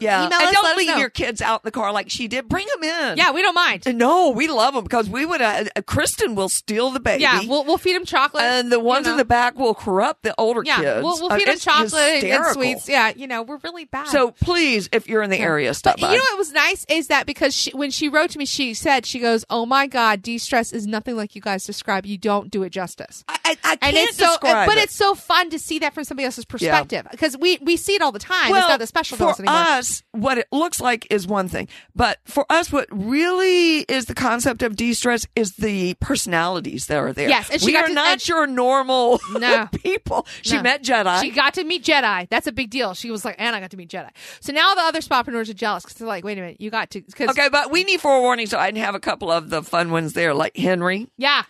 yeah, 0.00 0.26
email 0.26 0.38
and 0.38 0.48
us. 0.48 0.52
don't 0.52 0.76
leave 0.76 0.98
your 0.98 1.10
kids 1.10 1.40
out 1.40 1.60
in 1.62 1.64
the 1.64 1.70
car 1.70 1.92
like 1.92 2.10
she 2.10 2.28
did. 2.28 2.48
Bring 2.48 2.66
them 2.74 2.82
in. 2.82 3.18
Yeah, 3.18 3.32
we 3.32 3.42
don't 3.42 3.54
mind. 3.54 3.84
No, 3.96 4.30
we 4.30 4.48
love 4.48 4.74
them 4.74 4.84
because 4.84 5.08
we 5.08 5.24
would. 5.26 5.40
Uh, 5.40 5.64
uh, 5.76 5.82
Kristen 5.82 6.34
will 6.34 6.48
steal 6.48 6.90
the 6.90 7.00
baby. 7.00 7.22
Yeah, 7.22 7.40
we'll 7.46 7.64
we'll 7.64 7.78
feed 7.78 7.94
them 7.94 8.04
chocolate. 8.04 8.42
and 8.44 8.70
the 8.72 8.78
you 8.78 8.84
ones 8.84 9.06
know. 9.06 9.12
in 9.12 9.16
the 9.18 9.24
back 9.24 9.58
will 9.58 9.74
corrupt 9.74 10.22
the 10.22 10.34
older 10.38 10.62
yeah, 10.64 10.76
kids. 10.76 11.02
we'll, 11.04 11.18
we'll 11.20 11.32
Uh, 11.32 11.36
feed 11.38 11.46
them 11.46 11.54
it's 11.54 11.64
chocolate 11.64 11.94
and- 11.94 12.24
and 12.24 12.44
sweets. 12.54 12.88
Yeah, 12.88 13.12
you 13.14 13.26
know 13.26 13.42
we're 13.42 13.58
really 13.58 13.84
bad. 13.84 14.08
So 14.08 14.30
please, 14.32 14.88
if 14.92 15.08
you're 15.08 15.22
in 15.22 15.30
the 15.30 15.38
area, 15.38 15.72
stop 15.74 15.96
But 15.96 16.06
by. 16.08 16.12
you 16.12 16.18
know 16.18 16.24
what 16.24 16.38
was 16.38 16.52
nice 16.52 16.84
is 16.88 17.08
that 17.08 17.26
because 17.26 17.54
she, 17.54 17.70
when 17.72 17.90
she 17.90 18.08
wrote 18.08 18.30
to 18.30 18.38
me, 18.38 18.44
she 18.46 18.74
said 18.74 19.06
she 19.06 19.18
goes, 19.18 19.44
"Oh 19.50 19.66
my 19.66 19.86
God, 19.86 20.22
de-stress 20.22 20.72
is 20.72 20.86
nothing 20.86 21.16
like 21.16 21.34
you 21.34 21.40
guys 21.42 21.64
describe. 21.64 22.06
You 22.06 22.18
don't 22.18 22.50
do 22.50 22.62
it 22.62 22.70
justice." 22.70 23.24
I, 23.28 23.38
I, 23.44 23.72
I 23.72 23.76
can't 23.76 23.96
it's 24.08 24.16
so, 24.16 24.26
describe 24.26 24.68
but 24.68 24.78
it's 24.78 24.94
so 24.94 25.14
fun 25.14 25.50
to 25.50 25.58
see 25.58 25.78
that 25.80 25.94
from 25.94 26.04
somebody 26.04 26.24
else's 26.26 26.44
perspective 26.44 27.06
because 27.10 27.36
we 27.36 27.58
we 27.62 27.76
see 27.76 27.94
it 27.94 28.02
all 28.02 28.12
the 28.12 28.18
time. 28.18 28.50
well, 28.50 28.60
it's 28.60 28.68
not 28.68 28.78
the 28.80 28.86
special 28.86 29.16
for. 29.16 29.34
Us, 29.52 30.02
what 30.12 30.38
it 30.38 30.46
looks 30.52 30.80
like 30.80 31.06
is 31.10 31.26
one 31.26 31.48
thing, 31.48 31.68
but 31.94 32.18
for 32.24 32.44
us, 32.50 32.72
what 32.72 32.86
really 32.90 33.78
is 33.80 34.06
the 34.06 34.14
concept 34.14 34.62
of 34.62 34.76
de-stress 34.76 35.26
is 35.36 35.52
the 35.56 35.94
personalities 35.94 36.86
that 36.86 36.96
are 36.98 37.12
there. 37.12 37.28
Yes, 37.28 37.50
and 37.50 37.60
she 37.60 37.66
we 37.66 37.72
got 37.72 37.84
are 37.84 37.88
to- 37.88 37.94
not 37.94 38.12
and- 38.12 38.28
your 38.28 38.46
normal 38.46 39.20
No. 39.32 39.68
people. 39.72 40.26
She 40.42 40.56
No. 40.56 40.62
met 40.62 40.82
Jedi. 40.82 41.20
She 41.20 41.30
got 41.30 41.54
to 41.54 41.64
meet 41.64 41.84
Jedi. 41.84 42.28
That's 42.28 42.46
a 42.46 42.52
big 42.52 42.70
deal. 42.70 42.94
She 42.94 43.10
was 43.10 43.24
like, 43.24 43.36
and 43.38 43.54
I 43.56 43.60
got 43.60 43.70
to 43.72 43.76
meet 43.76 43.88
Jedi. 43.90 44.10
So 44.40 44.52
now 44.52 44.74
the 44.74 44.82
other 44.82 45.00
Spapreneurs 45.00 45.48
are 45.50 45.54
jealous 45.54 45.82
because 45.84 45.96
they're 45.98 46.08
like, 46.08 46.24
wait 46.24 46.38
a 46.38 46.40
minute, 46.40 46.60
you 46.60 46.70
got 46.70 46.90
to. 46.90 47.00
Cause, 47.02 47.28
okay, 47.30 47.48
but 47.50 47.70
we 47.70 47.84
need 47.84 48.00
forewarning, 48.00 48.46
so 48.46 48.58
I 48.58 48.68
can 48.68 48.76
have 48.76 48.94
a 48.94 49.00
couple 49.00 49.30
of 49.30 49.50
the 49.50 49.62
fun 49.62 49.90
ones 49.90 50.12
there, 50.12 50.34
like 50.34 50.56
Henry. 50.56 51.08
Yeah. 51.16 51.42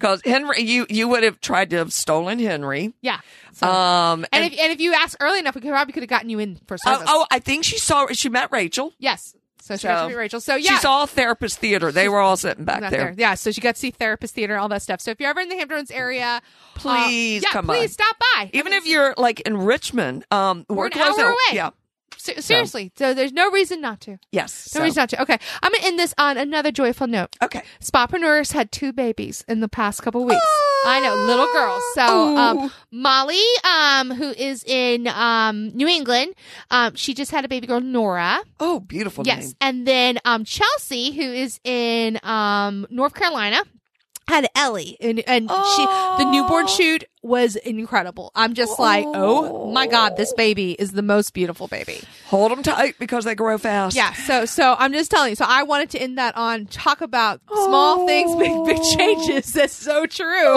Because 0.00 0.22
Henry, 0.24 0.62
you 0.62 0.86
you 0.88 1.06
would 1.08 1.22
have 1.22 1.40
tried 1.40 1.70
to 1.70 1.76
have 1.76 1.92
stolen 1.92 2.38
Henry. 2.38 2.94
Yeah. 3.02 3.20
So, 3.52 3.68
Um, 3.68 4.24
and, 4.32 4.44
and, 4.44 4.52
if, 4.54 4.58
and 4.58 4.72
if 4.72 4.80
you 4.80 4.94
asked 4.94 5.16
early 5.20 5.38
enough, 5.38 5.54
we 5.54 5.60
could 5.60 5.70
probably 5.70 5.92
could 5.92 6.02
have 6.02 6.08
gotten 6.10 6.30
you 6.30 6.38
in 6.38 6.56
for 6.66 6.78
oh, 6.86 6.92
service. 6.94 7.06
oh, 7.10 7.26
I 7.30 7.38
think 7.38 7.64
she 7.64 7.78
saw 7.78 8.06
she 8.12 8.28
met 8.30 8.50
Rachel. 8.50 8.92
yes. 8.98 9.34
So 9.62 9.76
she 9.76 9.86
got 9.86 9.98
So, 9.98 10.02
to 10.04 10.08
meet 10.08 10.16
Rachel. 10.18 10.40
So 10.40 10.56
yeah. 10.56 10.70
She 10.70 10.76
saw 10.78 11.06
therapist 11.06 11.58
theater. 11.58 11.92
They 11.92 12.08
were 12.08 12.18
all 12.18 12.36
sitting 12.36 12.64
back 12.64 12.80
Not 12.80 12.90
there. 12.90 13.14
Yeah, 13.16 13.34
so 13.34 13.52
she 13.52 13.60
got 13.60 13.74
to 13.74 13.78
see 13.78 13.90
therapist 13.92 14.34
theater, 14.34 14.54
and 14.54 14.62
all 14.62 14.68
that 14.70 14.82
stuff. 14.82 15.00
So 15.02 15.10
if 15.12 15.20
you're 15.20 15.28
ever 15.30 15.40
in 15.40 15.48
the 15.50 15.56
Hamptons 15.56 15.90
area, 15.92 16.40
Please 16.74 17.44
uh, 17.44 17.46
yeah, 17.46 17.52
come 17.52 17.66
please 17.66 17.94
by. 17.96 18.04
stop 18.04 18.16
by. 18.34 18.50
Even 18.54 18.72
if 18.72 18.86
you're 18.86 19.14
like 19.18 19.40
in 19.40 19.56
Richmond, 19.58 20.24
um, 20.32 20.64
We're 20.68 20.76
we're 20.76 20.86
an 20.86 20.98
hour 20.98 21.24
away. 21.26 21.36
Yeah. 21.52 21.70
Se- 22.22 22.40
seriously, 22.42 22.92
so 22.98 23.14
there's 23.14 23.32
no 23.32 23.50
reason 23.50 23.80
not 23.80 24.00
to. 24.02 24.18
Yes. 24.30 24.72
No 24.74 24.80
so- 24.80 24.84
reason 24.84 25.00
not 25.00 25.08
to. 25.10 25.22
Okay, 25.22 25.38
I'm 25.62 25.72
gonna 25.72 25.86
end 25.86 25.98
this 25.98 26.12
on 26.18 26.36
another 26.36 26.70
joyful 26.70 27.06
note. 27.06 27.34
Okay. 27.42 27.62
Spapreneurs 27.82 28.52
had 28.52 28.70
two 28.70 28.92
babies 28.92 29.42
in 29.48 29.60
the 29.60 29.68
past 29.68 30.02
couple 30.02 30.24
weeks. 30.24 30.40
I 30.84 31.00
know, 31.00 31.14
little 31.26 31.46
girls. 31.52 31.82
So, 31.94 32.36
um, 32.36 32.70
Molly, 32.90 33.42
um, 33.64 34.10
who 34.10 34.30
is 34.30 34.64
in 34.64 35.06
um, 35.08 35.68
New 35.68 35.88
England, 35.88 36.34
um, 36.70 36.94
she 36.94 37.14
just 37.14 37.30
had 37.30 37.44
a 37.44 37.48
baby 37.48 37.66
girl, 37.66 37.80
Nora. 37.80 38.40
Oh, 38.58 38.80
beautiful 38.80 39.26
Yes, 39.26 39.44
name. 39.46 39.52
and 39.62 39.86
then 39.86 40.18
um, 40.24 40.44
Chelsea, 40.44 41.12
who 41.12 41.22
is 41.22 41.58
in 41.64 42.18
um, 42.22 42.86
North 42.90 43.14
Carolina, 43.14 43.62
had 44.28 44.46
Ellie, 44.54 44.96
and 45.00 45.18
and 45.26 45.50
she 45.50 45.84
the 45.84 46.30
newborn 46.30 46.64
Oh. 46.64 46.68
shoot 46.68 47.04
was 47.22 47.56
incredible. 47.56 48.32
I'm 48.34 48.54
just 48.54 48.78
like, 48.78 49.04
oh 49.06 49.70
my 49.70 49.86
god, 49.86 50.16
this 50.16 50.32
oh. 50.32 50.36
baby 50.36 50.72
is 50.72 50.92
the 50.92 51.02
most 51.02 51.34
beautiful 51.34 51.68
baby. 51.68 52.00
Hold 52.26 52.52
them 52.52 52.62
tight 52.62 52.96
because 52.98 53.24
they 53.24 53.34
grow 53.34 53.58
fast. 53.58 53.94
Yeah, 53.94 54.12
so 54.12 54.46
so 54.46 54.74
I'm 54.78 54.92
just 54.92 55.10
telling 55.10 55.30
you. 55.30 55.36
So 55.36 55.44
I 55.46 55.64
wanted 55.64 55.90
to 55.90 55.98
end 56.00 56.18
that 56.18 56.36
on 56.36 56.66
talk 56.66 57.00
about 57.00 57.40
small 57.46 58.06
things, 58.06 58.34
big 58.36 58.64
big 58.64 58.78
oh. 58.80 58.96
changes. 58.96 59.52
That's 59.60 59.72
so 59.72 60.06
true 60.06 60.52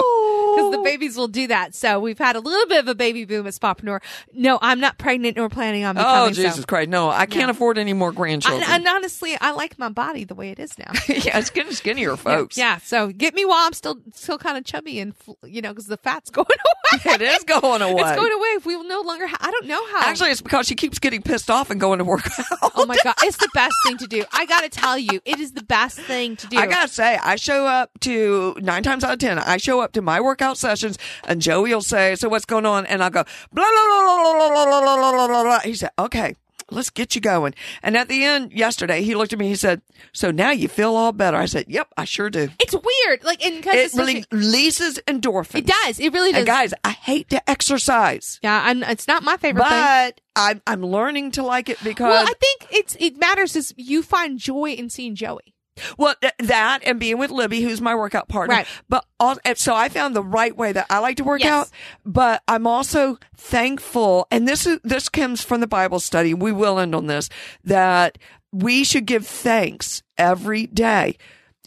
because 0.54 0.72
the 0.72 0.78
oh. 0.78 0.84
babies 0.84 1.16
will 1.16 1.28
do 1.28 1.46
that. 1.48 1.74
So 1.74 2.00
we've 2.00 2.18
had 2.18 2.36
a 2.36 2.40
little 2.40 2.66
bit 2.66 2.78
of 2.78 2.88
a 2.88 2.94
baby 2.94 3.24
boom 3.24 3.46
at 3.46 3.52
Spapreneur. 3.52 4.00
No, 4.32 4.58
I'm 4.62 4.80
not 4.80 4.96
pregnant 4.98 5.36
nor 5.36 5.48
planning 5.48 5.84
on 5.84 5.96
becoming. 5.96 6.30
Oh, 6.30 6.32
so. 6.32 6.42
Jesus 6.42 6.64
Christ. 6.64 6.88
No, 6.88 7.10
I 7.10 7.26
can't 7.26 7.46
Yeah. 7.46 7.50
afford 7.50 7.76
any 7.76 7.92
more 7.92 8.10
I- 8.10 8.14
grandchildren. 8.14 8.64
and 8.66 8.86
honestly, 8.86 9.36
I 9.40 9.50
like 9.50 9.78
my 9.78 9.90
body 9.90 10.24
the 10.24 10.34
way 10.34 10.50
it 10.50 10.58
is 10.58 10.78
now. 10.78 10.92
yeah, 11.08 11.38
it's 11.38 11.50
getting 11.50 11.72
skinnier, 11.72 12.16
folks. 12.16 12.56
Yeah, 12.56 12.78
so 12.78 13.08
get 13.08 13.34
me 13.34 13.44
while 13.44 13.66
I'm 13.66 13.72
still 13.74 13.98
still 14.14 14.38
kind 14.38 14.56
of 14.56 14.64
chubby 14.64 14.98
and 15.00 15.14
you 15.44 15.60
know 15.60 15.70
because 15.70 15.86
the 15.86 15.96
fat's 15.96 16.30
going 16.34 16.46
away. 16.54 17.14
it 17.14 17.22
is 17.22 17.44
going 17.44 17.82
away. 17.82 18.02
It's 18.02 18.16
going 18.20 18.32
away 18.32 18.48
if 18.56 18.66
we 18.66 18.76
will 18.76 18.84
no 18.84 19.00
longer. 19.02 19.26
Ha- 19.26 19.36
I 19.40 19.50
don't 19.50 19.66
know 19.66 19.84
how. 19.86 20.08
Actually, 20.08 20.30
it's 20.30 20.40
because 20.40 20.66
she 20.66 20.74
keeps 20.74 20.98
getting 20.98 21.22
pissed 21.22 21.50
off 21.50 21.70
and 21.70 21.80
going 21.80 21.98
to 21.98 22.04
work 22.04 22.26
out. 22.38 22.70
oh 22.76 22.86
my 22.86 22.96
god, 23.02 23.14
it's 23.22 23.36
the 23.38 23.48
best 23.54 23.74
thing 23.86 23.96
to 23.98 24.06
do. 24.06 24.24
I 24.32 24.46
got 24.46 24.62
to 24.62 24.68
tell 24.68 24.98
you, 24.98 25.20
it 25.24 25.40
is 25.40 25.52
the 25.52 25.62
best 25.62 25.98
thing 26.00 26.36
to 26.36 26.46
do. 26.46 26.58
I 26.58 26.66
gotta 26.66 26.88
say, 26.88 27.18
I 27.22 27.36
show 27.36 27.66
up 27.66 27.90
to 28.00 28.56
nine 28.60 28.82
times 28.82 29.04
out 29.04 29.12
of 29.14 29.18
ten. 29.18 29.38
I 29.38 29.56
show 29.56 29.80
up 29.80 29.92
to 29.92 30.02
my 30.02 30.20
workout 30.20 30.58
sessions, 30.58 30.98
and 31.26 31.40
Joey 31.40 31.74
will 31.74 31.82
say, 31.82 32.14
"So 32.16 32.28
what's 32.28 32.44
going 32.44 32.66
on?" 32.66 32.86
And 32.86 33.02
I'll 33.02 33.10
go, 33.10 33.24
"Blah 33.52 33.64
blah 33.64 33.86
blah 33.88 34.16
blah 34.22 34.48
blah 34.48 34.48
blah 34.48 34.80
blah 34.80 34.96
blah 34.96 35.12
blah 35.12 35.26
blah." 35.28 35.42
blah. 35.42 35.60
He 35.60 35.74
said, 35.74 35.90
"Okay, 35.98 36.34
let's 36.70 36.90
get 36.90 37.14
you 37.14 37.20
going." 37.20 37.54
And 37.82 37.96
at 37.96 38.08
the 38.08 38.24
end, 38.24 38.52
yesterday, 38.52 39.02
he 39.02 39.14
looked 39.14 39.32
at 39.32 39.38
me. 39.38 39.48
He 39.48 39.54
said, 39.56 39.82
"So 40.12 40.30
now 40.30 40.50
you 40.50 40.68
feel 40.68 40.94
all 40.96 41.12
better?" 41.12 41.36
I 41.36 41.46
said, 41.46 41.66
"Yep, 41.68 41.88
I 41.96 42.04
sure 42.04 42.30
do." 42.30 42.48
it's 42.60 42.74
weird, 42.74 43.24
like 43.24 43.44
and 43.44 43.56
It 43.66 43.74
it's 43.74 43.94
really 43.96 44.24
releases 44.30 44.98
endorphins. 45.06 45.58
it 45.60 45.66
does. 45.66 46.00
It 46.00 46.12
really 46.12 46.32
does. 46.32 46.38
And 46.38 46.46
guys, 46.46 46.74
I 46.84 46.90
hate 46.90 47.28
to 47.30 47.50
exercise, 47.50 48.38
yeah, 48.42 48.62
I'm, 48.64 48.82
it's 48.82 49.06
not 49.08 49.22
my 49.22 49.36
favorite 49.36 49.62
thing. 49.68 49.70
but 49.70 50.20
I'm 50.36 50.62
I'm 50.66 50.82
learning 50.84 51.32
to 51.32 51.42
like 51.42 51.68
it 51.68 51.78
because 51.84 52.10
Well, 52.10 52.26
I 52.26 52.32
think 52.40 52.66
it's 52.72 52.96
it 53.00 53.18
matters 53.18 53.56
is 53.56 53.74
you 53.76 54.02
find 54.02 54.38
joy 54.38 54.70
in 54.70 54.90
seeing 54.90 55.14
Joey. 55.14 55.54
Well, 55.98 56.14
th- 56.20 56.34
that 56.40 56.80
and 56.84 57.00
being 57.00 57.18
with 57.18 57.30
Libby, 57.30 57.60
who's 57.62 57.80
my 57.80 57.94
workout 57.94 58.28
partner. 58.28 58.56
Right. 58.56 58.66
But 58.88 59.04
all, 59.18 59.36
so 59.56 59.74
I 59.74 59.88
found 59.88 60.14
the 60.14 60.22
right 60.22 60.56
way 60.56 60.72
that 60.72 60.86
I 60.90 60.98
like 61.00 61.16
to 61.18 61.24
work 61.24 61.42
Yes. 61.42 61.50
out. 61.52 61.70
But 62.04 62.42
I'm 62.48 62.66
also 62.66 63.18
thankful, 63.36 64.26
and 64.30 64.46
this 64.46 64.66
is 64.66 64.78
this 64.84 65.08
comes 65.08 65.42
from 65.42 65.60
the 65.60 65.66
Bible 65.66 66.00
study. 66.00 66.34
We 66.34 66.52
will 66.52 66.78
end 66.78 66.94
on 66.94 67.06
this 67.06 67.28
that 67.64 68.18
we 68.52 68.84
should 68.84 69.06
give 69.06 69.26
thanks 69.26 70.02
every 70.18 70.66
day. 70.66 71.16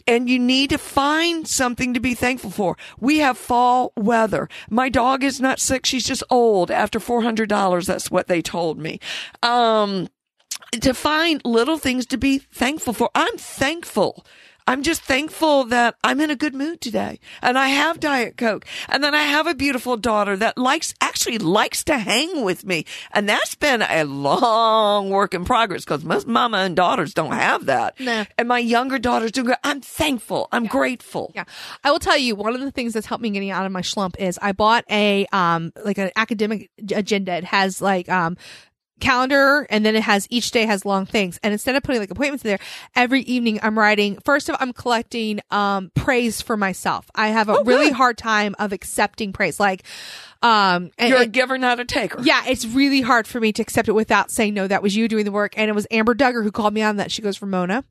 And 0.06 0.30
you 0.30 0.38
need 0.38 0.70
to 0.70 0.78
find 0.78 1.46
something 1.46 1.92
to 1.92 2.00
be 2.00 2.14
thankful 2.14 2.50
for. 2.50 2.78
We 2.98 3.18
have 3.18 3.36
fall 3.36 3.92
weather. 3.94 4.48
My 4.70 4.88
dog 4.88 5.22
is 5.22 5.38
not 5.38 5.60
sick. 5.60 5.84
She's 5.84 6.04
just 6.06 6.22
old 6.30 6.70
after 6.70 6.98
$400. 6.98 7.84
That's 7.86 8.10
what 8.10 8.26
they 8.26 8.40
told 8.40 8.78
me. 8.78 9.00
Um, 9.42 10.08
to 10.72 10.94
find 10.94 11.40
little 11.44 11.78
things 11.78 12.06
to 12.06 12.18
be 12.18 12.38
thankful 12.38 12.92
for. 12.92 13.10
I'm 13.14 13.36
thankful. 13.38 14.24
I'm 14.68 14.82
just 14.82 15.00
thankful 15.00 15.64
that 15.64 15.96
I'm 16.04 16.20
in 16.20 16.30
a 16.30 16.36
good 16.36 16.54
mood 16.54 16.82
today 16.82 17.20
and 17.40 17.58
I 17.58 17.68
have 17.68 18.00
Diet 18.00 18.36
Coke 18.36 18.66
and 18.86 19.02
then 19.02 19.14
I 19.14 19.22
have 19.22 19.46
a 19.46 19.54
beautiful 19.54 19.96
daughter 19.96 20.36
that 20.36 20.58
likes, 20.58 20.92
actually 21.00 21.38
likes 21.38 21.84
to 21.84 21.96
hang 21.96 22.42
with 22.42 22.66
me. 22.66 22.84
And 23.12 23.26
that's 23.26 23.54
been 23.54 23.80
a 23.80 24.04
long 24.04 25.08
work 25.08 25.32
in 25.32 25.46
progress 25.46 25.86
because 25.86 26.04
most 26.04 26.26
mama 26.26 26.58
and 26.58 26.76
daughters 26.76 27.14
don't 27.14 27.32
have 27.32 27.64
that. 27.64 27.98
No. 27.98 28.26
And 28.36 28.46
my 28.46 28.58
younger 28.58 28.98
daughters 28.98 29.32
do. 29.32 29.54
I'm 29.64 29.80
thankful. 29.80 30.48
I'm 30.52 30.66
grateful. 30.66 31.32
Yeah, 31.34 31.44
I 31.82 31.90
will 31.90 31.98
tell 31.98 32.18
you 32.18 32.34
one 32.34 32.54
of 32.54 32.60
the 32.60 32.70
things 32.70 32.92
that's 32.92 33.06
helped 33.06 33.22
me 33.22 33.30
getting 33.30 33.50
out 33.50 33.64
of 33.64 33.72
my 33.72 33.80
slump 33.80 34.16
is 34.18 34.38
I 34.42 34.52
bought 34.52 34.84
a 34.90 35.24
um 35.32 35.72
like 35.82 35.96
an 35.96 36.10
academic 36.14 36.70
agenda. 36.94 37.32
It 37.32 37.44
has 37.44 37.80
like 37.80 38.10
um 38.10 38.36
calendar 39.00 39.66
and 39.70 39.84
then 39.84 39.94
it 39.96 40.02
has 40.02 40.26
each 40.30 40.50
day 40.50 40.66
has 40.66 40.84
long 40.84 41.06
things. 41.06 41.38
And 41.42 41.52
instead 41.52 41.76
of 41.76 41.82
putting 41.82 42.00
like 42.00 42.10
appointments 42.10 42.42
there 42.42 42.58
every 42.94 43.22
evening 43.22 43.58
i'm 43.62 43.78
writing 43.78 44.18
first 44.24 44.48
of 44.48 44.54
all 44.54 44.58
i'm 44.60 44.72
collecting 44.72 45.40
um 45.50 45.90
praise 45.94 46.40
for 46.40 46.56
myself. 46.56 47.10
I 47.14 47.28
have 47.28 47.48
a 47.48 47.62
really 47.64 47.90
hard 47.90 48.16
time 48.18 48.54
of 48.58 48.72
accepting 48.72 49.32
praise. 49.32 49.60
Like 49.60 49.82
um 50.42 50.90
and- 50.98 51.08
You're 51.10 51.18
a 51.18 51.22
and- 51.22 51.32
giver, 51.32 51.58
not 51.58 51.80
a 51.80 51.84
taker. 51.84 52.20
yeah, 52.22 52.42
it's 52.46 52.64
really 52.66 53.00
hard 53.00 53.26
for 53.26 53.40
me 53.40 53.52
to 53.52 53.62
accept 53.62 53.88
it 53.88 53.92
without 53.92 54.30
saying 54.30 54.54
no. 54.54 54.66
That 54.66 54.82
was 54.82 54.96
you 54.96 55.08
doing 55.08 55.24
the 55.24 55.32
work, 55.32 55.54
and 55.56 55.68
it 55.68 55.74
was 55.74 55.86
Amber 55.90 56.14
Duggar 56.14 56.42
who 56.42 56.52
called 56.52 56.74
me 56.74 56.82
on 56.82 56.96
that. 56.96 57.10
She 57.10 57.22
goes, 57.22 57.40
"Ramona, 57.42 57.84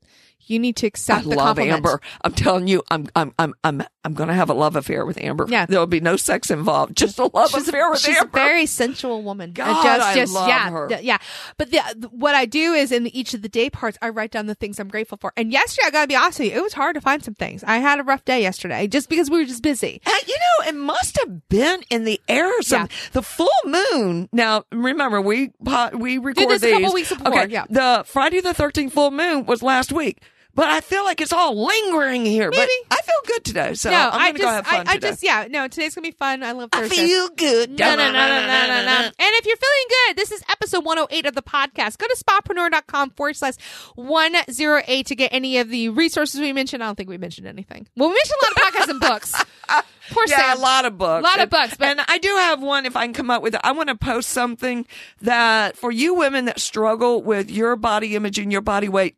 you 0.46 0.58
need 0.58 0.76
to 0.76 0.86
I 0.86 0.88
accept 0.88 1.24
the 1.24 1.30
love 1.36 1.38
compliment. 1.56 1.76
Amber. 1.76 2.00
I'm 2.22 2.32
telling 2.32 2.68
you, 2.68 2.82
I'm 2.90 3.06
I'm 3.14 3.34
I'm 3.38 3.54
I'm 3.64 3.82
I'm 4.04 4.14
going 4.14 4.28
to 4.30 4.34
have 4.34 4.48
a 4.48 4.54
love 4.54 4.74
affair 4.76 5.04
with 5.04 5.20
Amber. 5.20 5.44
Yeah. 5.50 5.66
there'll 5.66 5.86
be 5.86 6.00
no 6.00 6.16
sex 6.16 6.50
involved, 6.50 6.96
just 6.96 7.18
a 7.18 7.26
love 7.34 7.50
She's, 7.50 7.68
affair 7.68 7.88
a, 7.88 7.90
with 7.90 8.00
she's 8.00 8.16
Amber. 8.16 8.30
She's 8.38 8.42
a 8.42 8.46
very 8.46 8.64
sensual 8.66 9.22
woman. 9.22 9.52
God, 9.52 9.82
just, 9.82 10.06
I 10.08 10.14
just, 10.14 10.32
love 10.32 10.48
yeah, 10.48 10.70
her. 10.70 10.88
yeah. 11.02 11.18
But 11.58 11.70
the, 11.70 11.80
the- 11.94 12.08
what 12.08 12.34
I 12.34 12.46
do 12.46 12.72
is 12.72 12.90
in 12.90 13.06
each 13.08 13.34
of 13.34 13.42
the 13.42 13.50
day 13.50 13.68
parts, 13.68 13.98
I 14.00 14.08
write 14.08 14.30
down 14.30 14.46
the 14.46 14.54
things 14.54 14.80
I'm 14.80 14.88
grateful 14.88 15.18
for. 15.20 15.34
And 15.36 15.52
yesterday, 15.52 15.88
I 15.88 15.90
got 15.90 16.02
to 16.02 16.08
be 16.08 16.16
honest 16.16 16.38
with 16.38 16.50
you, 16.50 16.56
it 16.56 16.62
was 16.62 16.72
hard 16.72 16.94
to 16.94 17.02
find 17.02 17.22
some 17.22 17.34
things. 17.34 17.62
I 17.64 17.78
had 17.78 18.00
a 18.00 18.02
rough 18.02 18.24
day 18.24 18.40
yesterday, 18.40 18.86
just 18.86 19.10
because 19.10 19.28
we 19.28 19.40
were 19.40 19.44
just 19.44 19.62
busy. 19.62 20.00
Uh, 20.06 20.10
you 20.26 20.36
know, 20.38 20.68
it 20.70 20.74
must 20.74 21.18
have 21.18 21.46
been 21.50 21.82
in 21.90 22.04
the 22.04 22.18
air. 22.28 22.37
Some 22.62 22.82
Yeah. 22.82 22.86
the 23.12 23.22
full 23.22 23.48
moon. 23.64 24.28
Now, 24.32 24.64
remember, 24.72 25.20
we 25.20 25.50
we 25.94 26.18
record 26.18 26.48
this 26.48 26.62
a 26.62 26.70
couple 26.72 26.86
these. 26.86 26.94
weeks 26.94 27.08
before, 27.14 27.28
Okay, 27.28 27.52
yeah. 27.52 27.64
the 27.70 28.04
Friday 28.06 28.40
the 28.40 28.54
Thirteenth 28.54 28.92
full 28.92 29.10
moon 29.10 29.46
was 29.46 29.62
last 29.62 29.92
week, 29.92 30.22
but 30.58 30.66
I 30.66 30.80
feel 30.80 31.04
like 31.04 31.20
it's 31.20 31.32
all 31.32 31.54
lingering 31.64 32.26
here. 32.26 32.50
Maybe. 32.50 32.72
But 32.88 32.98
I 32.98 33.02
feel 33.02 33.34
good 33.36 33.44
today, 33.44 33.74
so 33.74 33.90
no, 33.92 34.10
I'm 34.12 34.32
gonna 34.34 34.38
just, 34.38 34.42
go 34.42 34.48
have 34.50 34.66
fun 34.66 34.88
I, 34.88 34.90
I 34.90 34.94
today. 34.94 35.08
just, 35.10 35.22
yeah, 35.22 35.46
no, 35.48 35.68
today's 35.68 35.94
gonna 35.94 36.08
be 36.08 36.10
fun. 36.10 36.42
I 36.42 36.50
love 36.50 36.72
Thursday. 36.72 36.96
I 36.96 37.06
feel 37.06 37.28
good. 37.28 37.78
No, 37.78 37.90
no, 37.94 37.96
no, 37.96 38.12
no, 38.12 38.28
no, 38.28 38.66
no, 38.66 38.84
no. 38.84 39.04
And 39.04 39.12
if 39.18 39.46
you're 39.46 39.56
feeling 39.56 39.86
good, 40.08 40.16
this 40.16 40.32
is 40.32 40.42
episode 40.50 40.84
108 40.84 41.26
of 41.26 41.36
the 41.36 41.42
podcast. 41.42 41.98
Go 41.98 42.08
to 42.08 42.16
spapreneur.com 42.16 43.10
forward 43.10 43.36
slash 43.36 43.54
108 43.94 45.06
to 45.06 45.14
get 45.14 45.32
any 45.32 45.58
of 45.58 45.68
the 45.68 45.90
resources 45.90 46.40
we 46.40 46.52
mentioned. 46.52 46.82
I 46.82 46.86
don't 46.86 46.96
think 46.96 47.08
we 47.08 47.18
mentioned 47.18 47.46
anything. 47.46 47.86
Well, 47.96 48.08
we 48.08 48.14
mentioned 48.16 48.36
a 48.40 48.44
lot 48.44 48.52
of 48.56 48.74
podcasts 48.74 48.90
and 48.90 49.00
books. 49.00 49.44
Poor 50.10 50.24
Yeah, 50.26 50.38
Sam. 50.38 50.58
a 50.58 50.60
lot 50.60 50.84
of 50.86 50.98
books. 50.98 51.20
A 51.20 51.22
lot 51.22 51.40
of 51.40 51.50
books, 51.50 51.76
but- 51.76 51.86
and 51.86 52.00
I 52.08 52.18
do 52.18 52.28
have 52.34 52.60
one 52.60 52.84
if 52.84 52.96
I 52.96 53.04
can 53.04 53.12
come 53.14 53.30
up 53.30 53.42
with 53.42 53.54
it. 53.54 53.60
I 53.62 53.72
want 53.72 53.90
to 53.90 53.94
post 53.94 54.30
something 54.30 54.86
that 55.20 55.76
for 55.76 55.92
you 55.92 56.14
women 56.14 56.46
that 56.46 56.58
struggle 56.60 57.22
with 57.22 57.48
your 57.50 57.76
body 57.76 58.16
image 58.16 58.38
and 58.38 58.50
your 58.50 58.62
body 58.62 58.88
weight. 58.88 59.16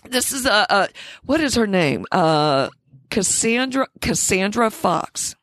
This 0.00 0.32
is 0.32 0.46
a, 0.46 0.66
a 0.68 0.88
what 1.24 1.40
is 1.40 1.54
her 1.54 1.66
name? 1.66 2.06
Uh, 2.12 2.70
Cassandra 3.10 3.88
Cassandra 4.00 4.70
Fox. 4.70 5.36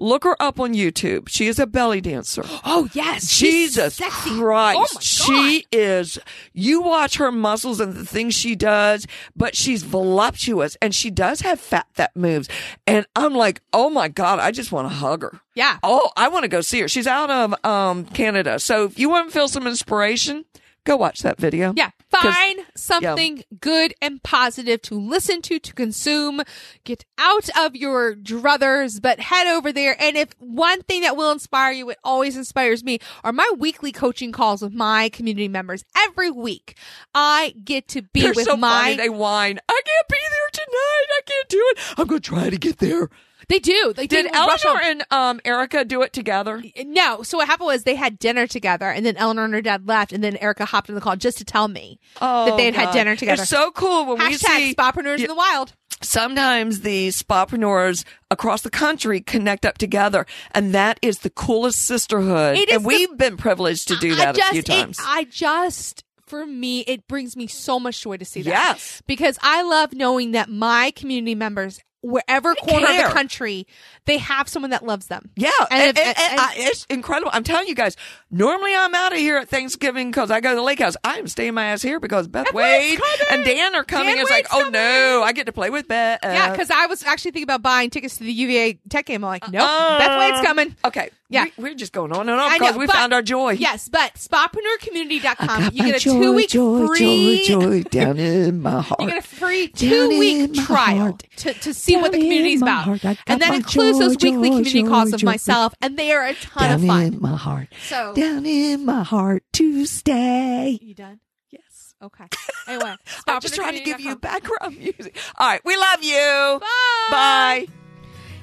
Look 0.00 0.24
her 0.24 0.34
up 0.40 0.58
on 0.58 0.72
YouTube. 0.72 1.28
She 1.28 1.46
is 1.46 1.58
a 1.58 1.66
belly 1.66 2.00
dancer. 2.00 2.42
Oh, 2.64 2.88
yes. 2.94 3.28
she's 3.28 3.74
Jesus 3.74 3.96
sexy. 3.96 4.30
Christ. 4.38 4.78
Oh, 4.78 4.80
my 4.80 4.86
God. 4.94 5.02
She 5.02 5.66
is, 5.70 6.18
you 6.54 6.80
watch 6.80 7.16
her 7.16 7.30
muscles 7.30 7.80
and 7.80 7.92
the 7.92 8.06
things 8.06 8.34
she 8.34 8.56
does, 8.56 9.06
but 9.36 9.54
she's 9.54 9.82
voluptuous 9.82 10.74
and 10.80 10.94
she 10.94 11.10
does 11.10 11.42
have 11.42 11.60
fat 11.60 11.86
that 11.96 12.16
moves. 12.16 12.48
And 12.86 13.04
I'm 13.14 13.34
like, 13.34 13.60
oh 13.74 13.90
my 13.90 14.08
God, 14.08 14.38
I 14.38 14.52
just 14.52 14.72
want 14.72 14.88
to 14.88 14.94
hug 14.94 15.22
her. 15.22 15.38
Yeah. 15.54 15.78
Oh, 15.82 16.10
I 16.16 16.28
want 16.28 16.44
to 16.44 16.48
go 16.48 16.62
see 16.62 16.80
her. 16.80 16.88
She's 16.88 17.06
out 17.06 17.30
of 17.30 17.62
um, 17.62 18.06
Canada. 18.06 18.58
So 18.58 18.84
if 18.84 18.98
you 18.98 19.10
want 19.10 19.28
to 19.28 19.34
feel 19.34 19.48
some 19.48 19.66
inspiration, 19.66 20.46
go 20.84 20.96
watch 20.96 21.20
that 21.20 21.38
video. 21.38 21.72
Yeah. 21.76 21.90
Find 22.10 22.66
something 22.74 23.44
good 23.60 23.94
and 24.02 24.20
positive 24.22 24.82
to 24.82 24.96
listen 24.96 25.42
to, 25.42 25.60
to 25.60 25.72
consume. 25.74 26.42
Get 26.84 27.04
out 27.18 27.48
of 27.56 27.76
your 27.76 28.16
druthers, 28.16 29.00
but 29.00 29.20
head 29.20 29.46
over 29.46 29.72
there. 29.72 29.96
And 30.00 30.16
if 30.16 30.30
one 30.38 30.82
thing 30.82 31.02
that 31.02 31.16
will 31.16 31.30
inspire 31.30 31.72
you, 31.72 31.88
it 31.90 31.98
always 32.02 32.36
inspires 32.36 32.82
me, 32.82 32.98
are 33.22 33.32
my 33.32 33.48
weekly 33.58 33.92
coaching 33.92 34.32
calls 34.32 34.60
with 34.60 34.72
my 34.72 35.08
community 35.10 35.46
members. 35.46 35.84
Every 35.96 36.32
week, 36.32 36.76
I 37.14 37.54
get 37.62 37.86
to 37.88 38.02
be 38.02 38.22
They're 38.22 38.32
with 38.34 38.46
so 38.46 38.56
my. 38.56 38.82
funny. 38.82 38.96
They 38.96 39.08
whine. 39.08 39.60
I 39.68 39.82
can't 39.84 40.08
be 40.08 40.16
there 40.30 40.64
tonight. 40.64 41.06
I 41.16 41.20
can't 41.26 41.48
do 41.48 41.64
it. 41.70 41.78
I'm 41.96 42.06
going 42.08 42.20
to 42.20 42.28
try 42.28 42.50
to 42.50 42.58
get 42.58 42.78
there. 42.78 43.08
They 43.50 43.58
do. 43.58 43.92
They 43.94 44.06
Did 44.06 44.26
rush 44.32 44.64
Eleanor 44.64 44.80
over- 44.80 44.90
and 44.90 45.04
um, 45.10 45.40
Erica 45.44 45.84
do 45.84 46.00
it 46.02 46.12
together? 46.14 46.62
No. 46.86 47.22
So 47.22 47.36
what 47.38 47.48
happened 47.48 47.66
was 47.66 47.82
they 47.82 47.96
had 47.96 48.18
dinner 48.18 48.46
together, 48.46 48.86
and 48.88 49.04
then 49.04 49.16
Eleanor 49.16 49.44
and 49.44 49.52
her 49.52 49.60
dad 49.60 49.86
left, 49.86 50.12
and 50.12 50.24
then 50.24 50.36
Erica 50.38 50.64
hopped 50.64 50.88
in 50.88 50.94
the 50.94 51.00
call 51.00 51.16
just 51.16 51.36
to 51.38 51.44
tell 51.44 51.68
me 51.68 51.98
that 52.20 52.56
they 52.56 52.64
had 52.66 52.74
had 52.74 52.92
dinner 52.92 53.16
together. 53.16 53.42
It's 53.42 53.50
so 53.50 53.70
cool 53.72 54.06
when 54.06 54.18
we 54.18 54.34
Hashtag 54.36 54.56
see 54.56 54.74
Spapreneurs 54.74 55.18
in 55.18 55.26
the 55.26 55.34
wild. 55.34 55.74
sometimes 56.00 56.80
the 56.80 57.08
spapreneurs 57.08 58.04
across 58.30 58.62
the 58.62 58.70
country 58.70 59.20
connect 59.20 59.66
up 59.66 59.78
together, 59.78 60.26
and 60.52 60.74
that 60.74 60.98
is 61.02 61.18
the 61.18 61.30
coolest 61.30 61.80
sisterhood. 61.84 62.56
It 62.56 62.68
is 62.68 62.76
and 62.76 62.84
the- 62.84 62.88
we've 62.88 63.16
been 63.18 63.36
privileged 63.36 63.88
to 63.88 63.96
do 63.96 64.12
I 64.12 64.16
that 64.16 64.34
just, 64.36 64.48
a 64.48 64.52
few 64.52 64.60
it- 64.60 64.66
times. 64.66 64.98
I 65.04 65.24
just, 65.24 66.04
for 66.26 66.46
me, 66.46 66.80
it 66.82 67.08
brings 67.08 67.36
me 67.36 67.46
so 67.46 67.80
much 67.80 68.00
joy 68.00 68.16
to 68.16 68.24
see 68.24 68.42
that. 68.42 68.50
Yes. 68.50 69.02
Because 69.06 69.38
I 69.42 69.62
love 69.62 69.92
knowing 69.92 70.30
that 70.32 70.48
my 70.48 70.92
community 70.92 71.34
members, 71.34 71.80
wherever 72.02 72.54
corner 72.54 72.86
of 72.88 72.96
the 72.96 73.02
country, 73.12 73.66
they 74.06 74.18
have 74.18 74.48
someone 74.48 74.70
that 74.70 74.84
loves 74.84 75.06
them. 75.08 75.30
yeah, 75.36 75.50
And 75.70 75.82
and, 75.88 75.98
if- 75.98 76.06
and- 76.06 76.16
and- 76.18 76.40
I- 76.40 76.54
it's 76.56 76.84
incredible. 76.86 77.30
I'm 77.34 77.44
telling 77.44 77.68
you 77.68 77.74
guys. 77.74 77.96
Normally, 78.30 78.74
I'm 78.74 78.94
out 78.94 79.12
of 79.12 79.18
here 79.18 79.36
at 79.38 79.48
Thanksgiving 79.48 80.10
because 80.10 80.30
I 80.30 80.40
go 80.40 80.50
to 80.50 80.56
the 80.56 80.62
lake 80.62 80.78
house. 80.80 80.96
I 81.04 81.18
am 81.18 81.26
staying 81.28 81.54
my 81.54 81.66
ass 81.66 81.82
here 81.82 82.00
because 82.00 82.28
Beth 82.28 82.46
Beth 82.46 82.54
Wade 82.54 82.98
and 83.30 83.44
Dan 83.44 83.74
are 83.74 83.84
coming. 83.84 84.14
Dan 84.14 84.18
it's 84.22 84.30
like, 84.30 84.46
oh 84.52 84.58
coming. 84.58 84.72
no, 84.72 85.22
I 85.24 85.32
get 85.32 85.46
to 85.46 85.52
play 85.52 85.68
with 85.70 85.88
Beth. 85.88 86.20
yeah, 86.22 86.50
because 86.52 86.70
I 86.70 86.86
was 86.86 87.04
actually 87.04 87.32
thinking 87.32 87.44
about 87.44 87.62
buying 87.62 87.90
tickets 87.90 88.16
to 88.18 88.24
the 88.24 88.32
UVA 88.32 88.78
Tech 88.88 89.06
game. 89.06 89.24
I'm 89.24 89.28
like, 89.28 89.50
nope, 89.50 89.62
Uh, 89.68 89.98
Beth 89.98 90.18
Wade's 90.18 90.46
coming. 90.46 90.76
Okay, 90.84 91.10
Yeah. 91.30 91.46
we, 91.56 91.70
are 91.70 91.74
just 91.74 91.92
going 91.92 92.12
on 92.12 92.28
and 92.28 92.30
on 92.30 92.38
I 92.52 92.58
because 92.58 92.76
we 92.76 92.86
but- 92.86 92.94
found 92.96 93.12
our 93.12 93.22
joy. 93.22 93.52
Yes, 93.52 93.88
but 93.88 94.14
spapreneurcommunity.com, 94.14 95.70
you 95.72 95.84
get 95.84 95.96
a 95.96 96.00
two 96.00 96.34
week 96.34 96.50
free. 96.50 97.44
joy 97.46 97.82
down 97.90 98.18
in 98.18 98.60
my 98.62 98.82
heart. 98.82 99.00
You 99.00 99.06
get 99.08 99.18
a 99.18 99.22
free 99.22 99.68
two 99.68 100.08
week 100.08 100.54
trial 100.54 100.98
heart. 100.98 101.24
to, 101.36 101.54
to 101.54 101.72
see 101.72 101.96
what 101.96 102.12
the 102.12 102.18
community 102.18 102.54
is 102.54 102.62
about. 102.62 102.84
heart. 102.84 103.18
And 103.26 103.40
that 103.42 103.54
includes 103.54 103.98
joy, 103.98 104.04
those 104.04 104.16
weekly 104.16 104.48
community 104.50 104.82
joy, 104.82 104.88
calls 104.88 105.12
of 105.12 105.20
joy. 105.20 105.26
myself, 105.26 105.74
and 105.80 105.96
they 105.96 106.12
are 106.12 106.26
a 106.26 106.34
ton 106.34 106.68
down 106.68 106.80
of 106.80 106.86
fun. 106.86 107.02
in 107.04 107.20
my 107.20 107.36
heart. 107.36 107.68
So- 107.88 108.12
down 108.14 108.44
in 108.46 108.84
my 108.84 109.02
heart 109.04 109.44
to 109.54 109.86
stay. 109.86 110.78
You 110.82 110.94
done? 110.94 111.20
Yes. 111.50 111.94
Okay. 112.02 112.24
Anyway, 112.66 112.94
I'm 113.28 113.40
just 113.40 113.54
trying 113.54 113.76
to 113.76 113.84
give 113.84 114.00
you 114.00 114.16
background 114.16 114.76
music. 114.78 115.16
All 115.38 115.46
right, 115.48 115.60
we 115.64 115.76
love 115.76 116.02
you. 116.02 116.58
Bye. 116.60 116.66
Bye. 117.10 117.66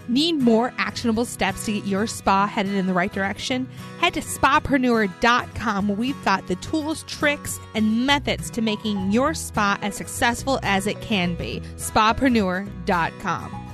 Need 0.08 0.40
more 0.40 0.74
actionable 0.78 1.26
steps 1.26 1.66
to 1.66 1.74
get 1.74 1.86
your 1.86 2.08
spa 2.08 2.48
headed 2.48 2.74
in 2.74 2.88
the 2.88 2.94
right 2.94 3.12
direction? 3.12 3.68
Head 4.00 4.14
to 4.14 4.22
spapreneur.com 4.22 5.88
where 5.88 5.98
we've 5.98 6.26
got 6.26 6.48
the 6.48 6.56
tools, 6.56 7.04
tricks, 7.04 7.60
and 7.76 8.06
methods 8.06 8.50
to 8.52 8.62
making 8.62 9.12
your 9.12 9.34
spa 9.34 9.78
as 9.82 9.96
successful 9.96 10.60
as 10.64 10.88
it 10.88 11.02
can 11.02 11.36
be. 11.36 11.62
Spapreneur.com. 11.76 13.67